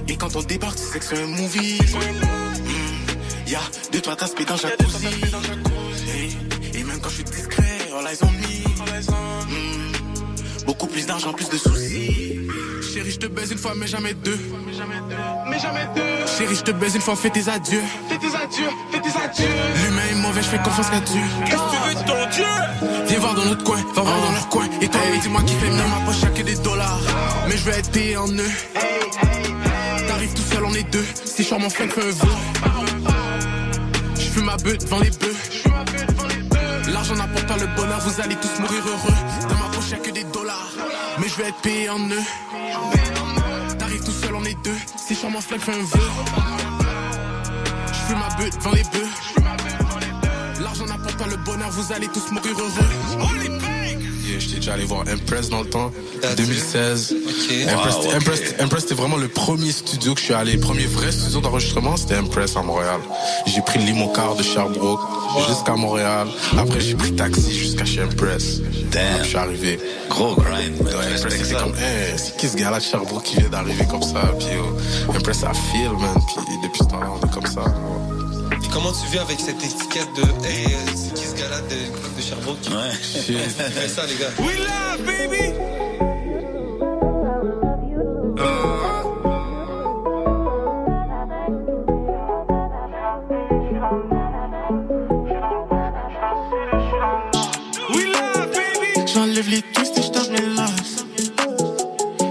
Et 0.07 0.16
quand 0.16 0.36
on 0.36 0.43
débarque, 0.43 0.78
c'est 0.78 0.99
que 0.99 1.05
c'est 1.05 1.24
un 1.24 1.26
movie. 1.26 1.80
Mm. 1.80 3.49
Y'a 3.49 3.62
deux, 3.91 4.01
trois 4.01 4.24
aspects 4.24 4.45
dans 4.47 4.57
jacuzzi. 4.57 5.07
Hey. 6.07 6.38
Et 6.76 6.84
même 6.84 6.99
quand 7.01 7.09
je 7.09 7.16
suis 7.16 7.24
discret, 7.24 7.80
all 7.97 8.05
eyes 8.05 8.20
on 8.22 8.32
me. 8.32 8.41
Mm. 9.49 10.66
Beaucoup 10.68 10.86
plus 10.86 11.07
d'argent, 11.07 11.34
plus 11.34 11.49
de 11.49 11.57
soucis. 11.57 12.40
Chérie, 12.93 13.11
je 13.11 13.19
te 13.19 13.27
baise 13.27 13.51
une 13.51 13.57
fois, 13.57 13.71
mais 13.73 13.87
jamais 13.87 14.13
deux. 14.13 14.37
Mais 14.65 15.59
jamais 15.59 15.87
deux. 15.95 16.01
Chérie, 16.37 16.55
je 16.55 16.61
te 16.61 16.71
baise 16.71 16.93
une 16.95 17.01
fois, 17.01 17.15
fais 17.15 17.29
tes 17.29 17.47
adieux. 17.47 17.81
Fais 18.09 18.17
tes 18.17 18.35
adieux, 18.35 18.69
fais 18.91 18.99
tes 18.99 19.17
adieux. 19.17 19.55
L'humain 19.81 20.01
est 20.11 20.15
mauvais, 20.15 20.41
je 20.41 20.47
fais 20.47 20.57
confiance 20.57 20.89
qu'à 20.89 20.99
Dieu. 20.99 21.21
Qu'est-ce 21.45 21.55
que 21.55 21.71
tu 21.71 21.87
veux 21.87 21.95
de 21.95 22.07
ton 22.07 22.29
Dieu? 22.35 23.05
Viens 23.07 23.19
voir 23.19 23.35
dans 23.35 23.45
notre 23.45 23.63
coin, 23.63 23.77
va 23.95 24.01
voir 24.01 24.21
dans 24.21 24.31
leur 24.33 24.49
coin. 24.49 24.67
Et 24.81 24.89
toi, 24.89 24.99
dis-moi 25.21 25.41
qui 25.43 25.53
fait 25.53 25.69
mieux. 25.69 25.77
ma 25.77 26.05
poche, 26.05 26.33
que 26.35 26.41
des 26.41 26.55
dollars. 26.55 26.99
Mais 27.47 27.55
je 27.55 27.63
vais 27.63 27.79
être 27.79 27.91
payé 27.91 28.17
en 28.17 28.27
eux. 28.27 28.51
T'arrives 30.09 30.33
tout 30.33 30.53
seul, 30.53 30.65
on 30.65 30.73
est 30.73 30.91
deux. 30.91 31.05
Si 31.23 31.43
je 31.43 31.55
mon 31.55 31.69
friend, 31.69 31.91
fais 31.91 32.01
un 32.01 32.11
vœu. 32.11 32.29
Je 34.15 34.21
fume 34.21 34.45
ma 34.45 34.57
butte 34.57 34.81
devant 34.81 34.99
les 34.99 35.11
bœufs. 35.11 36.11
L'argent 37.01 37.15
n'apporte 37.15 37.47
pas 37.47 37.57
le 37.57 37.65
bonheur, 37.75 37.99
vous 38.01 38.21
allez 38.21 38.35
tous 38.35 38.59
mourir 38.59 38.83
heureux. 38.85 39.49
Dans 39.49 39.55
ma 39.55 39.73
poche, 39.73 39.89
y'a 39.89 39.97
que 39.97 40.11
des 40.11 40.23
dollars. 40.23 40.69
Mais 41.17 41.27
je 41.27 41.35
vais 41.35 41.49
être 41.49 41.59
payé 41.63 41.89
en 41.89 41.97
eux. 41.97 42.23
T'arrives 43.79 44.03
tout 44.03 44.11
seul, 44.11 44.35
on 44.35 44.43
est 44.43 44.63
deux. 44.63 44.77
Si 44.97 45.15
je 45.15 45.25
mon 45.25 45.41
friend, 45.41 45.63
fais 45.63 45.71
un 45.71 45.83
vœu. 45.83 46.09
Je 47.87 47.99
fume 48.07 48.19
ma 48.19 48.35
butte 48.35 48.55
devant 48.55 48.71
les 48.73 48.83
bœufs. 48.83 50.61
L'argent 50.61 50.85
n'apporte 50.85 51.17
pas 51.17 51.25
le 51.25 51.37
bonheur, 51.37 51.71
vous 51.71 51.91
allez 51.91 52.07
tous 52.07 52.31
mourir 52.31 52.55
heureux. 52.59 53.70
J'étais 54.39 54.55
déjà 54.57 54.73
allé 54.73 54.86
voir 54.86 55.03
Impress 55.07 55.49
dans 55.49 55.61
le 55.61 55.69
temps, 55.69 55.91
2016. 56.38 57.15
Impress, 57.69 57.95
Wow, 57.95 58.05
ok. 58.05 58.13
Impress- 58.15 58.53
Impress, 58.59 58.82
c'était 58.84 58.95
vraiment 58.95 59.17
le 59.17 59.27
premier 59.27 59.71
studio 59.71 60.13
que 60.13 60.19
je 60.19 60.25
suis 60.25 60.34
allé, 60.34 60.53
le 60.53 60.59
premier 60.59 60.86
vrai 60.86 61.11
studio 61.11 61.41
d'enregistrement, 61.41 61.97
c'était 61.97 62.15
Impress 62.15 62.55
à 62.55 62.61
Montréal. 62.61 62.99
J'ai 63.47 63.61
pris 63.61 63.79
le 63.79 63.86
limocar 63.86 64.36
de 64.36 64.43
Sherbrooke 64.43 64.99
jusqu'à 65.47 65.75
Montréal. 65.75 66.27
Après, 66.57 66.79
j'ai 66.79 66.95
pris 66.95 67.13
taxi 67.13 67.51
jusqu'à 67.57 67.86
chez 67.86 68.01
Impress. 68.01 68.59
Damn. 68.91 69.23
Je 69.23 69.27
suis 69.27 69.38
arrivé. 69.38 69.79
Gros 70.09 70.36
grind, 70.36 70.82
man. 70.84 70.88
Ouais, 70.93 71.05
Impress, 71.15 71.34
c'était 71.39 71.53
comme, 71.55 71.73
hey, 71.75 72.13
c'est 72.17 72.38
qui 72.38 72.47
ce 72.47 72.57
gars-là 72.57 72.79
de 72.79 72.84
Sherbrooke 72.84 73.23
qui 73.23 73.38
vient 73.38 73.49
d'arriver 73.49 73.86
comme 73.89 74.03
ça? 74.03 74.21
Puis, 74.39 74.47
euh, 74.49 75.15
Impress, 75.17 75.39
ça 75.39 75.51
file, 75.71 75.91
man. 75.99 76.15
Puis, 76.27 76.55
depuis 76.63 76.79
ce 76.84 76.89
temps-là, 76.89 77.07
on 77.21 77.25
est 77.25 77.32
comme 77.32 77.45
ça. 77.45 77.63
Et 78.63 78.67
comment 78.73 78.91
tu 78.91 79.09
vis 79.11 79.19
avec 79.19 79.39
cette 79.39 79.63
étiquette 79.63 80.07
de 80.17 80.21
Hey, 80.47 80.75
ce 81.51 81.61
gars-là 81.61 81.61
de, 82.15 82.21
Sherbrooke 82.21 82.57
Ouais. 82.69 82.91
Fait 83.01 83.87
ça, 83.87 84.05
les 84.05 84.15
gars 84.15 84.31
We 84.39 84.57
love, 84.57 85.05
baby. 85.05 85.53
We 97.89 98.05
love, 98.05 98.51
baby. 98.51 99.11
J'enlève 99.13 99.49
les 99.49 99.61
twists 99.61 99.97
et 99.97 100.01
je 100.03 100.09
tape 100.09 100.29
mes 100.29 100.55
lasses. 100.55 101.05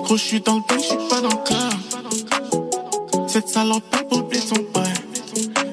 Gros, 0.05 0.17
je 0.17 0.23
suis 0.23 0.41
dans 0.41 0.57
le 0.57 0.61
bain, 0.61 0.77
je 0.79 0.83
suis 0.83 0.97
pas 1.09 1.21
dans 1.21 1.29
le 1.29 1.45
club. 1.45 3.29
Cette 3.29 3.49
salope 3.49 3.85
pas 3.91 4.03
pour 4.05 4.23
de 4.23 4.35
son 4.35 4.63
père. 4.73 4.83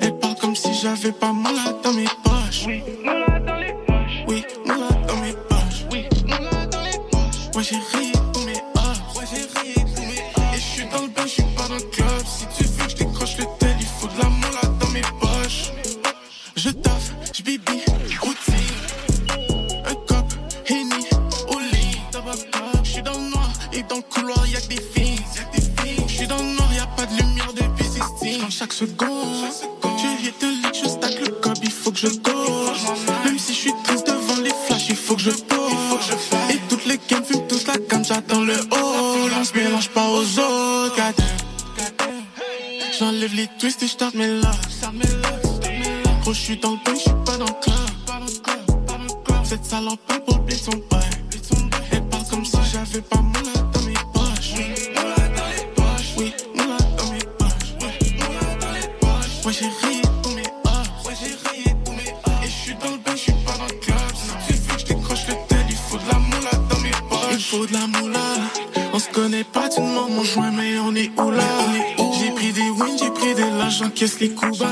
Elle 0.02 0.18
parle 0.20 0.36
comme 0.36 0.56
si 0.56 0.74
j'avais 0.74 1.12
pas 1.12 1.32
mal 1.34 1.56
dans 1.84 1.94
mes 1.94 2.06
qu'est-ce 74.08 74.20
les 74.20 74.30
coups 74.30 74.60
bas? 74.60 74.68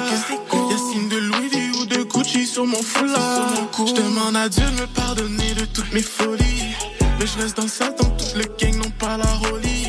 Y'a 0.70 0.78
signe 0.78 1.10
de 1.10 1.18
Louis 1.18 1.50
V 1.50 1.58
ou 1.80 1.86
de 1.86 2.04
Gucci 2.04 2.46
sur 2.46 2.66
mon 2.66 2.82
foulard. 2.82 3.50
Je 3.78 3.94
demande 3.94 4.36
à 4.38 4.48
Dieu 4.48 4.64
de 4.64 4.82
me 4.82 4.88
pardonner 4.88 5.54
de 5.54 5.66
toutes 5.66 5.92
mes 5.94 6.02
folies. 6.02 6.76
Mais 7.20 7.28
je 7.28 7.42
reste 7.42 7.58
dans 7.58 7.64
le 7.64 7.70
sale, 7.70 7.96
tant 7.96 8.10
que 8.10 8.24
toute 8.24 8.36
le 8.36 8.46
gang 8.58 8.78
n'ont 8.78 8.92
pas 8.92 9.18
la 9.18 9.50
rollie. 9.50 9.88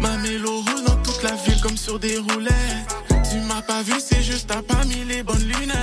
Ma 0.00 0.16
mélo 0.18 0.50
roule 0.50 0.84
dans 0.86 0.96
toute 1.02 1.22
la 1.22 1.32
ville 1.32 1.60
comme 1.62 1.76
sur 1.76 1.98
des 1.98 2.16
roulettes. 2.18 2.96
Tu 3.30 3.38
m'as 3.40 3.62
pas 3.62 3.82
vu, 3.82 3.94
c'est 3.98 4.22
juste 4.22 4.46
t'as 4.48 4.62
pas 4.62 4.84
mis 4.84 5.04
les 5.06 5.22
bonnes 5.22 5.42
lunettes. 5.42 5.76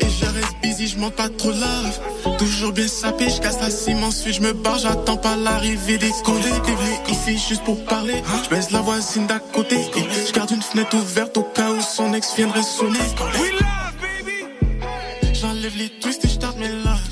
Et 0.00 0.06
je 0.06 0.26
busy, 0.62 0.88
je 0.88 0.98
monte 0.98 1.14
pas 1.14 1.28
trop 1.28 1.50
love. 1.50 2.38
Toujours 2.38 2.72
bien 2.72 2.88
sapé, 2.88 3.28
je 3.28 3.40
casse 3.40 3.60
la 3.60 3.70
ciment, 3.70 4.08
ensuite 4.08 4.34
je 4.34 4.40
me 4.40 4.52
barre, 4.52 4.78
j'attends 4.78 5.16
pas 5.16 5.36
l'arrivée 5.36 5.98
des 5.98 6.10
collègues. 6.24 6.62
T'es 6.64 6.72
venu 6.72 6.96
ici 7.08 7.48
juste 7.48 7.62
pour 7.64 7.84
parler. 7.84 8.14
Je 8.44 8.50
baisse 8.50 8.70
la 8.70 8.80
voisine 8.80 9.26
d'à 9.26 9.38
côté. 9.38 9.76
Je 10.26 10.32
garde 10.32 10.50
une 10.50 10.62
fenêtre 10.62 10.96
ouverte 10.96 11.36
au 11.36 11.42
ex 12.14 12.34
viendrait 12.36 12.62
sonner. 12.62 12.98
J'enlève 15.32 15.76
les 15.76 15.88
twists 16.00 16.24
et 16.24 16.28
je 16.28 16.38
mes 16.58 16.68
loves. 16.68 17.02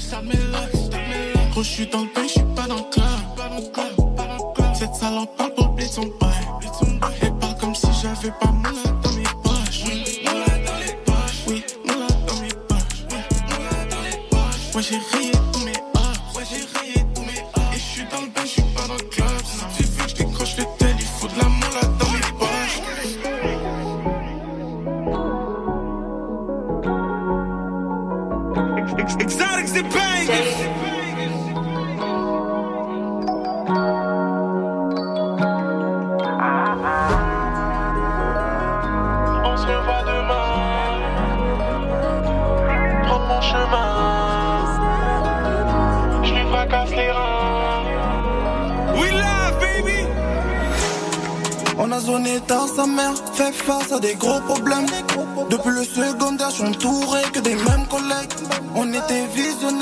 Gros, 1.51 1.63
je 1.63 1.69
suis 1.69 1.87
dans 1.87 2.03
le 2.03 2.10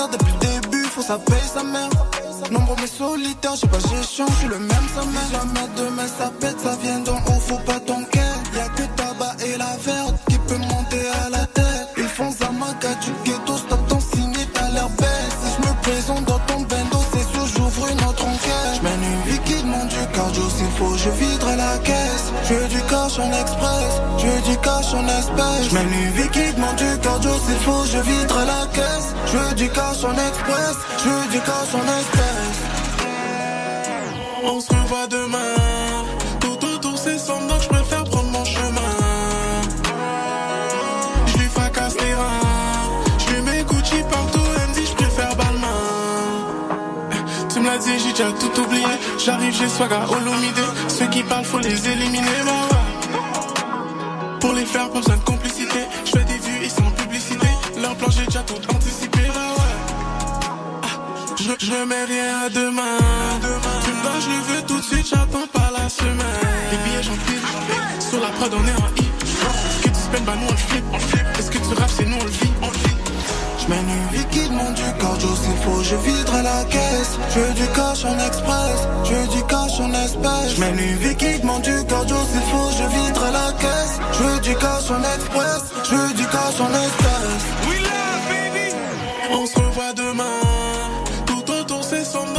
depuis 0.07 0.33
le 0.33 0.61
début, 0.61 0.85
faut 0.85 1.03
ça 1.03 1.19
paye 1.19 1.49
sa 1.53 1.65
mère. 1.65 1.89
Nombre 2.53 2.77
mais 2.81 2.87
solitaire, 2.87 3.57
j'ai 3.61 3.67
pas 3.67 3.79
je 3.79 4.03
suis 4.05 4.49
le 4.49 4.59
même 4.59 4.87
sa 4.95 5.05
mère. 5.05 5.29
Jamais 5.33 5.69
demain 5.77 6.07
ça 6.07 6.31
pète, 6.41 6.61
ça 6.61 6.77
vient 6.83 7.01
d'en 7.01 7.17
haut, 7.17 7.41
faut 7.41 7.59
pas 7.67 7.81
ton 7.81 8.05
cœur. 8.05 8.37
Y'a 8.55 8.69
que 8.69 8.83
tabac 8.97 9.37
et 9.45 9.57
la 9.59 9.77
verte 9.85 10.15
qui 10.29 10.39
peut 10.39 10.57
monter 10.57 11.03
à 11.27 11.31
la 11.31 11.47
tête. 11.47 11.89
Ils 11.97 12.05
font 12.05 12.31
Zamaga 12.31 12.95
du 13.03 13.11
ghetto, 13.25 13.57
stop 13.57 13.89
ton 13.89 14.01
signé, 14.01 14.47
t'as 14.55 14.71
l'air 14.71 14.89
bête. 14.91 15.33
Si 15.43 15.49
je 15.57 15.69
me 15.69 15.75
présente 15.83 16.25
dans 16.25 16.39
ton 16.47 16.61
bendo, 16.61 16.99
c'est 17.13 17.33
sûr 17.33 17.47
j'ouvre 17.47 17.89
une 17.89 18.05
autre 18.05 18.25
enquête. 18.25 18.81
J'mène 18.81 19.03
une 19.03 19.33
vie 19.33 19.41
qui 19.45 19.63
demande 19.63 19.89
du 19.89 20.07
cardio, 20.15 20.43
s'il 20.57 20.71
faut, 20.79 20.97
je 20.97 21.11
viderai 21.11 21.57
la 21.57 21.79
caisse. 21.79 22.33
Je 22.49 22.69
du 22.69 22.81
cash 22.89 23.19
en 23.19 23.31
express, 23.33 23.93
en 24.95 25.07
espèce. 25.07 25.69
J'mène 25.71 25.93
une 25.93 26.11
vie 26.13 26.29
qui 26.31 26.53
demande 26.55 26.77
du 26.77 26.99
cardio, 27.01 27.31
s'il 27.47 27.57
faut, 27.57 27.85
je 27.85 27.99
viderai 27.99 28.47
la 28.47 28.67
caisse. 28.73 29.15
Je 29.27 29.37
veux 29.37 29.55
du 29.55 29.69
cash 29.69 30.05
en 30.05 30.13
express, 30.13 30.77
je 31.05 31.09
veux 31.09 31.29
du 31.31 31.41
cash 31.41 31.75
en 31.75 31.85
espèce. 32.01 32.59
On 34.45 34.61
se 34.61 34.73
revoit 34.73 35.07
demain. 35.09 35.55
Tout 36.41 36.65
autour 36.65 36.97
c'est 36.97 37.19
sombre 37.19 37.47
donc 37.49 37.63
je 37.63 37.69
préfère 37.69 38.05
prendre 38.05 38.31
mon 38.31 38.45
chemin. 38.45 38.95
Je 41.27 41.39
lui 41.39 41.49
fracasse 41.49 41.95
les 42.01 42.15
reins. 42.15 42.41
Je 43.19 43.35
lui 43.35 43.43
mets 43.43 43.65
Gucci 43.65 44.03
partout. 44.11 44.41
Elle 44.63 44.69
me 44.71 44.75
dit 44.75 44.87
je 44.87 44.95
préfère 44.95 45.37
Balmain. 45.37 45.69
Tu 47.51 47.61
me 47.61 47.67
l'as 47.67 47.79
dit, 47.79 47.99
j'ai 47.99 48.13
déjà 48.13 48.31
tout 48.33 48.61
oublié. 48.61 48.85
J'arrive, 49.19 49.55
j'ai 49.55 49.69
Swaga, 49.69 50.07
Olomide. 50.11 50.65
Ceux 50.89 51.07
qui 51.07 51.23
parlent, 51.23 51.45
faut 51.45 51.59
les 51.59 51.89
éliminer. 51.89 52.39
Les 52.45 52.68
faire, 54.69 54.91
pas 54.91 54.99
besoin 54.99 55.17
de 55.17 55.25
complicité. 55.25 55.81
Je 56.05 56.11
fais 56.11 56.25
des 56.25 56.39
vues, 56.39 56.61
ils 56.63 56.71
sont 56.71 56.85
en 56.85 56.91
publicité. 56.91 57.49
Leur 57.81 57.95
plan, 57.97 58.11
j'ai 58.11 58.27
déjà 58.27 58.43
tout 58.43 58.61
anticipé. 58.75 59.21
Bah 59.35 59.55
ouais. 59.59 59.77
Je, 61.37 61.73
remets 61.73 62.05
rien 62.05 62.39
à 62.47 62.49
demain. 62.49 62.99
Tu 63.85 63.91
me 63.91 64.03
dois, 64.03 64.21
je 64.21 64.31
le 64.31 64.41
veux 64.49 64.63
tout 64.67 64.79
de 64.79 64.85
suite, 64.85 65.09
j'attends 65.09 65.47
pas 65.53 65.71
la 65.77 65.89
semaine. 65.89 66.17
Les 66.71 66.79
billets, 66.85 67.03
j'en. 67.03 67.17
Sur 68.11 68.21
la 68.21 68.29
prod, 68.29 68.53
on 68.55 68.67
est 68.67 68.79
en 68.83 68.89
I. 69.03 69.09
Ce 69.25 69.83
que 69.85 69.89
tu 69.89 70.01
spends, 70.01 70.25
bah 70.25 70.35
nous 70.41 70.49
on 70.49 70.51
le 70.51 70.57
flip. 70.57 70.85
Est-ce 71.39 71.51
que 71.51 71.59
tu 71.59 71.75
rappes, 71.81 71.91
c'est 71.97 72.07
nous 72.07 72.17
on 72.21 72.25
le 72.25 72.31
vit. 72.31 72.98
On 73.71 73.75
le 73.75 73.85
vit. 73.85 73.89
J'mène 73.89 73.89
une 73.89 74.09
vie 74.19 74.27
qui 74.31 74.49
demande 74.49 74.75
du 74.75 74.83
cardio 74.99 75.29
s'il 75.37 75.57
faut, 75.59 75.83
je 75.83 75.97
viderai 75.97 76.43
la 76.43 76.65
caisse. 76.65 77.19
Je 77.31 77.41
veux 77.41 77.55
du 77.55 77.67
cash 77.75 78.05
en 78.05 78.19
express, 78.27 78.89
je 79.05 79.15
veux 79.15 79.29
du 79.29 79.43
cash 79.45 79.81
en 79.81 79.93
espèce. 79.93 80.55
J'mène 80.57 80.79
une 80.79 80.97
vie 80.97 81.17
qui 81.17 81.39
demande 81.39 81.63
du 81.63 81.85
cardio 81.87 82.17
s'il 82.31 82.41
faut, 82.51 82.71
je 82.79 82.85
viderai 82.97 83.33
la 83.33 83.53
caisse. 83.53 84.01
Je 84.13 84.23
veux 84.23 84.41
du 84.41 84.55
cash 84.55 84.91
en 84.91 85.03
express, 85.15 85.63
je 85.85 85.95
veux 85.95 86.15
du 86.15 86.27
cash 86.27 86.61
en 86.61 86.71
espèce. 86.71 87.45
We 87.69 87.81
love, 87.81 88.25
baby. 88.31 88.75
On 89.33 89.47
se 89.47 89.59
revoit 89.59 89.93
demain. 89.95 90.41
Tout 91.27 91.51
autour 91.53 91.85
c'est 91.85 92.05
sombre 92.05 92.38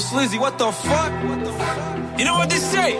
Slizzy, 0.00 0.38
what 0.38 0.56
the 0.58 0.70
fuck? 0.70 1.12
You 2.18 2.24
know 2.24 2.34
what 2.34 2.48
they 2.48 2.58
say? 2.58 2.94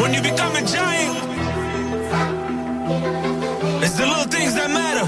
When 0.00 0.12
you 0.12 0.20
become 0.20 0.56
a 0.56 0.62
giant, 0.62 1.16
it's 3.82 3.96
the 3.96 4.06
little 4.06 4.24
things 4.24 4.54
that 4.54 4.70
matter. 4.70 5.06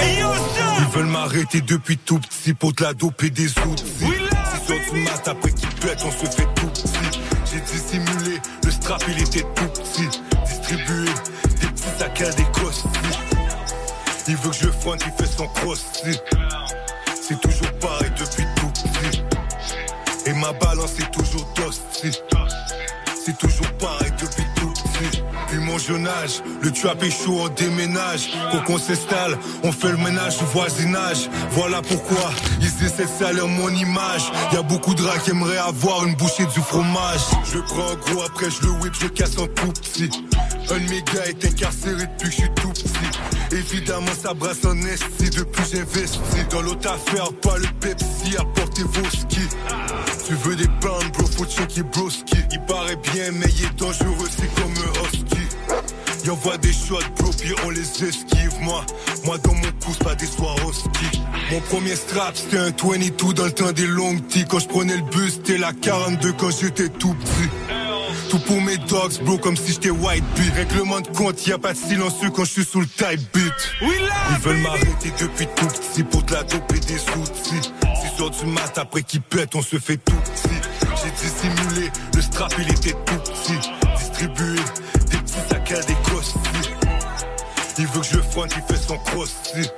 Hey, 0.00 0.20
yo, 0.20 0.30
up? 0.30 0.78
Ils 0.78 0.86
veulent 0.94 1.06
m'arrêter 1.06 1.60
depuis 1.60 1.98
tout 1.98 2.20
petit 2.20 2.54
pour 2.54 2.72
de 2.72 2.84
la 2.84 2.94
dope 2.94 3.22
et 3.24 3.30
des 3.30 3.48
outils. 3.58 3.84
Six 3.98 4.72
heures 4.72 4.92
du 4.92 5.00
mat 5.00 5.28
après 5.28 5.50
qu'ils 5.50 5.68
pètent, 5.80 6.04
on 6.06 6.10
se 6.12 6.26
fait 6.26 6.46
tout 6.54 6.68
petit. 6.68 7.20
J'ai 7.52 7.60
dissimulé, 7.60 8.40
le 8.64 8.70
strap 8.70 9.02
il 9.08 9.22
était 9.22 9.42
tout 9.54 9.68
petit. 9.68 10.08
Distribué, 10.46 11.06
des 11.60 11.66
petits 11.66 11.98
sacs 11.98 12.20
à 12.22 12.30
des 12.30 12.44
costis. 12.52 12.88
Il 14.28 14.36
veut 14.36 14.50
que 14.50 14.56
je 14.56 14.68
fronte, 14.68 15.02
il 15.04 15.12
fait 15.12 15.30
son 15.30 15.46
crossfit. 15.48 16.20
C'est 17.28 17.40
toujours 17.40 17.72
ma 20.46 20.52
balance 20.52 20.92
est 21.00 21.10
toujours 21.10 21.46
tosti. 21.54 22.20
C'est 23.24 23.36
toujours 23.38 23.72
pareil 23.80 24.12
depuis 24.12 24.44
tout 24.54 24.70
petit. 24.70 25.22
Puis 25.48 25.58
mon 25.58 25.76
jeune 25.78 26.06
âge, 26.06 26.42
le 26.62 26.70
trap 26.70 27.02
est 27.02 27.10
chaud, 27.10 27.40
on 27.42 27.48
déménage. 27.48 28.30
Quand 28.52 28.74
on 28.74 28.78
s'installe, 28.78 29.36
on 29.64 29.72
fait 29.72 29.90
le 29.90 29.96
ménage 29.96 30.38
du 30.38 30.44
voisinage. 30.44 31.28
Voilà 31.50 31.82
pourquoi 31.82 32.30
ils 32.60 32.84
essaient 32.84 33.06
de 33.06 33.18
salir 33.18 33.48
mon 33.48 33.70
image. 33.70 34.30
Y 34.52 34.56
a 34.56 34.62
beaucoup 34.62 34.94
de 34.94 35.02
rats 35.02 35.18
qui 35.18 35.30
aimeraient 35.30 35.56
avoir 35.58 36.06
une 36.06 36.14
bouchée 36.14 36.46
du 36.46 36.60
fromage. 36.60 37.22
Je 37.52 37.58
prends 37.58 37.90
en 37.90 37.96
gros, 37.96 38.22
après 38.22 38.48
je 38.48 38.62
le 38.62 38.70
whip, 38.82 38.94
je 39.00 39.08
casse 39.08 39.36
en 39.38 39.48
tout 39.48 39.72
petit. 39.72 40.10
Un 40.70 40.78
de 40.78 40.88
mes 40.88 41.02
est 41.28 41.44
incarcéré 41.44 42.06
depuis 42.06 42.28
que 42.28 42.36
je 42.36 42.40
suis 42.42 42.54
tout 42.54 42.70
petit. 42.70 43.05
Évidemment, 43.52 44.12
ça 44.20 44.34
brasse 44.34 44.64
en 44.64 44.76
esti 44.78 45.30
depuis 45.30 45.62
j'investis. 45.70 46.48
Dans 46.50 46.62
l'autre 46.62 46.90
affaire, 46.90 47.32
pas 47.42 47.58
le 47.58 47.68
Pepsi, 47.80 48.36
apportez 48.36 48.82
vos 48.82 49.08
skis. 49.10 49.48
Tu 50.26 50.34
veux 50.34 50.56
des 50.56 50.66
bandes, 50.80 51.10
bro, 51.12 51.26
faut 51.26 51.44
checker 51.44 51.82
broski. 51.82 52.36
Il 52.50 52.60
paraît 52.62 52.96
bien, 52.96 53.30
mais 53.32 53.46
il 53.58 53.66
est 53.66 53.78
dangereux, 53.78 54.28
c'est 54.30 54.52
comme 54.60 54.72
un 54.72 55.06
husky. 55.06 55.46
Il 56.24 56.30
envoie 56.32 56.56
des 56.58 56.72
shots, 56.72 56.98
bro, 57.18 57.30
puis 57.38 57.54
on 57.64 57.70
les 57.70 58.04
esquive. 58.04 58.52
Moi, 58.60 58.84
moi 59.24 59.38
dans 59.38 59.54
mon 59.54 59.70
cou, 59.84 59.92
pas 60.02 60.16
des 60.16 60.26
Swarovski. 60.26 61.20
Mon 61.52 61.60
premier 61.60 61.94
strap, 61.94 62.36
c'était 62.36 62.58
un 62.58 62.72
22 62.72 63.34
dans 63.34 63.44
le 63.44 63.52
temps 63.52 63.70
des 63.70 63.86
longues 63.86 64.26
tea. 64.26 64.44
Quand 64.44 64.58
je 64.58 64.66
prenais 64.66 64.96
le 64.96 65.02
bus, 65.02 65.34
c'était 65.34 65.58
la 65.58 65.72
42 65.72 66.32
quand 66.32 66.50
j'étais 66.50 66.88
tout 66.88 67.14
petit. 67.14 67.75
Tout 68.30 68.38
pour 68.40 68.60
mes 68.60 68.76
dogs, 68.76 69.22
bro, 69.22 69.38
comme 69.38 69.56
si 69.56 69.72
j'étais 69.72 69.90
white 69.90 70.24
beat. 70.34 70.52
Règlement 70.54 71.00
de 71.00 71.08
compte, 71.08 71.46
y 71.46 71.52
a 71.52 71.58
pas 71.58 71.72
de 71.72 71.78
silencieux 71.78 72.30
quand 72.30 72.44
je 72.44 72.50
suis 72.50 72.64
sous 72.64 72.80
le 72.80 72.86
type 72.86 73.20
beat. 73.32 73.52
Ils 73.80 74.38
veulent 74.42 74.58
m'arrêter 74.58 75.12
depuis 75.18 75.46
tout 75.54 75.66
petit 75.66 76.02
pour 76.02 76.22
de 76.24 76.32
la 76.32 76.42
dope 76.42 76.72
et 76.74 76.80
des 76.80 77.00
outils. 77.18 77.72
Six 77.82 78.22
heures 78.22 78.30
du 78.30 78.46
mat 78.46 78.76
après 78.78 79.02
qu'ils 79.02 79.20
pètent, 79.20 79.54
on 79.54 79.62
se 79.62 79.78
fait 79.78 79.96
tout 79.98 80.14
petit. 80.16 80.56
J'ai 81.02 81.10
dissimulé, 81.10 81.90
le 82.14 82.20
strap 82.22 82.52
il 82.58 82.68
était 82.68 82.92
tout 82.92 83.18
petit. 83.18 83.58
Distribué, 83.98 84.60
des 85.10 85.18
petits 85.18 85.48
sacs 85.48 85.72
à 85.72 85.80
des 85.82 85.96
costis. 86.10 86.70
Il 87.78 87.86
veut 87.86 88.00
que 88.00 88.06
je 88.06 88.18
fronte, 88.18 88.52
il 88.56 88.74
fait 88.74 88.82
son 88.82 88.98
crossy. 88.98 89.70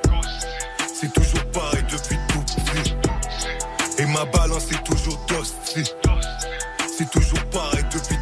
C'est 1.01 1.13
toujours 1.13 1.45
pareil 1.53 1.85
depuis 1.91 2.17
tout 2.29 2.41
petit. 2.41 2.95
Et 3.99 4.07
ma 4.07 4.25
balance 4.25 4.71
est 4.71 4.83
toujours 4.85 5.19
tosti. 5.27 5.93
C'est 6.97 7.11
toujours 7.11 7.45
pareil 7.53 7.85
depuis 7.93 8.01
tout 8.01 8.13
petit. 8.15 8.18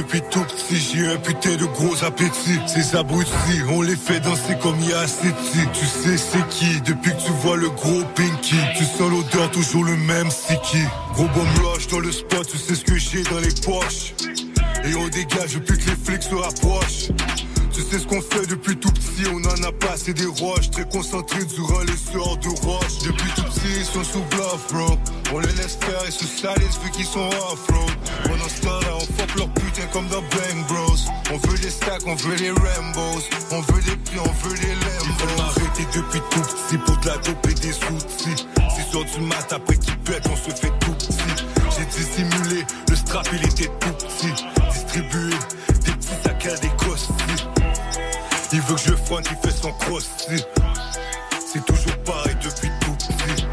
Depuis 0.00 0.22
tout 0.30 0.40
petit, 0.40 0.78
j'ai 0.78 1.06
un 1.08 1.18
putain 1.18 1.56
de 1.56 1.66
gros 1.66 2.02
appétit. 2.02 2.58
Ces 2.66 2.96
abrutis, 2.96 3.60
on 3.70 3.82
les 3.82 3.96
fait 3.96 4.18
danser 4.20 4.56
comme 4.62 4.76
il 4.80 4.88
y 4.88 4.92
a 4.94 5.00
assez 5.00 5.28
de 5.28 5.36
titres. 5.52 5.72
Tu 5.74 5.84
sais 5.84 6.16
c'est 6.16 6.48
qui, 6.48 6.80
depuis 6.80 7.10
que 7.10 7.20
tu 7.26 7.32
vois 7.42 7.58
le 7.58 7.68
gros 7.68 8.02
pinky. 8.14 8.56
Tu 8.78 8.84
sens 8.84 9.10
l'odeur, 9.10 9.50
toujours 9.50 9.84
le 9.84 9.98
même 9.98 10.30
sticky. 10.30 10.84
Gros 11.12 11.28
bomb 11.28 11.66
rush 11.66 11.86
dans 11.88 11.98
le 11.98 12.10
spot, 12.10 12.48
tu 12.50 12.56
sais 12.56 12.76
ce 12.76 12.84
que 12.86 12.96
j'ai 12.96 13.22
dans 13.24 13.40
les 13.40 13.52
poches. 13.62 14.14
Et 14.86 14.94
on 14.94 15.06
dégage 15.08 15.52
depuis 15.52 15.76
que 15.76 15.90
les 15.90 15.96
flics 15.96 16.22
se 16.22 16.34
rapprochent. 16.34 17.10
Tu 17.70 17.82
sais 17.82 17.98
ce 17.98 18.06
qu'on 18.06 18.22
fait 18.22 18.46
depuis 18.46 18.76
tout 18.76 18.90
petit, 18.90 19.28
on 19.30 19.38
en 19.38 19.68
a 19.68 19.72
passé 19.72 20.12
des 20.12 20.26
roches 20.26 20.70
Très 20.70 20.88
concentrés 20.88 21.44
durant 21.44 21.80
les 21.80 21.96
soirs 21.96 22.36
de 22.38 22.48
roche 22.66 22.98
Depuis 23.06 23.30
tout 23.36 23.44
petit, 23.44 23.78
ils 23.78 23.84
sont 23.84 24.02
sous 24.02 24.22
bluff, 24.30 24.66
bro 24.72 24.98
On 25.32 25.38
les 25.38 25.52
laisse 25.52 25.78
faire 25.80 26.04
et 26.06 26.10
se 26.10 26.26
salissent 26.26 26.80
vu 26.82 26.90
qu'ils 26.90 27.06
sont 27.06 27.30
ce 27.30 27.72
temps-là, 27.72 28.29
on 29.00 29.06
fuck 29.14 29.34
leur 29.36 29.48
putain 29.54 29.86
comme 29.92 30.06
dans 30.08 30.20
Bang 30.20 30.66
Bros. 30.68 30.96
On 31.32 31.48
veut 31.48 31.58
des 31.58 31.70
stacks, 31.70 32.02
on 32.06 32.14
veut 32.14 32.34
les 32.36 32.50
Rambos. 32.50 33.22
On 33.50 33.60
veut 33.60 33.82
des 33.82 33.96
pieds, 33.96 34.20
on 34.20 34.48
veut 34.48 34.54
les 34.56 34.74
Lambos. 34.74 35.04
Ils 35.04 35.26
veulent 35.26 35.36
m'arrêter 35.36 35.86
depuis 35.94 36.20
tout 36.30 36.40
petit 36.40 36.78
pour 36.78 36.96
de 36.98 37.06
la 37.06 37.16
dope 37.18 37.46
et 37.48 37.54
des 37.54 37.76
outils 37.92 38.46
Six 38.74 38.96
heures 38.96 39.04
du 39.04 39.20
mat 39.26 39.52
après 39.52 39.76
qu'ils 39.76 39.98
pètent, 39.98 40.26
on 40.30 40.36
se 40.36 40.54
fait 40.54 40.72
tout 40.80 40.92
petit. 40.92 41.16
J'ai 41.76 41.84
dissimulé, 41.86 42.64
le 42.88 42.96
strap 42.96 43.28
il 43.32 43.44
était 43.44 43.70
tout 43.80 43.92
petit. 43.92 44.44
Distribué, 44.72 45.30
des 45.84 45.92
petits 45.92 46.22
sacs 46.22 46.46
à 46.46 46.56
des 46.56 46.68
costis. 46.76 47.46
Il 48.52 48.60
veut 48.62 48.74
que 48.74 48.80
je 48.80 48.94
fronte, 49.04 49.26
il 49.30 49.36
fait 49.48 49.56
son 49.56 49.72
crossy. 49.72 50.44
C'est 51.52 51.64
toujours 51.64 51.96
pareil 52.04 52.36
depuis 52.42 52.70
tout 52.80 52.94
petit. 52.94 53.46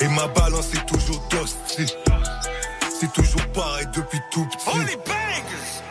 Et 0.00 0.08
ma 0.08 0.26
balance 0.28 0.72
est 0.74 0.86
toujours 0.86 1.22
tosti. 1.28 1.94
C'est 3.00 3.10
toujours 3.14 3.46
pareil 3.54 3.86
depuis 3.94 4.20
tout 4.30 4.44
petit. 4.44 4.68
Holy 4.68 4.94
bangers! 5.06 5.82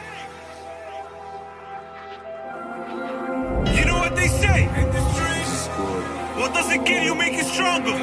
You 3.76 3.86
know 3.86 3.98
what 3.98 4.16
they 4.16 4.28
say? 4.28 4.70
What 6.38 6.54
doesn't 6.54 6.84
kill 6.84 7.04
you 7.04 7.16
make 7.16 7.34
you 7.34 7.46
stronger. 7.46 7.94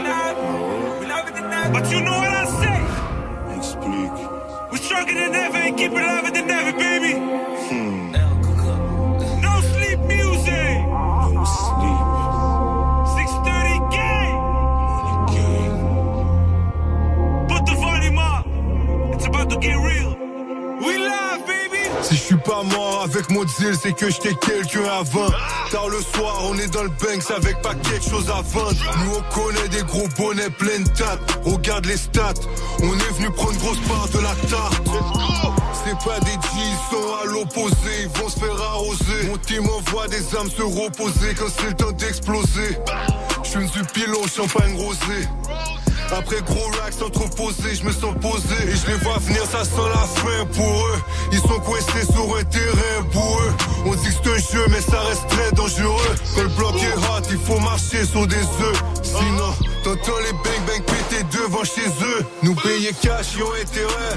But 1.73 1.89
you 1.93 2.01
know 2.01 2.19
what 2.19 2.31
I 2.31 2.47
say? 2.61 2.81
Explique. 3.57 4.19
We're 4.73 4.79
stronger 4.79 5.15
than 5.15 5.35
ever 5.37 5.57
and 5.57 5.77
keep 5.77 5.93
it 5.93 6.03
alive 6.03 6.35
than 6.35 6.51
ever, 6.51 6.73
baby. 6.77 7.13
Hmm. 7.69 8.11
No 9.41 9.61
sleep 9.71 10.01
music. 10.01 10.83
No 11.33 11.45
sleep. 11.45 11.95
About 19.47 19.61
to 19.61 19.66
get 19.66 19.76
real. 19.76 20.16
We 20.80 20.99
live, 20.99 21.47
baby. 21.47 21.84
Si 22.03 22.14
je 22.14 22.20
suis 22.20 22.36
pas 22.36 22.62
mort 22.62 23.03
avec 23.05 23.30
mon 23.30 23.44
deal, 23.44 23.74
c'est 23.80 23.92
que 23.92 24.11
j'étais 24.11 24.34
quelqu'un 24.34 24.84
avant. 25.01 25.28
Tard 25.70 25.88
le 25.88 26.01
soir, 26.01 26.42
on 26.44 26.55
est 26.59 26.72
dans 26.72 26.82
le 26.82 26.90
Banks 26.90 27.30
avec 27.34 27.61
pas 27.62 27.74
quelque 27.74 28.09
chose 28.09 28.28
à 28.30 28.42
vendre. 28.42 28.76
Nous 29.05 29.16
on 29.16 29.34
connaît 29.34 29.68
des 29.68 29.82
gros 29.82 30.07
bonnets 30.16 30.51
pleins 30.51 30.80
de 30.80 30.88
tates. 30.90 31.20
Regarde 31.44 31.86
les 31.86 31.97
stats, 31.97 32.34
on 32.82 32.92
est 32.92 33.12
venu 33.18 33.30
prendre 33.30 33.59
grosse 33.59 33.80
part 33.88 34.09
de 34.09 34.18
la 34.18 34.34
tarte. 34.49 34.88
C'est 35.84 35.99
pas 36.05 36.18
des 36.20 36.32
G, 36.32 36.38
ils 36.57 36.94
sont 36.94 37.14
à 37.22 37.24
l'opposé, 37.26 38.03
ils 38.03 38.20
vont 38.20 38.28
se 38.28 38.38
faire 38.38 38.61
arroser. 38.61 39.28
Mon 39.28 39.38
team 39.38 39.64
envoie 39.68 40.09
des 40.09 40.36
âmes 40.36 40.51
se 40.51 40.62
reposer 40.62 41.34
quand 41.38 41.47
c'est 41.57 41.68
le 41.68 41.74
temps 41.74 41.92
d'exploser. 41.92 42.78
Je 43.42 43.51
suis 43.51 43.61
une 43.61 43.86
pilon, 43.86 44.26
champagne 44.26 44.76
rosé. 44.76 45.28
Après 46.13 46.41
gros 46.43 46.71
racks 46.81 47.03
entreposés, 47.03 47.75
je 47.75 47.85
me 47.85 47.93
sens 47.93 48.15
posé 48.21 48.55
et 48.69 48.77
je 48.77 48.87
les 48.87 48.95
vois 48.95 49.19
venir, 49.19 49.43
ça 49.51 49.65
sent 49.65 49.89
la 49.93 50.07
fin 50.07 50.47
pour 50.55 50.87
eux. 50.87 51.03
Ils 51.33 51.41
sont 51.41 51.61
coincés 51.61 52.07
sur 52.13 52.37
un 52.37 52.45
terrain 52.45 53.03
boueux. 53.13 53.53
On 53.87 53.95
dit 53.95 54.09
que 54.09 54.13
c'est 54.25 54.31
un 54.31 54.59
jeu, 54.59 54.67
mais 54.71 54.81
ça 54.81 55.01
reste 55.01 55.27
très 55.29 55.51
dangereux. 55.53 56.15
Quand 56.35 56.43
le 56.43 56.49
bloc 56.49 56.75
est 56.77 56.97
hot, 56.97 57.27
il 57.31 57.39
faut 57.39 57.59
marcher 57.59 58.05
sur 58.05 58.27
des 58.27 58.37
œufs. 58.37 58.83
Sinon, 59.03 59.53
t'entends 59.83 60.19
les 60.25 60.33
bang 60.33 60.67
bang 60.67 60.83
péter 60.83 61.25
devant 61.33 61.65
chez 61.65 61.87
eux. 61.87 62.25
Nous 62.43 62.55
payer 62.55 62.93
cash, 63.03 63.35
ils 63.37 63.43
ont 63.43 63.53
intérêt. 63.53 64.17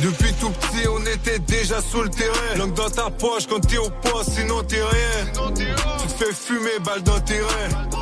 Depuis 0.00 0.32
tout 0.34 0.50
petit, 0.50 0.86
on 0.88 1.00
était 1.06 1.40
déjà 1.40 1.80
sous 1.82 2.02
le 2.02 2.10
terrain. 2.10 2.54
Langue 2.56 2.74
dans 2.74 2.90
ta 2.90 3.10
poche 3.10 3.46
quand 3.48 3.60
t'es 3.60 3.78
au 3.78 3.90
poste, 3.90 4.32
sinon 4.34 4.62
t'es 4.62 4.76
rien. 4.76 5.44
Tu 5.56 5.64
te 5.64 6.24
fais 6.24 6.32
fumer, 6.32 6.78
balle 6.84 7.02
dans 7.02 7.18
tes 7.20 7.40
reins. 7.40 7.97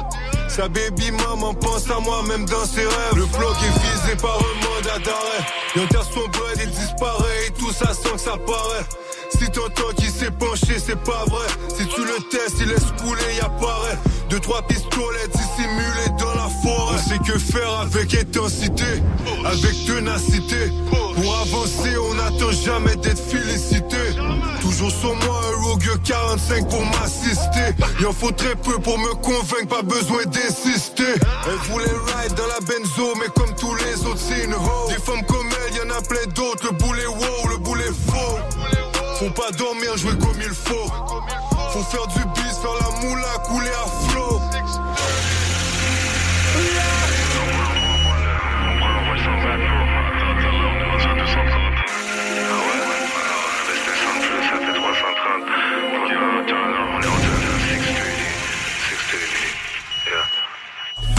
Sa 0.56 0.68
baby 0.68 1.10
maman 1.10 1.52
pense 1.52 1.90
à 1.90 2.00
moi 2.00 2.22
même 2.22 2.46
dans 2.46 2.64
ses 2.64 2.80
rêves. 2.80 3.14
Le 3.14 3.26
bloc 3.26 3.54
est 3.62 3.78
visé 3.78 4.16
par 4.16 4.38
un 4.38 4.54
mandat 4.64 4.98
d'arrêt. 5.04 5.44
Il 5.74 5.82
enterre 5.82 6.04
son 6.04 6.26
bread, 6.28 6.58
il 6.62 6.70
disparaît 6.70 7.46
et 7.46 7.50
tout 7.50 7.70
ça 7.72 7.92
sans 7.92 8.12
que 8.14 8.20
ça 8.20 8.38
paraît. 8.38 8.86
Si 9.38 9.50
t'entends 9.50 9.92
qu'il 9.94 10.08
s'est 10.08 10.30
penché, 10.30 10.78
c'est 10.78 10.98
pas 10.98 11.24
vrai. 11.26 11.46
Si 11.76 11.86
tu 11.86 12.00
le 12.00 12.26
testes, 12.30 12.56
il 12.60 12.68
laisse 12.68 12.90
couler, 13.02 13.34
il 13.34 13.44
apparaît. 13.44 13.98
Deux, 14.28 14.40
trois 14.40 14.62
pistolets 14.62 15.28
dissimulés 15.32 16.10
dans 16.18 16.34
la 16.34 16.48
forêt. 16.62 16.96
On 16.96 17.08
sait 17.08 17.18
que 17.18 17.38
faire 17.38 17.80
avec 17.80 18.14
intensité, 18.14 18.84
avec 19.44 19.86
ténacité. 19.86 20.72
Pour 20.90 21.38
avancer, 21.40 21.96
on 21.96 22.14
n'attend 22.14 22.50
jamais 22.50 22.96
d'être 22.96 23.22
félicité. 23.22 23.96
Toujours 24.60 24.90
sur 24.90 25.14
moi, 25.14 25.40
un 25.52 25.64
Rogue 25.64 26.02
45 26.04 26.68
pour 26.68 26.84
m'assister. 26.86 27.74
Il 28.00 28.06
en 28.06 28.12
faut 28.12 28.32
très 28.32 28.56
peu 28.56 28.78
pour 28.78 28.98
me 28.98 29.14
convaincre, 29.14 29.68
pas 29.68 29.82
besoin 29.82 30.24
d'insister. 30.24 31.14
Elle 31.46 31.70
voulait 31.70 31.84
ride 31.86 32.34
dans 32.34 32.46
la 32.46 32.60
benzo, 32.60 33.14
mais 33.20 33.28
comme 33.34 33.54
tous 33.54 33.74
les 33.76 34.04
autres, 34.06 34.18
c'est 34.18 34.44
une 34.44 34.54
hoe. 34.54 34.88
Des 34.88 35.00
femmes 35.02 35.24
comme 35.26 35.48
elle, 35.66 35.76
y 35.76 35.80
en 35.80 35.96
a 35.96 36.02
plein 36.02 36.26
d'autres. 36.34 36.66
Le 36.66 36.72
boulet 36.72 37.06
wow, 37.06 37.48
le 37.48 37.56
boulet 37.58 37.84
faux. 38.08 38.38
Faut 39.18 39.30
pas 39.30 39.50
dormir, 39.56 39.96
jouer 39.96 40.18
comme 40.18 40.40
il 40.42 40.52
faut. 40.52 40.90
Faut 41.70 41.82
faire 41.84 42.06
du 42.08 42.22
bis, 42.34 42.58
faire 42.60 42.74
la 42.80 43.00
moula, 43.00 43.38
couler 43.44 43.70
à 43.70 43.88
flot. 43.88 44.05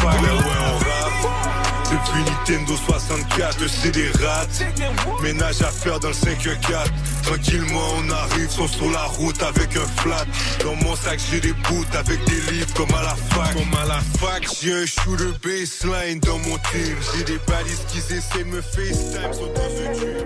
Pas 0.08 0.14
ouais, 0.14 0.30
on 0.32 0.78
rappe. 0.78 1.18
Depuis 1.92 2.24
Nintendo 2.24 2.76
64, 2.78 3.68
c'est 3.68 3.92
des 3.92 4.10
rats. 4.24 4.48
Ménage 5.22 5.62
à 5.62 5.70
faire 5.70 6.00
dans 6.00 6.08
le 6.08 6.14
5-4. 6.14 6.58
Tranquillement, 7.24 7.88
on 7.98 8.10
arrive, 8.10 8.50
sont 8.50 8.68
sur 8.68 8.90
la 8.90 9.04
route 9.04 9.42
avec 9.44 9.76
un 9.76 9.86
flat. 10.02 10.26
Dans 10.64 10.76
mon 10.76 10.96
sac, 10.96 11.20
j'ai 11.30 11.42
des 11.42 11.52
bouts 11.52 11.86
avec 11.94 12.24
des 12.24 12.52
livres 12.54 12.74
comme 12.74 12.94
à 12.96 13.04
la 13.04 13.16
fac. 13.16 13.54
Comme 13.54 13.74
à 13.82 13.86
la 13.86 14.00
fac, 14.20 14.48
j'ai 14.62 14.74
un 14.74 14.86
shooter 14.86 15.34
baseline 15.44 16.20
dans 16.22 16.38
mon 16.40 16.58
team. 16.72 16.96
J'ai 17.14 17.24
des 17.26 17.40
balises 17.46 17.84
qui 17.90 17.98
essaient 17.98 18.44
de 18.44 18.50
me 18.50 18.62
FaceTime, 18.62 19.34
sont 19.34 19.52
tube. 20.00 20.26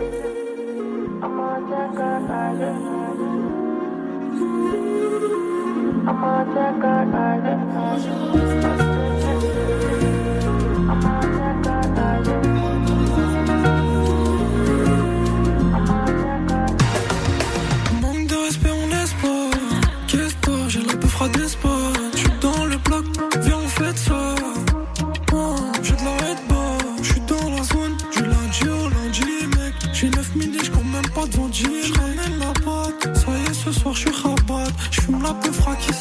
De. 8.77 8.90
Ça. 23.95 24.35
Oh, 25.33 25.55
j'ai 25.83 25.93
de 25.93 26.03
la 26.03 26.15
red 26.17 26.37
bar. 26.49 26.77
J'suis 27.01 27.21
dans 27.21 27.49
la 27.49 27.63
zone 27.63 27.97
du 28.13 28.21
lundi 28.23 28.63
au 28.67 28.89
lundi, 28.89 29.47
mec. 29.57 29.73
J'ai 29.93 30.09
9000 30.09 30.55
et 30.55 30.63
j'cours 30.65 30.85
même 30.85 31.09
pas 31.13 31.25
devant 31.25 31.47
10. 31.47 31.67
J'ramène 31.87 32.39
la 32.39 32.53
boîte. 32.61 33.17
Ça 33.17 33.31
y 33.31 33.49
est, 33.49 33.53
ce 33.53 33.71
soir, 33.71 33.93
j'suis 33.93 34.11
rabat. 34.23 34.67
J'fume 34.91 35.21
la 35.23 35.33
peu 35.33 35.51
froide 35.51 35.77
qui 35.79 35.93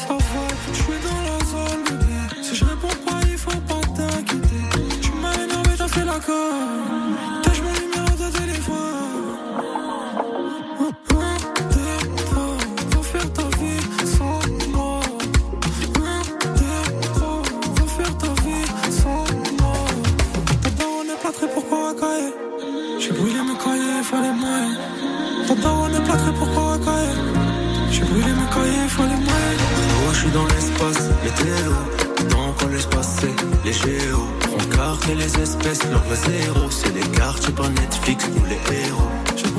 les 33.65 33.73
géos. 33.73 34.27
On 34.53 34.75
carte 34.75 35.09
et 35.09 35.15
les 35.15 35.39
espèces, 35.39 35.83
leur 35.89 36.03
zéro. 36.15 36.69
C'est 36.69 36.93
les 36.93 37.17
quartiers 37.17 37.53
par 37.53 37.69
Netflix, 37.69 38.29
nous 38.35 38.45
les 38.45 38.77
héros. 38.77 39.09
Je 39.35 39.51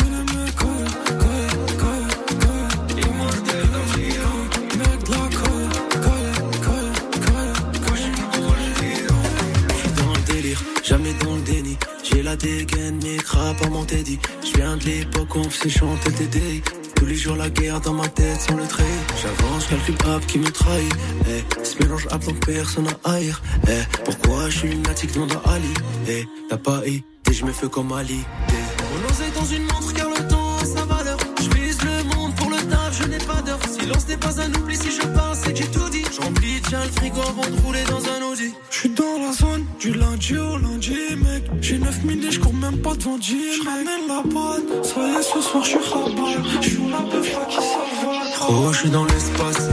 jamais 10.93 11.15
dans 11.25 11.35
le 11.35 11.41
déni. 11.43 11.77
J'ai 12.03 12.23
la 12.23 12.37
dégaine, 12.37 12.99
mes 13.03 13.17
crapes 13.17 13.63
à 13.65 13.69
mon 13.71 13.85
teddy. 13.85 14.19
Je 14.45 14.59
viens 14.59 14.77
de 14.77 14.85
l'époque 14.85 15.37
on 15.37 15.49
faisait 15.49 15.71
chanter 15.71 16.11
des 16.11 16.27
DI. 16.27 16.63
Tous 16.97 17.07
les 17.07 17.15
jours 17.17 17.37
la 17.37 17.49
guerre 17.51 17.81
dans 17.81 17.95
ma 17.95 18.09
tête 18.09 18.41
sans 18.41 18.57
le 18.57 18.67
trait. 18.67 18.85
J'avance, 19.23 19.67
calcule 19.67 19.95
rap 20.05 20.27
qui 20.27 20.39
me 20.39 20.51
trahit. 20.51 20.95
Eh, 21.29 21.62
ce 21.73 21.83
mélange 21.83 22.07
rap 22.07 22.25
donc 22.25 22.45
personne 22.45 22.87
à 23.05 23.12
haïr. 23.12 23.41
Eh, 23.68 23.83
pourquoi 24.05 24.51
je 24.51 24.59
suis 24.59 24.68
lunatique 24.68 25.12
demande 25.14 25.33
à 25.45 25.53
Ali? 25.53 25.75
Eh, 26.09 26.27
t'as 26.49 26.57
pas 26.57 26.87
idée, 26.87 27.05
je 27.31 27.45
me 27.45 27.53
fais 27.53 27.68
comme 27.68 27.93
Ali. 27.93 28.20
Eh. 28.49 28.53
On 28.53 29.11
osait 29.11 29.31
dans 29.35 29.45
une 29.45 29.62
montre 29.62 29.93
car 29.95 30.09
le 30.11 30.29
temps 30.29 30.57
a 30.59 30.64
sa 30.64 30.85
valeur. 30.85 31.18
Je 31.41 31.49
vise 31.57 31.79
le 31.83 32.16
monde 32.16 32.35
pour 32.35 32.51
le 32.51 32.57
taf, 32.57 32.99
je 33.01 33.09
n'ai 33.09 33.18
pas 33.18 33.41
d'heure. 33.43 33.59
Silence 33.70 34.07
n'est 34.09 34.16
pas 34.16 34.41
un 34.41 34.53
oubli 34.55 34.77
si 34.77 34.91
je 34.91 35.01
pense 35.01 35.39
c'est 35.43 35.53
que 35.53 35.59
j'ai 35.59 35.70
tout 35.70 35.89
dit. 35.91 36.05
J'emplis 36.14 36.61
tiens 36.68 36.85
le 36.85 36.91
frigo 36.91 37.20
avant 37.20 37.49
de 37.49 37.61
rouler 37.62 37.85
dans 37.89 38.03
un 38.05 38.31
Audi. 38.31 38.53
J'suis 38.70 38.91
dans 38.91 39.18
la 39.18 39.33
zone 39.33 39.64
du 39.81 39.93
lundi 39.95 40.37
au 40.37 40.59
lundi, 40.59 40.97
mec. 41.16 41.45
J'ai 41.61 41.79
9000 41.79 42.27
et 42.27 42.31
j'cours 42.31 42.55
même 42.55 42.79
pas 42.79 42.95
devant 42.95 43.16
10. 43.16 43.62
J'ramène 43.62 44.09
la 44.09 44.23
boîte. 44.23 44.85
Ça 44.85 45.01
y 45.01 45.14
est, 45.14 45.23
ce 45.23 45.41
soir, 45.41 45.64
j'suis 45.64 45.79
rabat. 45.79 46.61
J'fume 46.61 46.91
la 46.91 46.99
peu 46.99 47.20
qui 47.23 47.57
savate. 47.57 48.23
Oh, 48.49 48.73
je 48.73 48.79
suis 48.79 48.91
dans 48.91 49.05
l'espace, 49.05 49.68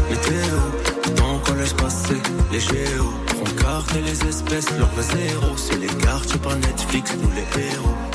les 2.59 2.65
géos. 2.65 3.13
On 3.39 3.61
carte 3.61 3.93
les 3.93 4.27
espèces, 4.27 4.69
leur 4.77 4.87
vrai 4.89 5.03
zéro. 5.03 5.55
C'est 5.55 5.77
les 5.77 5.87
quartiers 5.87 6.39
par 6.39 6.55
Netflix, 6.55 7.15
nous 7.21 7.29
les 7.31 7.63
héros. 7.63 8.08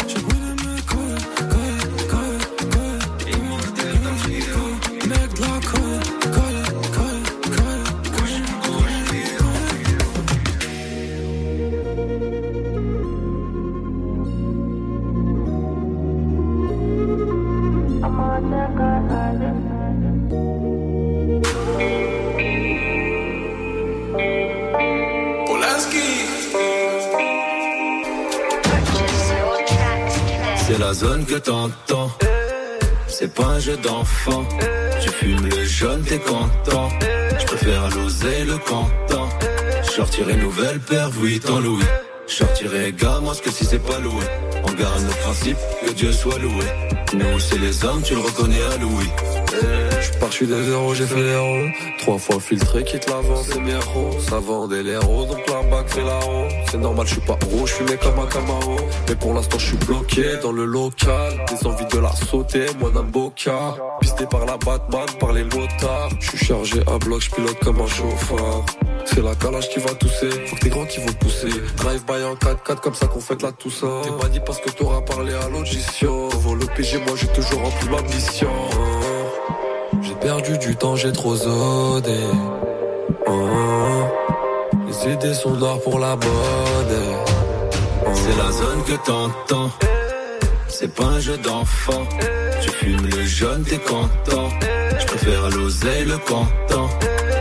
C'est 33.08 33.34
pas 33.34 33.46
un 33.46 33.58
jeu 33.58 33.76
d'enfant. 33.78 34.44
Tu 35.00 35.08
fumes 35.08 35.48
le 35.48 35.64
jaune, 35.64 36.02
t'es 36.02 36.18
content. 36.18 36.88
Je 37.38 37.44
préfère 37.46 37.88
l'oser 37.90 38.44
le 38.44 38.56
canton. 38.58 39.28
Sortirai 39.82 40.36
nouvelle 40.36 40.78
paire, 40.78 41.10
oui, 41.20 41.40
tant 41.40 41.58
Louis. 41.58 41.82
Sortirai 42.26 42.92
gamin, 42.92 43.32
que 43.42 43.50
si 43.50 43.64
c'est 43.64 43.80
pas 43.80 43.98
loué. 43.98 44.24
On 44.62 44.72
garde 44.74 45.02
nos 45.02 45.16
principes, 45.24 45.58
que 45.84 45.92
Dieu 45.92 46.12
soit 46.12 46.38
loué. 46.38 46.64
Nous, 47.14 47.38
c'est 47.38 47.58
les 47.58 47.84
hommes, 47.84 48.02
tu 48.02 48.14
le 48.14 48.20
reconnais 48.20 48.62
à 48.72 48.76
Louis. 48.78 49.10
Je 50.00 50.18
pars, 50.18 50.32
je 50.32 50.44
des 50.44 50.62
zéros, 50.64 50.94
j'ai 50.94 51.06
fait 51.06 51.22
l'héros. 51.22 51.68
Trois 51.98 52.18
fois 52.18 52.40
filtré, 52.40 52.84
quitte 52.84 53.08
l'avant, 53.08 53.42
c'est 53.42 53.60
bien 53.60 53.78
gros. 53.78 54.18
Ça 54.20 54.40
l'héros, 54.82 55.26
donc 55.26 55.42
la 55.48 55.62
C'est 56.70 56.78
normal, 56.78 57.06
je 57.06 57.12
suis 57.12 57.20
pas 57.20 57.38
rouge, 57.50 57.70
je 57.78 57.84
suis 57.84 57.98
comme 57.98 58.18
un 58.18 58.26
Camaro. 58.26 58.76
Mais 59.08 59.14
pour 59.14 59.34
l'instant, 59.34 59.58
je 59.58 59.66
suis 59.66 59.76
bloqué 59.76 60.36
dans 60.42 60.52
le 60.52 60.64
local. 60.64 61.44
Des 61.48 61.66
envies 61.66 61.86
de 61.86 61.98
la 61.98 62.10
sauter, 62.10 62.66
moi 62.80 62.90
d'un 62.90 63.02
boca. 63.02 63.76
Pisté 64.00 64.26
par 64.26 64.44
la 64.44 64.56
Batman, 64.56 65.06
par 65.20 65.32
les 65.32 65.44
motards. 65.44 66.10
Je 66.20 66.28
suis 66.30 66.46
chargé 66.46 66.80
à 66.86 66.98
bloc, 66.98 67.20
je 67.20 67.30
pilote 67.30 67.58
comme 67.62 67.80
un 67.80 67.86
chauffeur. 67.86 68.64
C'est 69.04 69.22
la 69.22 69.34
calage 69.34 69.68
qui 69.68 69.78
va 69.80 69.94
tousser, 69.94 70.30
faut 70.46 70.56
que 70.56 70.60
t'es 70.60 70.70
grand 70.70 70.84
qui 70.86 70.98
vont 70.98 71.12
pousser. 71.12 71.50
Drive 71.76 72.04
by 72.06 72.24
en 72.24 72.34
4-4 72.34 72.80
comme 72.80 72.94
ça 72.94 73.06
qu'on 73.06 73.20
fait 73.20 73.36
de 73.36 73.42
la 73.42 73.52
Toussaint. 73.52 74.00
T'es 74.02 74.10
pas 74.10 74.28
dit 74.28 74.40
parce 74.44 74.60
que 74.60 74.70
t'auras 74.70 75.02
parlé 75.02 75.34
à 75.34 75.48
l'audition. 75.48 76.28
Devant 76.28 76.54
le 76.54 76.66
PG, 76.66 76.98
moi 77.06 77.14
j'ai 77.16 77.28
toujours 77.28 77.60
rempli 77.60 77.88
ma 77.88 78.02
mission. 78.02 78.50
J'ai 80.02 80.14
perdu 80.14 80.58
du 80.58 80.74
temps, 80.76 80.96
j'ai 80.96 81.12
trop 81.12 81.36
zodé. 81.36 82.18
Les 85.02 85.12
idées 85.12 85.34
sont 85.34 85.54
d'or 85.54 85.82
pour 85.82 85.98
la 85.98 86.14
bonne. 86.16 86.96
C'est 88.12 88.36
la 88.36 88.50
zone 88.52 88.82
que 88.86 89.04
t'entends. 89.04 89.70
C'est 90.68 90.94
pas 90.94 91.04
un 91.04 91.20
jeu 91.20 91.36
d'enfant. 91.38 92.06
Tu 92.60 92.70
fumes 92.70 93.06
le 93.06 93.24
jaune, 93.24 93.64
t'es 93.64 93.78
content. 93.78 94.50
Je 94.98 95.06
préfère 95.06 95.50
l'oseille, 95.50 96.04
le 96.04 96.18
canton. 96.18 96.88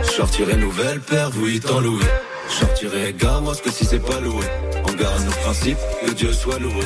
Sortirai 0.02 0.56
nouvelle 0.56 1.00
paire, 1.00 1.30
oui, 1.42 1.60
tant 1.60 1.80
loué. 1.80 2.04
Sortirai 2.48 3.12
gamme, 3.12 3.50
que 3.62 3.70
si 3.70 3.84
c'est 3.84 4.04
pas 4.04 4.20
loué. 4.20 4.44
On 4.88 4.92
garde 4.92 5.24
nos 5.24 5.32
principes, 5.42 5.78
que 6.04 6.12
Dieu 6.12 6.32
soit 6.32 6.58
loué. 6.58 6.84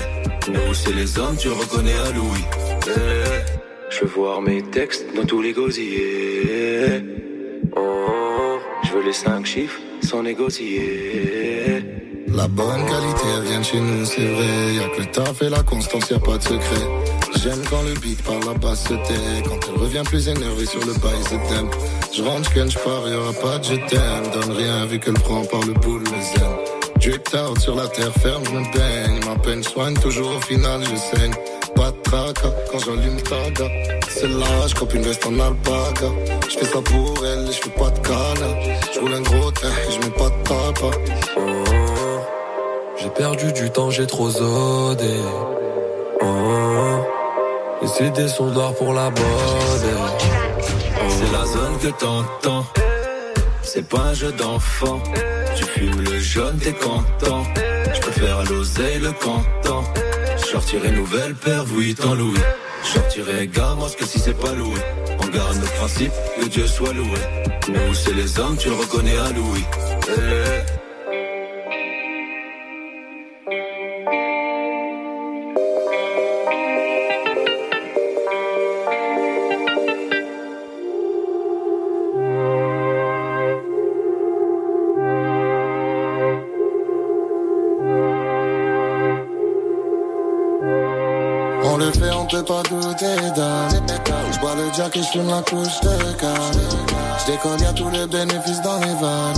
Nous, 0.49 0.75
c'est 0.75 0.95
les 0.95 1.19
hommes, 1.19 1.37
tu 1.37 1.49
reconnais 1.49 1.99
à 2.07 2.11
Louis. 2.13 2.45
Eh, 2.89 3.91
je 3.91 4.01
veux 4.01 4.07
voir 4.07 4.41
mes 4.41 4.63
textes 4.63 5.07
dans 5.15 5.25
tous 5.25 5.43
les 5.43 5.53
gosiers. 5.53 7.18
Les 9.09 9.15
cinq 9.15 9.47
chiffres 9.47 9.81
sans 10.03 10.23
négocier. 10.23 11.83
La 12.29 12.47
bonne 12.47 12.85
qualité, 12.85 13.25
elle 13.39 13.49
vient 13.49 13.61
de 13.61 13.65
chez 13.65 13.81
nous, 13.81 14.05
c'est 14.05 14.21
vrai. 14.21 14.75
Y'a 14.75 14.89
que 14.95 15.01
le 15.01 15.07
taf 15.07 15.41
et 15.41 15.49
la 15.49 15.63
constance, 15.63 16.11
y'a 16.11 16.19
pas 16.19 16.37
de 16.37 16.43
secret. 16.43 16.87
J'aime 17.43 17.63
quand 17.71 17.81
le 17.85 17.95
beat 18.01 18.21
par 18.23 18.39
la 18.41 18.53
basse 18.53 18.85
se 18.85 18.93
tait. 18.93 19.43
Quand 19.47 19.61
elle 19.67 19.81
revient 19.81 20.03
plus 20.05 20.29
énervée 20.29 20.67
sur 20.67 20.81
le 20.81 20.93
bail, 20.93 21.21
c'est 21.23 21.43
thème. 21.49 21.71
Je 22.15 22.23
rentre, 22.23 22.51
je 22.55 22.69
je 22.69 22.79
pars, 22.81 23.09
y'aura 23.09 23.33
pas 23.33 23.57
de 23.57 23.65
je 23.65 23.75
t'aime. 23.89 24.31
Donne 24.35 24.55
rien 24.55 24.85
vu 24.85 24.99
qu'elle 24.99 25.15
prend 25.15 25.43
par 25.47 25.63
le 25.63 25.73
boule, 25.73 26.03
le 26.05 26.11
zen. 26.11 26.53
Drip 27.01 27.27
out 27.33 27.59
sur 27.59 27.77
la 27.77 27.89
terre 27.89 28.13
ferme, 28.13 28.45
je 28.45 28.51
me 28.51 28.73
baigne. 28.77 29.21
Ma 29.25 29.37
peine 29.37 29.63
soigne, 29.63 29.95
toujours 29.95 30.37
au 30.37 30.41
final, 30.43 30.83
je 30.83 31.17
saigne. 31.17 31.33
Tracas 32.09 32.55
quand 32.73 32.79
j'allume 32.79 33.21
taga. 33.21 33.67
C'est 34.09 34.29
là, 34.29 34.47
je 34.67 34.97
une 34.97 35.03
veste 35.03 35.27
en 35.27 35.39
alpaga. 35.41 36.11
Je 36.49 36.59
fais 36.59 36.65
ça 36.65 36.81
pour 36.81 37.27
elle, 37.27 37.47
je 37.53 37.61
fais 37.61 37.71
pas 37.71 37.91
de 37.91 37.99
canne. 37.99 38.47
Je 38.95 39.01
roule 39.01 39.13
un 39.13 39.21
gros 39.21 39.51
train 39.51 39.69
et 39.69 39.93
je 39.93 39.99
mets 40.01 40.15
pas 40.17 40.31
de 40.31 40.43
tapa. 40.43 40.97
J'ai 42.97 43.11
perdu 43.11 43.53
du 43.53 43.69
temps, 43.71 43.91
j'ai 43.91 44.07
trop 44.07 44.31
zodé. 44.31 45.21
Oh, 46.23 46.27
les 47.83 48.07
idées 48.07 48.29
sont 48.29 48.51
d'or 48.53 48.75
pour 48.77 48.95
la 48.95 49.11
bonne. 49.11 50.01
C'est 51.11 51.31
la 51.31 51.45
zone 51.45 51.79
que 51.83 51.89
t'entends. 51.89 52.65
C'est 53.63 53.87
pas 53.87 54.01
un 54.01 54.15
jeu 54.15 54.33
d'enfant. 54.33 55.03
Tu 55.57 55.65
fumes 55.65 56.01
le 56.01 56.19
jaune, 56.19 56.57
t'es 56.57 56.73
content. 56.73 57.45
Je 57.95 58.01
préfère 58.01 58.45
l'oseille, 58.45 58.99
le 58.99 59.13
canton. 59.13 59.85
Sortirai 60.51 60.93
nouvelle 60.93 61.35
paire, 61.35 61.65
oui, 61.75 61.95
tant 61.95 62.15
Louis. 62.15 62.41
Sortirai 62.83 63.49
gamme, 63.49 63.81
que 63.99 64.07
si 64.07 64.19
c'est 64.19 64.33
pas 64.33 64.55
loué. 64.55 64.81
On 65.21 65.27
garde 65.27 65.57
nos 65.59 65.67
principes, 65.67 66.13
que 66.41 66.47
Dieu 66.47 66.67
soit 66.67 66.95
loué. 66.95 67.19
Nous, 67.69 67.95
c'est 67.95 68.15
les 68.15 68.41
hommes, 68.41 68.57
tu 68.57 68.71
le 68.71 68.77
reconnais 68.77 69.19
à 69.19 69.31
Louis. 69.33 69.65
Eh. 92.39 92.69
jack 94.77 94.97
et 94.97 95.03
je 95.03 95.21
la 95.21 95.43
couche 95.43 95.81
de 95.81 96.13
canne. 96.21 96.39
Je 97.19 97.33
déconne, 97.33 97.61
y'a 97.61 97.73
tous 97.73 97.91
les 97.91 98.07
bénéfices 98.07 98.63
dans 98.63 98.79
les 98.79 98.95
vannes. 98.95 99.35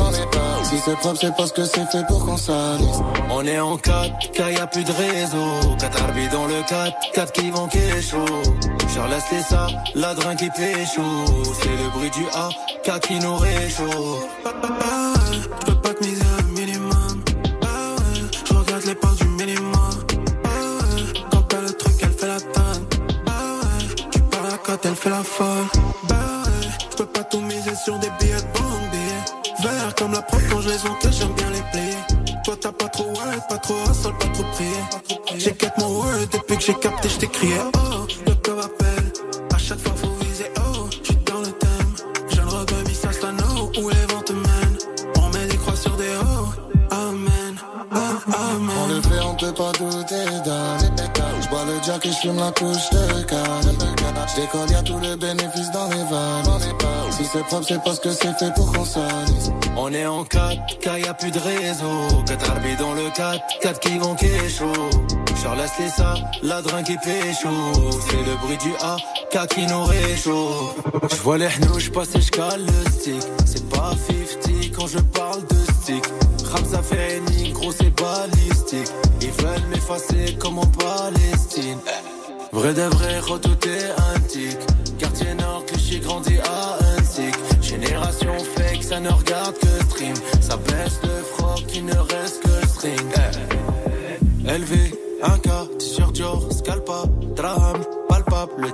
Si 0.64 0.78
c'est 0.84 0.96
propre, 0.96 1.18
c'est 1.20 1.34
parce 1.34 1.52
que 1.52 1.64
c'est 1.64 1.86
fait 1.90 2.06
pour 2.06 2.24
qu'on 2.26 2.36
s'alise. 2.36 3.02
On 3.30 3.46
est 3.46 3.58
en 3.58 3.76
4, 3.76 4.32
car 4.32 4.50
y'a 4.50 4.66
plus 4.66 4.84
de 4.84 4.92
réseau. 4.92 5.76
4 5.78 6.02
arbitres 6.02 6.32
dans 6.32 6.46
le 6.46 6.62
4, 6.68 6.96
4 7.14 7.32
qui 7.32 7.50
vont 7.50 7.68
kécho. 7.68 8.24
Genre 8.94 9.08
laisse 9.08 9.46
ça, 9.48 9.66
la 9.94 10.14
drain 10.14 10.36
qui 10.36 10.50
pécho. 10.50 11.02
C'est 11.62 11.68
le 11.68 11.90
bruit 11.90 12.10
du 12.10 12.24
A, 12.34 12.50
4 12.84 13.08
qui 13.08 13.18
nous 13.18 13.36
réchauffe. 13.36 14.26
Fait 25.00 25.10
la 25.10 25.22
folle. 25.22 25.66
Bah 26.08 26.42
ouais, 26.44 26.68
je 26.90 26.96
peux 26.96 27.06
pas 27.06 27.24
tout 27.24 27.40
miser 27.40 27.74
sur 27.74 27.98
des 27.98 28.10
billets 28.20 28.36
de 28.36 28.52
billets. 28.92 29.62
Vert 29.62 29.94
comme 29.96 30.12
la 30.12 30.20
prof 30.22 30.42
quand 30.50 30.60
je 30.60 30.68
les 30.68 30.86
encaisse, 30.86 31.18
j'aime 31.18 31.32
bien 31.32 31.50
les 31.50 31.62
plier. 31.70 31.96
Toi 32.44 32.54
t'as 32.60 32.72
pas 32.72 32.88
trop 32.88 33.08
ouais, 33.08 33.38
pas 33.48 33.58
trop 33.58 33.74
hustle, 33.90 34.12
pas 34.18 34.28
trop 34.34 34.44
prier. 34.52 35.38
J'ai 35.38 35.52
quatre 35.52 35.78
mon 35.78 35.88
word 35.88 36.26
depuis 36.32 36.56
que 36.56 36.62
j'ai 36.62 36.74
capté, 36.74 37.08
je 37.08 37.26
crié. 37.26 37.54
Oh, 37.74 38.06
Le 51.90 51.94
jack 51.94 52.06
et 52.06 52.12
j'fume 52.12 52.36
la 52.36 52.52
couche 52.52 52.90
de 52.90 53.22
canne. 53.24 53.78
J'décolle, 54.32 54.70
y'a 54.70 54.82
tous 54.82 55.00
les 55.00 55.16
bénéfices 55.16 55.70
dans 55.72 55.88
les 55.88 56.04
vannes. 56.04 56.60
Si 57.10 57.24
c'est 57.24 57.42
propre, 57.44 57.66
c'est 57.66 57.82
parce 57.82 57.98
que 57.98 58.12
c'est 58.12 58.32
fait 58.38 58.54
pour 58.54 58.72
qu'on 58.72 58.84
s'alise. 58.84 59.52
On 59.76 59.92
est 59.92 60.06
en 60.06 60.24
4, 60.24 60.78
car 60.80 60.98
y 60.98 61.08
a 61.08 61.14
plus 61.14 61.32
de 61.32 61.38
réseau. 61.40 62.22
4 62.26 62.50
arbitres 62.50 62.78
dans 62.78 62.94
le 62.94 63.10
4, 63.10 63.40
4 63.60 63.80
qui 63.80 63.98
vont 63.98 64.14
kécho. 64.14 64.72
Genre 65.42 65.56
laisse 65.56 65.72
les 65.80 65.88
ça, 65.88 66.14
la 66.42 66.62
drain 66.62 66.84
qui 66.84 66.96
pécho. 66.98 67.48
C'est 68.08 68.24
le 68.24 68.36
bruit 68.36 68.58
du 68.58 68.72
A, 68.80 68.96
4 69.32 69.54
qui 69.54 69.66
nous 69.66 69.84
réchauffe. 69.84 70.76
J'vois 71.10 71.38
les 71.38 71.48
hnouches 71.48 71.90
passer, 71.90 72.20
j'cale 72.20 72.66
le 72.66 72.90
stick. 72.90 73.22
C'est 73.46 73.68
pas 73.68 73.92
50 74.06 74.76
quand 74.76 74.86
je 74.86 74.98
parle 74.98 75.40
de 75.40 75.72
stick. 75.82 76.04
Fait 76.82 77.20
gros 77.70 77.76
c'est 77.78 77.90
balistique. 77.90 78.92
Ils 79.22 79.30
veulent 79.30 79.68
m'effacer 79.70 80.36
comme 80.38 80.58
en 80.58 80.66
Palestine. 80.66 81.78
Vrai 82.52 82.74
de 82.74 82.82
vrai, 82.82 83.20
redouté 83.20 83.76
antique. 84.14 84.58
Quartier 84.98 85.34
nord, 85.34 85.64
cliché 85.66 86.00
grandi 86.00 86.36
à 86.38 86.78
un 86.84 87.02
tic. 87.02 87.34
Génération 87.62 88.34
fake, 88.56 88.82
ça 88.82 89.00
ne 89.00 89.10
regarde 89.10 89.54
que 89.58 89.84
stream. 89.84 90.14
Ça 90.40 90.56
baisse 90.56 91.00
le 91.02 91.22
froc, 91.34 91.64
il 91.74 91.84
ne 91.86 91.96
reste 91.96 92.42
que 92.42 92.68
string. 92.68 93.12
Élevé, 94.46 94.92
un 95.22 95.38
cas, 95.38 95.66
t-shirt 95.78 96.12
Dior, 96.12 96.52
scalpa, 96.52 97.04
draham, 97.36 97.84
palpable. 98.08 98.52
Le 98.58 98.70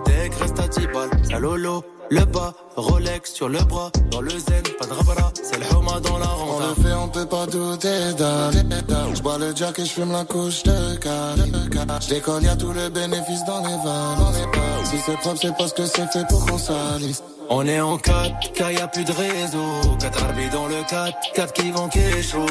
deck 0.57 0.67
reste 0.67 0.79
à 0.79 0.81
10 0.81 0.87
balles. 0.89 1.11
La 1.31 1.39
lolo, 1.39 1.85
le 2.11 2.25
bas, 2.25 2.55
Rolex 2.77 3.33
sur 3.33 3.49
le 3.49 3.59
bras, 3.61 3.91
dans 4.11 4.21
le 4.21 4.31
zen, 4.31 4.63
pas 4.79 4.87
de 4.87 4.93
rabara, 4.93 5.33
c'est 5.43 5.59
le 5.59 5.77
homa 5.77 6.01
dans 6.01 6.19
la 6.19 6.27
ronde. 6.27 6.63
On 6.63 6.69
le 6.69 6.89
fait, 6.89 6.95
on 6.95 7.09
peut 7.09 7.27
pas 7.27 7.47
douter 7.47 8.15
d'un. 8.17 8.51
J'bois 9.15 9.39
le 9.39 9.55
jack 9.55 9.79
et 9.79 9.85
j'fume 9.85 10.13
la 10.13 10.25
couche 10.25 10.63
de 10.63 10.97
canne. 10.97 11.53
J'décolle, 12.01 12.45
y'a 12.45 12.57
tous 12.57 12.73
les 12.73 12.91
bénéfices 12.91 13.45
dans 13.47 13.61
les 13.61 13.77
vannes. 13.85 14.35
Si 14.85 14.99
c'est 15.05 15.17
propre, 15.19 15.39
c'est 15.41 15.57
parce 15.57 15.73
que 15.73 15.85
c'est 15.87 16.07
fait 16.13 16.27
pour 16.29 16.47
qu'on 16.47 16.59
s'alise. 16.59 17.23
On 17.49 17.65
est 17.67 17.81
en 17.81 17.97
4, 17.97 18.53
car 18.55 18.73
y 18.73 18.79
a 18.79 18.89
plus 18.89 19.05
de 19.05 19.13
réseau. 19.13 19.97
4 20.01 20.25
arbitres 20.25 20.53
dans 20.53 20.67
le 20.67 20.83
4, 20.89 21.33
4 21.35 21.53
qui 21.53 21.71
vont 21.71 21.89
kécho. 21.89 22.45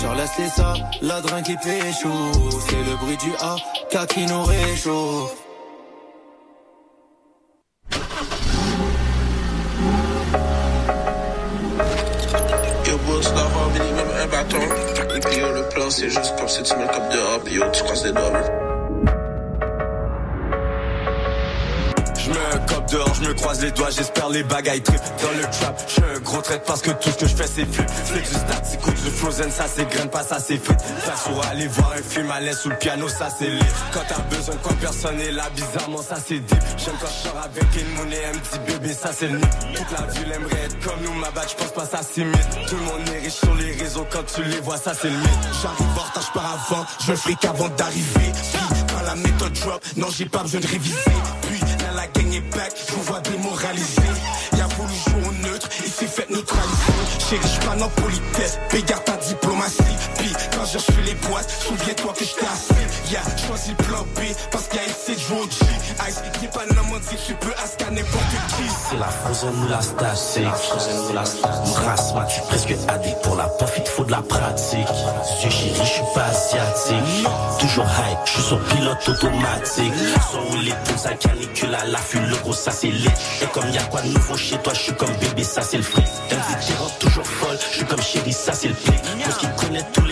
Charles 0.00 0.22
c'est 0.36 0.48
ça, 0.48 0.74
ladrin 1.02 1.42
qui 1.42 1.54
pécho. 1.56 2.08
C'est 2.68 2.90
le 2.90 2.96
bruit 2.96 3.16
du 3.18 3.32
A, 3.40 3.56
4 3.90 4.14
qui 4.14 4.24
nous 4.26 4.42
réchauffe. 4.42 5.41
C'est 15.92 16.08
juste 16.08 16.34
comme 16.38 16.48
si 16.48 16.62
tu 16.62 16.74
mets 16.74 16.84
le 16.84 16.88
cap 16.88 17.12
dehors, 17.12 17.40
puis 17.44 17.54
yo, 17.54 17.64
tu 17.70 17.82
croises 17.82 18.04
les 18.06 18.12
doigts, 18.12 18.32
cop 22.66 22.81
dehors, 22.92 23.14
je 23.14 23.28
me 23.28 23.34
croise 23.34 23.60
les 23.62 23.70
doigts, 23.70 23.90
j'espère 23.90 24.28
les 24.28 24.42
bagailles 24.42 24.82
trip 24.82 25.00
dans 25.22 25.30
le 25.38 25.42
trap. 25.42 25.82
Je 25.88 26.18
gros 26.20 26.40
traite 26.42 26.64
parce 26.66 26.82
que 26.82 26.90
tout 26.90 27.10
ce 27.10 27.16
que 27.16 27.26
je 27.26 27.34
fais 27.34 27.46
c'est 27.46 27.64
flip. 27.64 27.90
C'est 28.04 28.20
du 28.20 28.26
stat, 28.26 28.62
c'est 28.64 28.80
coup 28.80 28.90
du 28.90 29.10
frozen, 29.10 29.50
ça 29.50 29.64
c'est 29.74 29.88
graine, 29.88 30.10
pas 30.10 30.22
ça 30.22 30.38
c'est. 30.38 30.58
Faire 30.58 31.18
sur 31.18 31.44
aller 31.46 31.66
voir 31.68 31.92
un 31.98 32.02
film 32.02 32.30
à 32.30 32.40
l'aise 32.40 32.58
sous 32.58 32.68
le 32.68 32.76
piano, 32.76 33.08
ça 33.08 33.28
c'est 33.36 33.48
lit. 33.48 33.64
Quand 33.92 34.02
t'as 34.06 34.20
besoin 34.36 34.56
quoi 34.56 34.72
personne 34.80 35.20
est 35.20 35.32
là, 35.32 35.48
bizarrement 35.54 36.02
ça 36.02 36.16
c'est 36.24 36.38
deep. 36.38 36.62
J'aime 36.76 36.94
quand 37.00 37.06
je 37.06 37.28
sors 37.28 37.38
avec 37.42 37.64
une 37.80 37.94
monnaie, 37.94 38.24
un 38.26 38.38
petit 38.38 38.58
bébé, 38.72 38.92
ça 38.92 39.10
c'est 39.12 39.28
le. 39.28 39.40
Toute 39.40 39.98
la 39.98 40.06
ville 40.12 40.32
aimerait 40.32 40.64
être 40.64 40.80
comme 40.80 41.00
nous, 41.02 41.14
ma 41.14 41.30
bague, 41.30 41.48
je 41.48 41.56
pense 41.56 41.72
pas 41.72 41.86
ça 41.86 42.02
s'imite. 42.02 42.48
Tout 42.68 42.76
le 42.76 42.82
monde 42.82 43.08
est 43.14 43.24
riche 43.24 43.34
sur 43.34 43.54
les 43.54 43.72
réseaux, 43.72 44.06
quand 44.10 44.24
tu 44.34 44.42
les 44.44 44.60
vois, 44.60 44.76
ça 44.76 44.92
c'est 45.00 45.08
le 45.08 45.16
mythe. 45.16 45.48
J'arrive 45.62 45.98
en 45.98 46.02
retard, 46.02 46.32
par 46.32 46.44
avant, 46.44 46.86
je 47.06 47.14
fric 47.14 47.44
avant 47.44 47.68
d'arriver. 47.70 48.32
Puis 48.72 48.82
quand 48.88 49.02
la 49.04 49.14
méthode 49.14 49.52
drop, 49.54 49.82
non 49.96 50.08
j'ai 50.10 50.26
pas 50.26 50.42
besoin 50.42 50.60
de 50.60 50.66
réviser. 50.66 50.98
La 51.94 52.06
gang 52.06 52.32
est 52.32 52.56
back, 52.56 52.72
je 52.86 52.92
vous 52.94 53.02
vois 53.02 53.20
démoralisé. 53.20 54.02
Y'a 54.56 54.66
voulu 54.76 54.94
jouer 55.06 55.28
au 55.28 55.46
neutre, 55.46 55.68
il 55.84 55.90
s'est 55.90 56.06
fait 56.06 56.28
neutraliser. 56.30 56.92
Chérie, 57.28 57.66
pas 57.66 57.84
en 57.84 57.88
politesse, 57.88 58.58
regarde 58.72 59.04
ta 59.04 59.16
diplomatie. 59.16 59.82
Puis 60.18 60.32
quand 60.54 60.64
je 60.64 60.78
reçu 60.78 61.00
les 61.04 61.14
boîtes, 61.14 61.50
souviens-toi 61.50 62.12
que 62.14 62.24
j'étais 62.24 62.46
assis. 62.46 63.12
Y'a 63.12 63.20
choisi 63.46 63.70
le 63.70 63.84
plan 63.84 64.02
B, 64.16 64.20
parce 64.50 64.68
qu'il 64.68 64.80
y 64.80 64.84
a 64.84 64.86
essayé 64.86 65.16
de 65.16 65.22
jouer 65.22 65.40
au 65.40 65.50
G. 65.50 65.56
Ice, 66.08 66.22
t'es 66.40 66.48
pas 66.48 66.64
dit 66.66 67.16
tu 67.26 67.34
peux 67.34 67.52
ascar 67.62 67.90
n'importe 67.90 68.30
qui. 68.30 68.31
La 69.02 69.08
frozen 69.08 69.50
ou 69.64 69.68
la 69.68 69.80
la 71.14 71.24
statique. 71.24 71.76
Race, 71.84 72.14
tu 72.28 72.40
presque 72.42 72.74
addict 72.88 73.20
pour 73.22 73.36
la 73.36 73.48
puff, 73.48 73.72
il 73.76 73.86
faut 73.86 74.04
de 74.04 74.10
la 74.12 74.22
pratique. 74.22 74.86
Dieu 75.40 75.50
chéri, 75.50 75.74
je 75.76 75.88
suis 75.88 76.02
pas 76.14 76.26
asiatique. 76.26 77.26
Toujours 77.58 77.84
high, 77.84 78.18
je 78.24 78.30
suis 78.30 78.42
sur 78.42 78.60
pilote 78.64 79.08
automatique. 79.08 79.92
Sans 80.30 80.40
rouler 80.40 80.74
pour 80.84 80.98
sa 80.98 81.14
canicule 81.14 81.74
à 81.74 81.84
l'affût, 81.86 82.20
le 82.20 82.36
gros 82.36 82.52
ça 82.52 82.70
c'est 82.70 82.88
lit. 82.88 83.08
Et 83.42 83.46
comme 83.46 83.68
y 83.70 83.78
a 83.78 83.82
quoi 83.84 84.02
de 84.02 84.08
nouveau 84.08 84.36
chez 84.36 84.58
toi, 84.58 84.72
je 84.74 84.80
suis 84.80 84.94
comme 84.94 85.12
bébé, 85.20 85.42
ça 85.42 85.62
c'est 85.62 85.78
le 85.78 85.82
fric. 85.82 86.06
Rentre 86.78 86.98
toujours 86.98 87.26
folle, 87.26 87.58
je 87.70 87.76
suis 87.78 87.86
comme 87.86 88.02
chéri, 88.02 88.32
ça 88.32 88.52
c'est 88.52 88.68
le 88.68 88.74
les 90.06 90.11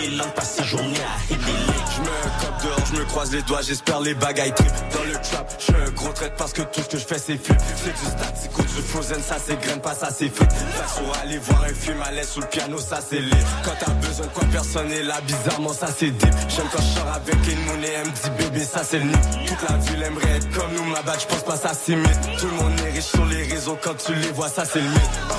croise 3.11 3.31
les 3.31 3.41
doigts, 3.43 3.61
j'espère 3.61 3.99
les 3.99 4.15
bagailles 4.15 4.53
trip 4.53 4.71
dans 4.93 5.03
le 5.03 5.13
trap. 5.13 5.53
Je 5.59 5.73
un 5.73 5.91
gros 5.91 6.13
traite 6.13 6.33
parce 6.37 6.53
que 6.53 6.61
tout 6.61 6.81
ce 6.81 6.87
que 6.87 6.97
je 6.97 7.05
fais 7.05 7.19
c'est 7.19 7.37
flip. 7.37 7.57
C'est 7.83 7.91
du 7.91 8.05
stat, 8.05 8.33
c'est 8.41 8.51
coup 8.51 8.61
du 8.61 8.81
frozen, 8.81 9.21
ça 9.21 9.35
c'est 9.45 9.59
graine, 9.59 9.81
pas 9.81 9.93
ça 9.93 10.09
c'est 10.17 10.29
fit. 10.29 10.47
Sur 10.95 11.21
aller 11.21 11.37
voir 11.37 11.63
un 11.63 11.73
film 11.73 12.01
à 12.01 12.11
l'aise 12.11 12.29
sous 12.29 12.41
le 12.41 12.47
piano, 12.47 12.77
ça 12.79 12.99
c'est 13.07 13.19
lit. 13.19 13.45
Quand 13.63 13.73
t'as 13.79 13.91
besoin 13.91 14.25
de 14.25 14.31
quoi 14.31 14.43
personne 14.51 14.91
est 14.91 15.03
là, 15.03 15.19
bizarrement 15.21 15.73
ça 15.73 15.87
c'est 15.95 16.11
deep. 16.11 16.33
J'aime 16.49 16.65
quand 16.71 16.81
je 16.81 16.99
sors 16.99 17.13
avec 17.13 17.47
une 17.47 17.65
monnaie, 17.65 17.95
un 17.97 18.09
petit 18.09 18.29
bébé, 18.31 18.65
ça 18.65 18.81
c'est 18.83 18.99
le 18.99 19.05
nid. 19.05 19.47
Toute 19.47 19.69
la 19.69 19.77
ville 19.77 20.03
aimerait 20.03 20.37
être 20.37 20.49
comme 20.51 20.73
nous, 20.73 20.85
ma 20.85 21.01
bague, 21.01 21.19
je 21.19 21.27
pense 21.27 21.43
pas 21.43 21.57
ça 21.57 21.73
s'imite. 21.73 22.21
Tout 22.39 22.47
le 22.47 22.53
monde 22.53 22.79
est 22.79 22.91
riche 22.91 23.05
sur 23.05 23.25
les 23.25 23.43
réseaux, 23.43 23.77
quand 23.83 23.95
tu 23.95 24.13
les 24.15 24.31
vois, 24.31 24.49
ça 24.49 24.63
c'est 24.65 24.79
le 24.79 24.89
mythe. 24.89 25.19
Ah, 25.29 25.35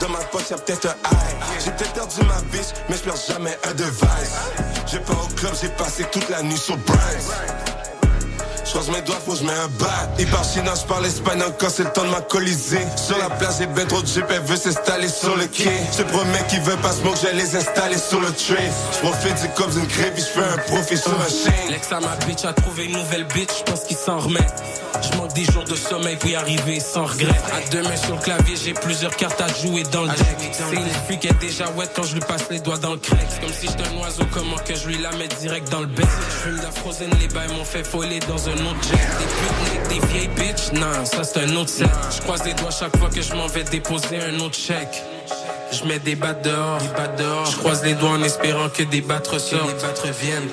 dans 0.00 0.08
ma 0.08 0.18
poche 0.18 0.50
y'a 0.50 0.58
peut-être 0.58 0.86
un 0.86 1.10
high. 1.10 1.62
J'ai 1.64 1.70
peut-être 1.72 1.92
perdu 1.92 2.22
ma 2.22 2.40
bitch, 2.52 2.66
mais 2.88 2.96
je 2.96 3.02
perds 3.02 3.16
jamais 3.28 3.58
un 3.64 3.74
device. 3.74 4.36
J'ai 4.86 5.00
pas 5.00 5.14
au 5.14 5.26
club, 5.34 5.52
j'ai 5.60 5.68
passé 5.70 6.04
toute 6.12 6.25
la 6.30 6.42
nuit 6.42 6.56
sur. 6.56 6.76
Je 8.64 8.70
croise 8.70 8.90
mes 8.90 9.02
doigts, 9.02 9.16
faut 9.24 9.32
que 9.32 9.38
je 9.38 9.44
mets 9.44 9.52
un 9.52 9.68
bat. 9.78 10.10
Il 10.18 10.26
parle 10.26 10.44
chinois, 10.44 10.74
je 10.74 10.86
parle 10.86 11.06
espagnol 11.06 11.52
quand 11.58 11.70
c'est 11.70 11.84
le 11.84 11.92
temps 11.92 12.04
de 12.04 12.10
m'alcooliser. 12.10 12.80
Sur 12.96 13.16
la 13.18 13.30
plage, 13.30 13.54
j'ai 13.60 13.66
ben 13.66 13.86
trop 13.86 14.02
de 14.02 14.06
jeep, 14.06 14.24
elle 14.28 14.42
veut 14.42 14.56
s'installer 14.56 15.08
sur 15.08 15.36
le 15.36 15.46
quai. 15.46 15.70
Je 15.96 16.02
promets 16.02 16.44
qu'il 16.48 16.60
veut 16.60 16.76
pas 16.76 16.90
je 16.92 17.26
vais 17.26 17.32
les 17.34 17.56
installer 17.56 17.96
sur 17.96 18.20
le 18.20 18.32
tray. 18.32 18.68
Je 18.92 18.98
profite 18.98 19.40
du 19.40 19.48
cop 19.50 19.70
d'une 19.70 19.86
crêpe, 19.86 20.14
puis 20.14 20.22
je 20.22 20.40
fais 20.40 20.46
un 20.46 20.58
profit 20.58 20.96
sur 20.96 21.12
un 21.12 21.28
chaîne. 21.28 21.70
L'ex 21.70 21.92
à 21.92 22.00
ma 22.00 22.16
bitch 22.26 22.44
a 22.44 22.52
trouvé 22.52 22.86
une 22.86 22.92
nouvelle 22.92 23.24
bitch, 23.24 23.50
je 23.58 23.70
pense 23.70 23.84
qu'il 23.84 23.96
s'en 23.96 24.18
remet. 24.18 24.46
Je 25.02 25.16
manque 25.16 25.32
des 25.34 25.44
jours 25.44 25.64
de 25.64 25.74
sommeil 25.74 26.16
pour 26.16 26.30
y 26.30 26.34
arriver 26.34 26.80
sans 26.80 27.04
regret. 27.04 27.34
À 27.52 27.68
deux 27.70 27.82
mains 27.82 27.96
sur 27.96 28.14
le 28.14 28.20
clavier, 28.20 28.56
j'ai 28.56 28.72
plusieurs 28.72 29.14
cartes 29.16 29.40
à 29.40 29.48
jouer 29.48 29.82
dans 29.92 30.02
le 30.02 30.08
deck. 30.08 30.18
C'est 30.52 30.76
une 30.76 30.88
fille 31.08 31.18
qui 31.18 31.28
est 31.28 31.40
déjà 31.40 31.64
wet 31.76 31.88
quand 31.94 32.04
je 32.04 32.14
lui 32.14 32.20
passe 32.20 32.48
les 32.50 32.60
doigts 32.60 32.78
dans 32.78 32.92
le 32.92 32.98
crack. 32.98 33.40
Comme 33.40 33.52
si 33.52 33.66
j'étais 33.66 33.84
un 33.88 34.00
oiseau, 34.00 34.24
comment 34.32 34.56
que 34.56 34.74
je 34.74 34.88
lui 34.88 34.98
la 34.98 35.12
mets 35.12 35.28
direct 35.40 35.70
dans 35.70 35.80
le 35.80 35.86
bec? 35.86 36.06
Je 36.28 36.48
fume 36.48 36.56
la 36.62 36.70
frozen, 36.70 37.10
les 37.20 37.28
bails 37.28 37.48
m'ont 37.48 37.64
fait 37.64 37.84
foller 37.84 38.20
dans 38.20 38.48
un 38.48 38.52
autre 38.52 38.82
jet. 38.82 38.96
Des 39.18 39.26
putes, 39.26 39.88
des 40.00 40.06
vieilles 40.06 40.28
bitches, 40.28 40.72
non, 40.72 41.04
ça 41.04 41.24
c'est 41.24 41.40
un 41.40 41.56
autre 41.56 41.70
set. 41.70 41.88
Je 42.16 42.22
croise 42.22 42.44
les 42.44 42.54
doigts 42.54 42.70
chaque 42.70 42.96
fois 42.96 43.10
que 43.10 43.22
je 43.22 43.34
m'en 43.34 43.46
vais 43.46 43.64
déposer 43.64 44.18
un 44.20 44.40
autre 44.40 44.56
chèque. 44.56 45.02
Je 45.72 45.84
mets 45.84 45.98
des 45.98 46.14
battes 46.14 46.44
dehors, 46.44 46.78
des 46.78 46.88
battes 46.88 47.18
dehors. 47.18 47.46
Je 47.46 47.56
croise 47.56 47.84
les 47.84 47.94
doigts 47.94 48.10
en 48.10 48.22
espérant 48.22 48.68
que 48.68 48.84
des 48.84 49.00
battes 49.00 49.26
ressortent. 49.26 49.66
des 49.76 49.82
battes 49.82 49.98
reviennent. 49.98 50.48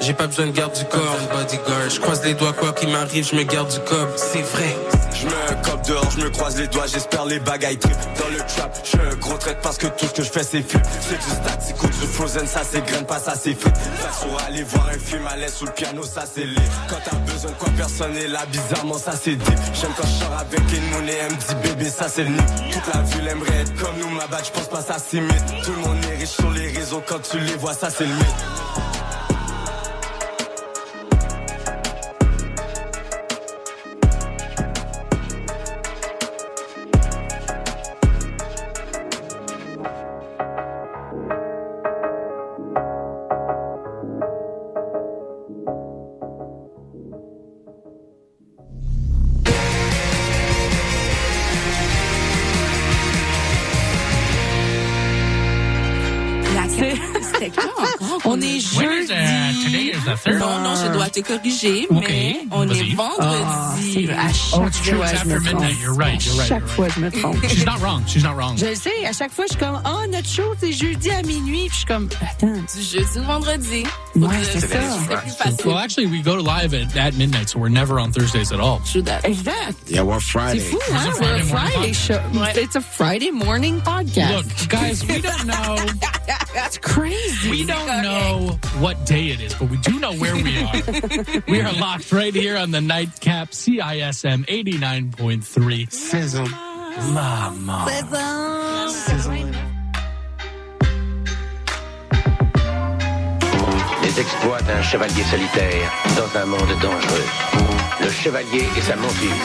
J'ai 0.00 0.14
pas 0.14 0.26
besoin 0.26 0.46
de 0.46 0.52
garde 0.52 0.72
du 0.72 0.84
corps, 0.86 1.16
bodyguard. 1.32 1.90
Je 1.90 2.00
croise 2.00 2.24
les 2.24 2.34
doigts, 2.34 2.52
quoi 2.52 2.72
qu'il 2.72 2.88
m'arrive, 2.90 3.28
je 3.28 3.36
me 3.36 3.42
garde 3.42 3.70
du 3.70 3.78
cob. 3.80 4.08
C'est 4.16 4.42
vrai. 4.42 4.76
Je 5.12 5.26
me 5.26 5.62
cop 5.62 5.82
dehors, 5.86 6.10
je 6.10 6.24
me 6.24 6.30
croise 6.30 6.56
les 6.56 6.68
doigts, 6.68 6.86
j'espère 6.86 7.26
les 7.26 7.40
bagailles 7.40 7.78
trip 7.78 7.96
dans 8.18 8.28
le 8.28 8.38
trap. 8.38 8.78
Je 8.84 9.14
gros 9.16 9.36
traite 9.36 9.58
parce 9.60 9.76
que 9.76 9.88
tout 9.88 10.06
ce 10.06 10.12
que 10.12 10.22
je 10.22 10.30
fais 10.30 10.42
c'est 10.42 10.62
flip. 10.62 10.82
C'est 11.00 11.16
du 11.16 11.30
stat, 11.30 11.58
c'est 11.60 11.76
coup 11.76 11.88
du 11.88 12.06
frozen, 12.06 12.46
ça 12.46 12.62
c'est 12.68 12.84
graine, 12.86 13.04
pas 13.04 13.18
ça 13.18 13.34
c'est. 13.34 13.54
Faire 13.54 14.14
sur 14.18 14.46
aller 14.46 14.62
voir 14.62 14.88
un 14.88 14.98
film 14.98 15.26
à 15.26 15.36
l'aise 15.36 15.54
sous 15.54 15.66
le 15.66 15.72
piano, 15.72 16.02
ça 16.04 16.24
c'est 16.32 16.44
lit. 16.44 16.56
Quand 16.88 16.96
t'as 17.04 17.16
besoin 17.16 17.50
de 17.50 17.56
quoi 17.56 17.68
personne 17.76 18.16
est 18.16 18.28
là, 18.28 18.46
bizarrement 18.50 18.98
ça 18.98 19.12
c'est 19.12 19.34
deep. 19.34 19.58
J'aime 19.74 19.90
quand 19.96 20.06
je 20.06 20.24
sors 20.24 20.38
avec 20.38 20.60
une 20.72 20.90
monnaie, 20.90 21.20
un 21.20 21.34
petit 21.34 21.54
bébé, 21.68 21.90
ça 21.90 22.08
c'est 22.08 22.24
le. 22.24 22.36
Toute 22.72 22.94
la 22.94 23.02
ville 23.02 23.28
aimerait 23.28 23.60
être 23.60 23.74
comme 23.74 23.98
nous, 23.98 24.08
ma 24.10 24.26
bague, 24.26 24.44
je 24.44 24.50
pense 24.52 24.68
pas 24.68 24.80
ça 24.80 24.98
s'imite. 24.98 25.44
Tout 25.64 25.72
le 25.72 25.80
monde 25.80 25.98
est 26.10 26.16
riche 26.16 26.30
sur 26.30 26.50
les 26.50 26.68
réseaux, 26.68 27.02
quand 27.06 27.20
tu 27.20 27.38
les 27.38 27.56
vois, 27.56 27.74
ça 27.74 27.90
c'est 27.90 28.06
le 28.06 28.14
mythe. 28.14 28.89
Jeudi. 58.60 59.92
third. 60.24 60.38
Non, 60.38 60.60
non, 60.60 60.74
je 60.76 60.92
dois 60.92 61.08
te 61.10 61.20
corriger, 61.20 61.86
mais 61.90 62.36
on 62.50 62.68
est 62.68 62.94
vendredi. 62.94 64.08
Ah, 64.10 64.26
à 64.26 64.32
chaque 64.32 64.60
Oh, 64.60 64.66
it's 64.66 64.80
true, 64.82 64.96
fois, 64.96 65.06
it's 65.10 65.22
je 65.22 65.28
me 65.28 65.34
after 65.34 65.40
trompe. 65.50 65.60
midnight. 65.60 65.80
You're 65.80 65.94
right, 65.94 66.24
you're 66.26 66.34
right, 66.36 66.48
chaque 66.48 66.66
fois, 66.66 66.88
je 66.88 67.00
me 67.00 67.10
trompe. 67.10 67.36
She's 67.48 67.64
not 67.64 67.80
wrong. 67.80 68.02
She's 68.06 68.22
not 68.24 68.34
wrong. 68.36 68.56
Je 68.56 68.74
sais, 68.74 69.06
à 69.06 69.12
chaque 69.12 69.32
fois, 69.32 69.44
je 69.46 69.52
suis 69.56 69.58
comme, 69.60 69.80
oh, 69.84 70.06
notre 70.10 70.28
show, 70.28 70.54
c'est 70.58 70.72
jeudi 70.72 71.10
à 71.10 71.22
minuit. 71.22 71.68
Puis 71.68 71.70
je 71.70 71.76
suis 71.76 71.86
comme, 71.86 72.08
attends. 72.20 72.52
Du 72.52 72.82
jeudi 72.82 73.18
au 73.18 73.22
vendredi. 73.22 73.84
Ouais, 74.16 74.28
c'est 74.50 74.60
ça. 74.60 74.78
C'est 75.08 75.16
plus 75.16 75.30
facile. 75.36 75.66
Well, 75.66 75.78
actually, 75.78 76.06
we 76.06 76.22
go 76.22 76.36
live 76.36 76.74
at, 76.74 76.96
at 76.96 77.14
midnight, 77.16 77.48
so 77.48 77.58
we're 77.58 77.68
never 77.70 77.98
on 78.00 78.10
Thursdays 78.12 78.52
at 78.52 78.60
all. 78.60 78.80
Exact. 79.24 79.88
Yeah, 79.88 80.02
we're 80.02 80.20
C'est 80.20 80.30
Friday. 80.32 80.58
fou, 80.60 80.78
hein? 80.92 81.12
We're 81.20 81.34
a 81.36 81.44
Friday 81.44 81.92
show. 81.92 82.20
It's 82.56 82.76
a 82.76 82.80
Friday 82.80 83.30
morning 83.30 83.80
podcast. 83.80 84.36
Look, 84.36 84.68
guys, 84.68 85.04
we 85.06 85.20
don't 85.20 85.46
know. 85.46 85.76
That's 86.54 86.78
crazy. 86.78 87.50
We 87.50 87.64
don't 87.64 88.02
know 88.02 88.58
what 88.78 89.04
day 89.06 89.28
it 89.28 89.40
is, 89.40 89.54
but 89.54 89.70
we 89.70 89.78
do 89.78 89.98
know 89.98 90.14
where 90.14 90.34
we 90.34 90.62
are. 90.62 90.72
we 91.48 91.60
are 91.60 91.72
locked 91.72 92.12
right 92.12 92.34
here 92.34 92.56
on 92.56 92.70
the 92.70 92.80
nightcap 92.80 93.50
CISM 93.50 94.46
89.3. 94.46 95.92
Sizzle. 95.92 96.48
Mama. 97.12 97.86
Les 104.02 104.20
exploits 104.20 104.62
d'un 104.62 104.82
chevalier 104.82 105.22
solitaire 105.24 105.92
dans 106.16 106.38
un 106.40 106.46
monde 106.46 106.80
dangereux. 106.82 107.26
Le 108.00 108.10
chevalier 108.10 108.66
et 108.76 108.80
sa 108.80 108.96
monture. 108.96 109.36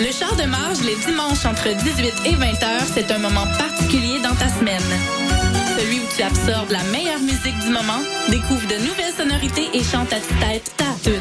Le 0.00 0.10
char 0.12 0.34
de 0.36 0.44
marge 0.44 0.80
les 0.82 0.96
dimanches 0.96 1.44
entre 1.44 1.68
18 1.68 2.12
et 2.26 2.34
20 2.34 2.62
heures, 2.62 2.86
c'est 2.94 3.10
un 3.10 3.18
moment 3.18 3.46
particulier 3.58 4.18
dans 4.20 4.34
ta 4.34 4.48
semaine. 4.48 5.49
Celui 5.80 6.00
où 6.00 6.02
tu 6.14 6.22
absorbes 6.22 6.72
la 6.72 6.82
meilleure 6.92 7.20
musique 7.20 7.58
du 7.60 7.70
moment, 7.70 8.00
découvre 8.28 8.66
de 8.66 8.76
nouvelles 8.86 9.14
sonorités 9.16 9.70
et 9.72 9.82
chante 9.82 10.12
à 10.12 10.20
tue-tête 10.20 10.74
ta 10.76 10.84
tune. 11.02 11.14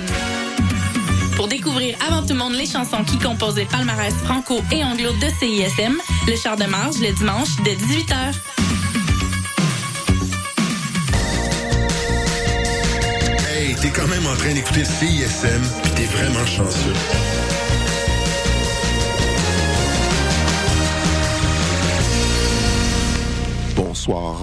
Pour 1.37 1.47
découvrir 1.47 1.95
avant 2.05 2.23
tout 2.23 2.33
le 2.33 2.39
monde 2.39 2.55
les 2.55 2.65
chansons 2.65 3.05
qui 3.05 3.17
composent 3.17 3.55
les 3.55 3.63
palmarès 3.63 4.13
franco 4.25 4.61
et 4.73 4.83
anglo 4.83 5.13
de 5.13 5.29
CISM, 5.39 5.95
le 6.27 6.35
char 6.35 6.57
de 6.57 6.65
marge 6.65 6.99
le 6.99 7.13
dimanche 7.13 7.55
dès 7.63 7.75
18h. 7.75 8.15
Hey, 13.47 13.75
t'es 13.75 13.89
quand 13.91 14.07
même 14.07 14.27
en 14.27 14.35
train 14.35 14.53
d'écouter 14.53 14.83
CISM, 14.83 15.61
pis 15.83 15.89
t'es 15.91 16.05
vraiment 16.05 16.45
chanceux. 16.45 17.58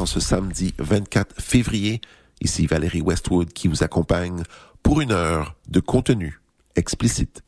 Ce 0.06 0.20
samedi 0.20 0.74
24 0.78 1.42
février. 1.42 2.00
Ici 2.40 2.66
Valérie 2.66 3.00
Westwood 3.00 3.52
qui 3.52 3.66
vous 3.66 3.82
accompagne 3.82 4.44
pour 4.84 5.00
une 5.00 5.10
heure 5.10 5.56
de 5.68 5.80
contenu 5.80 6.40
explicite. 6.76 7.42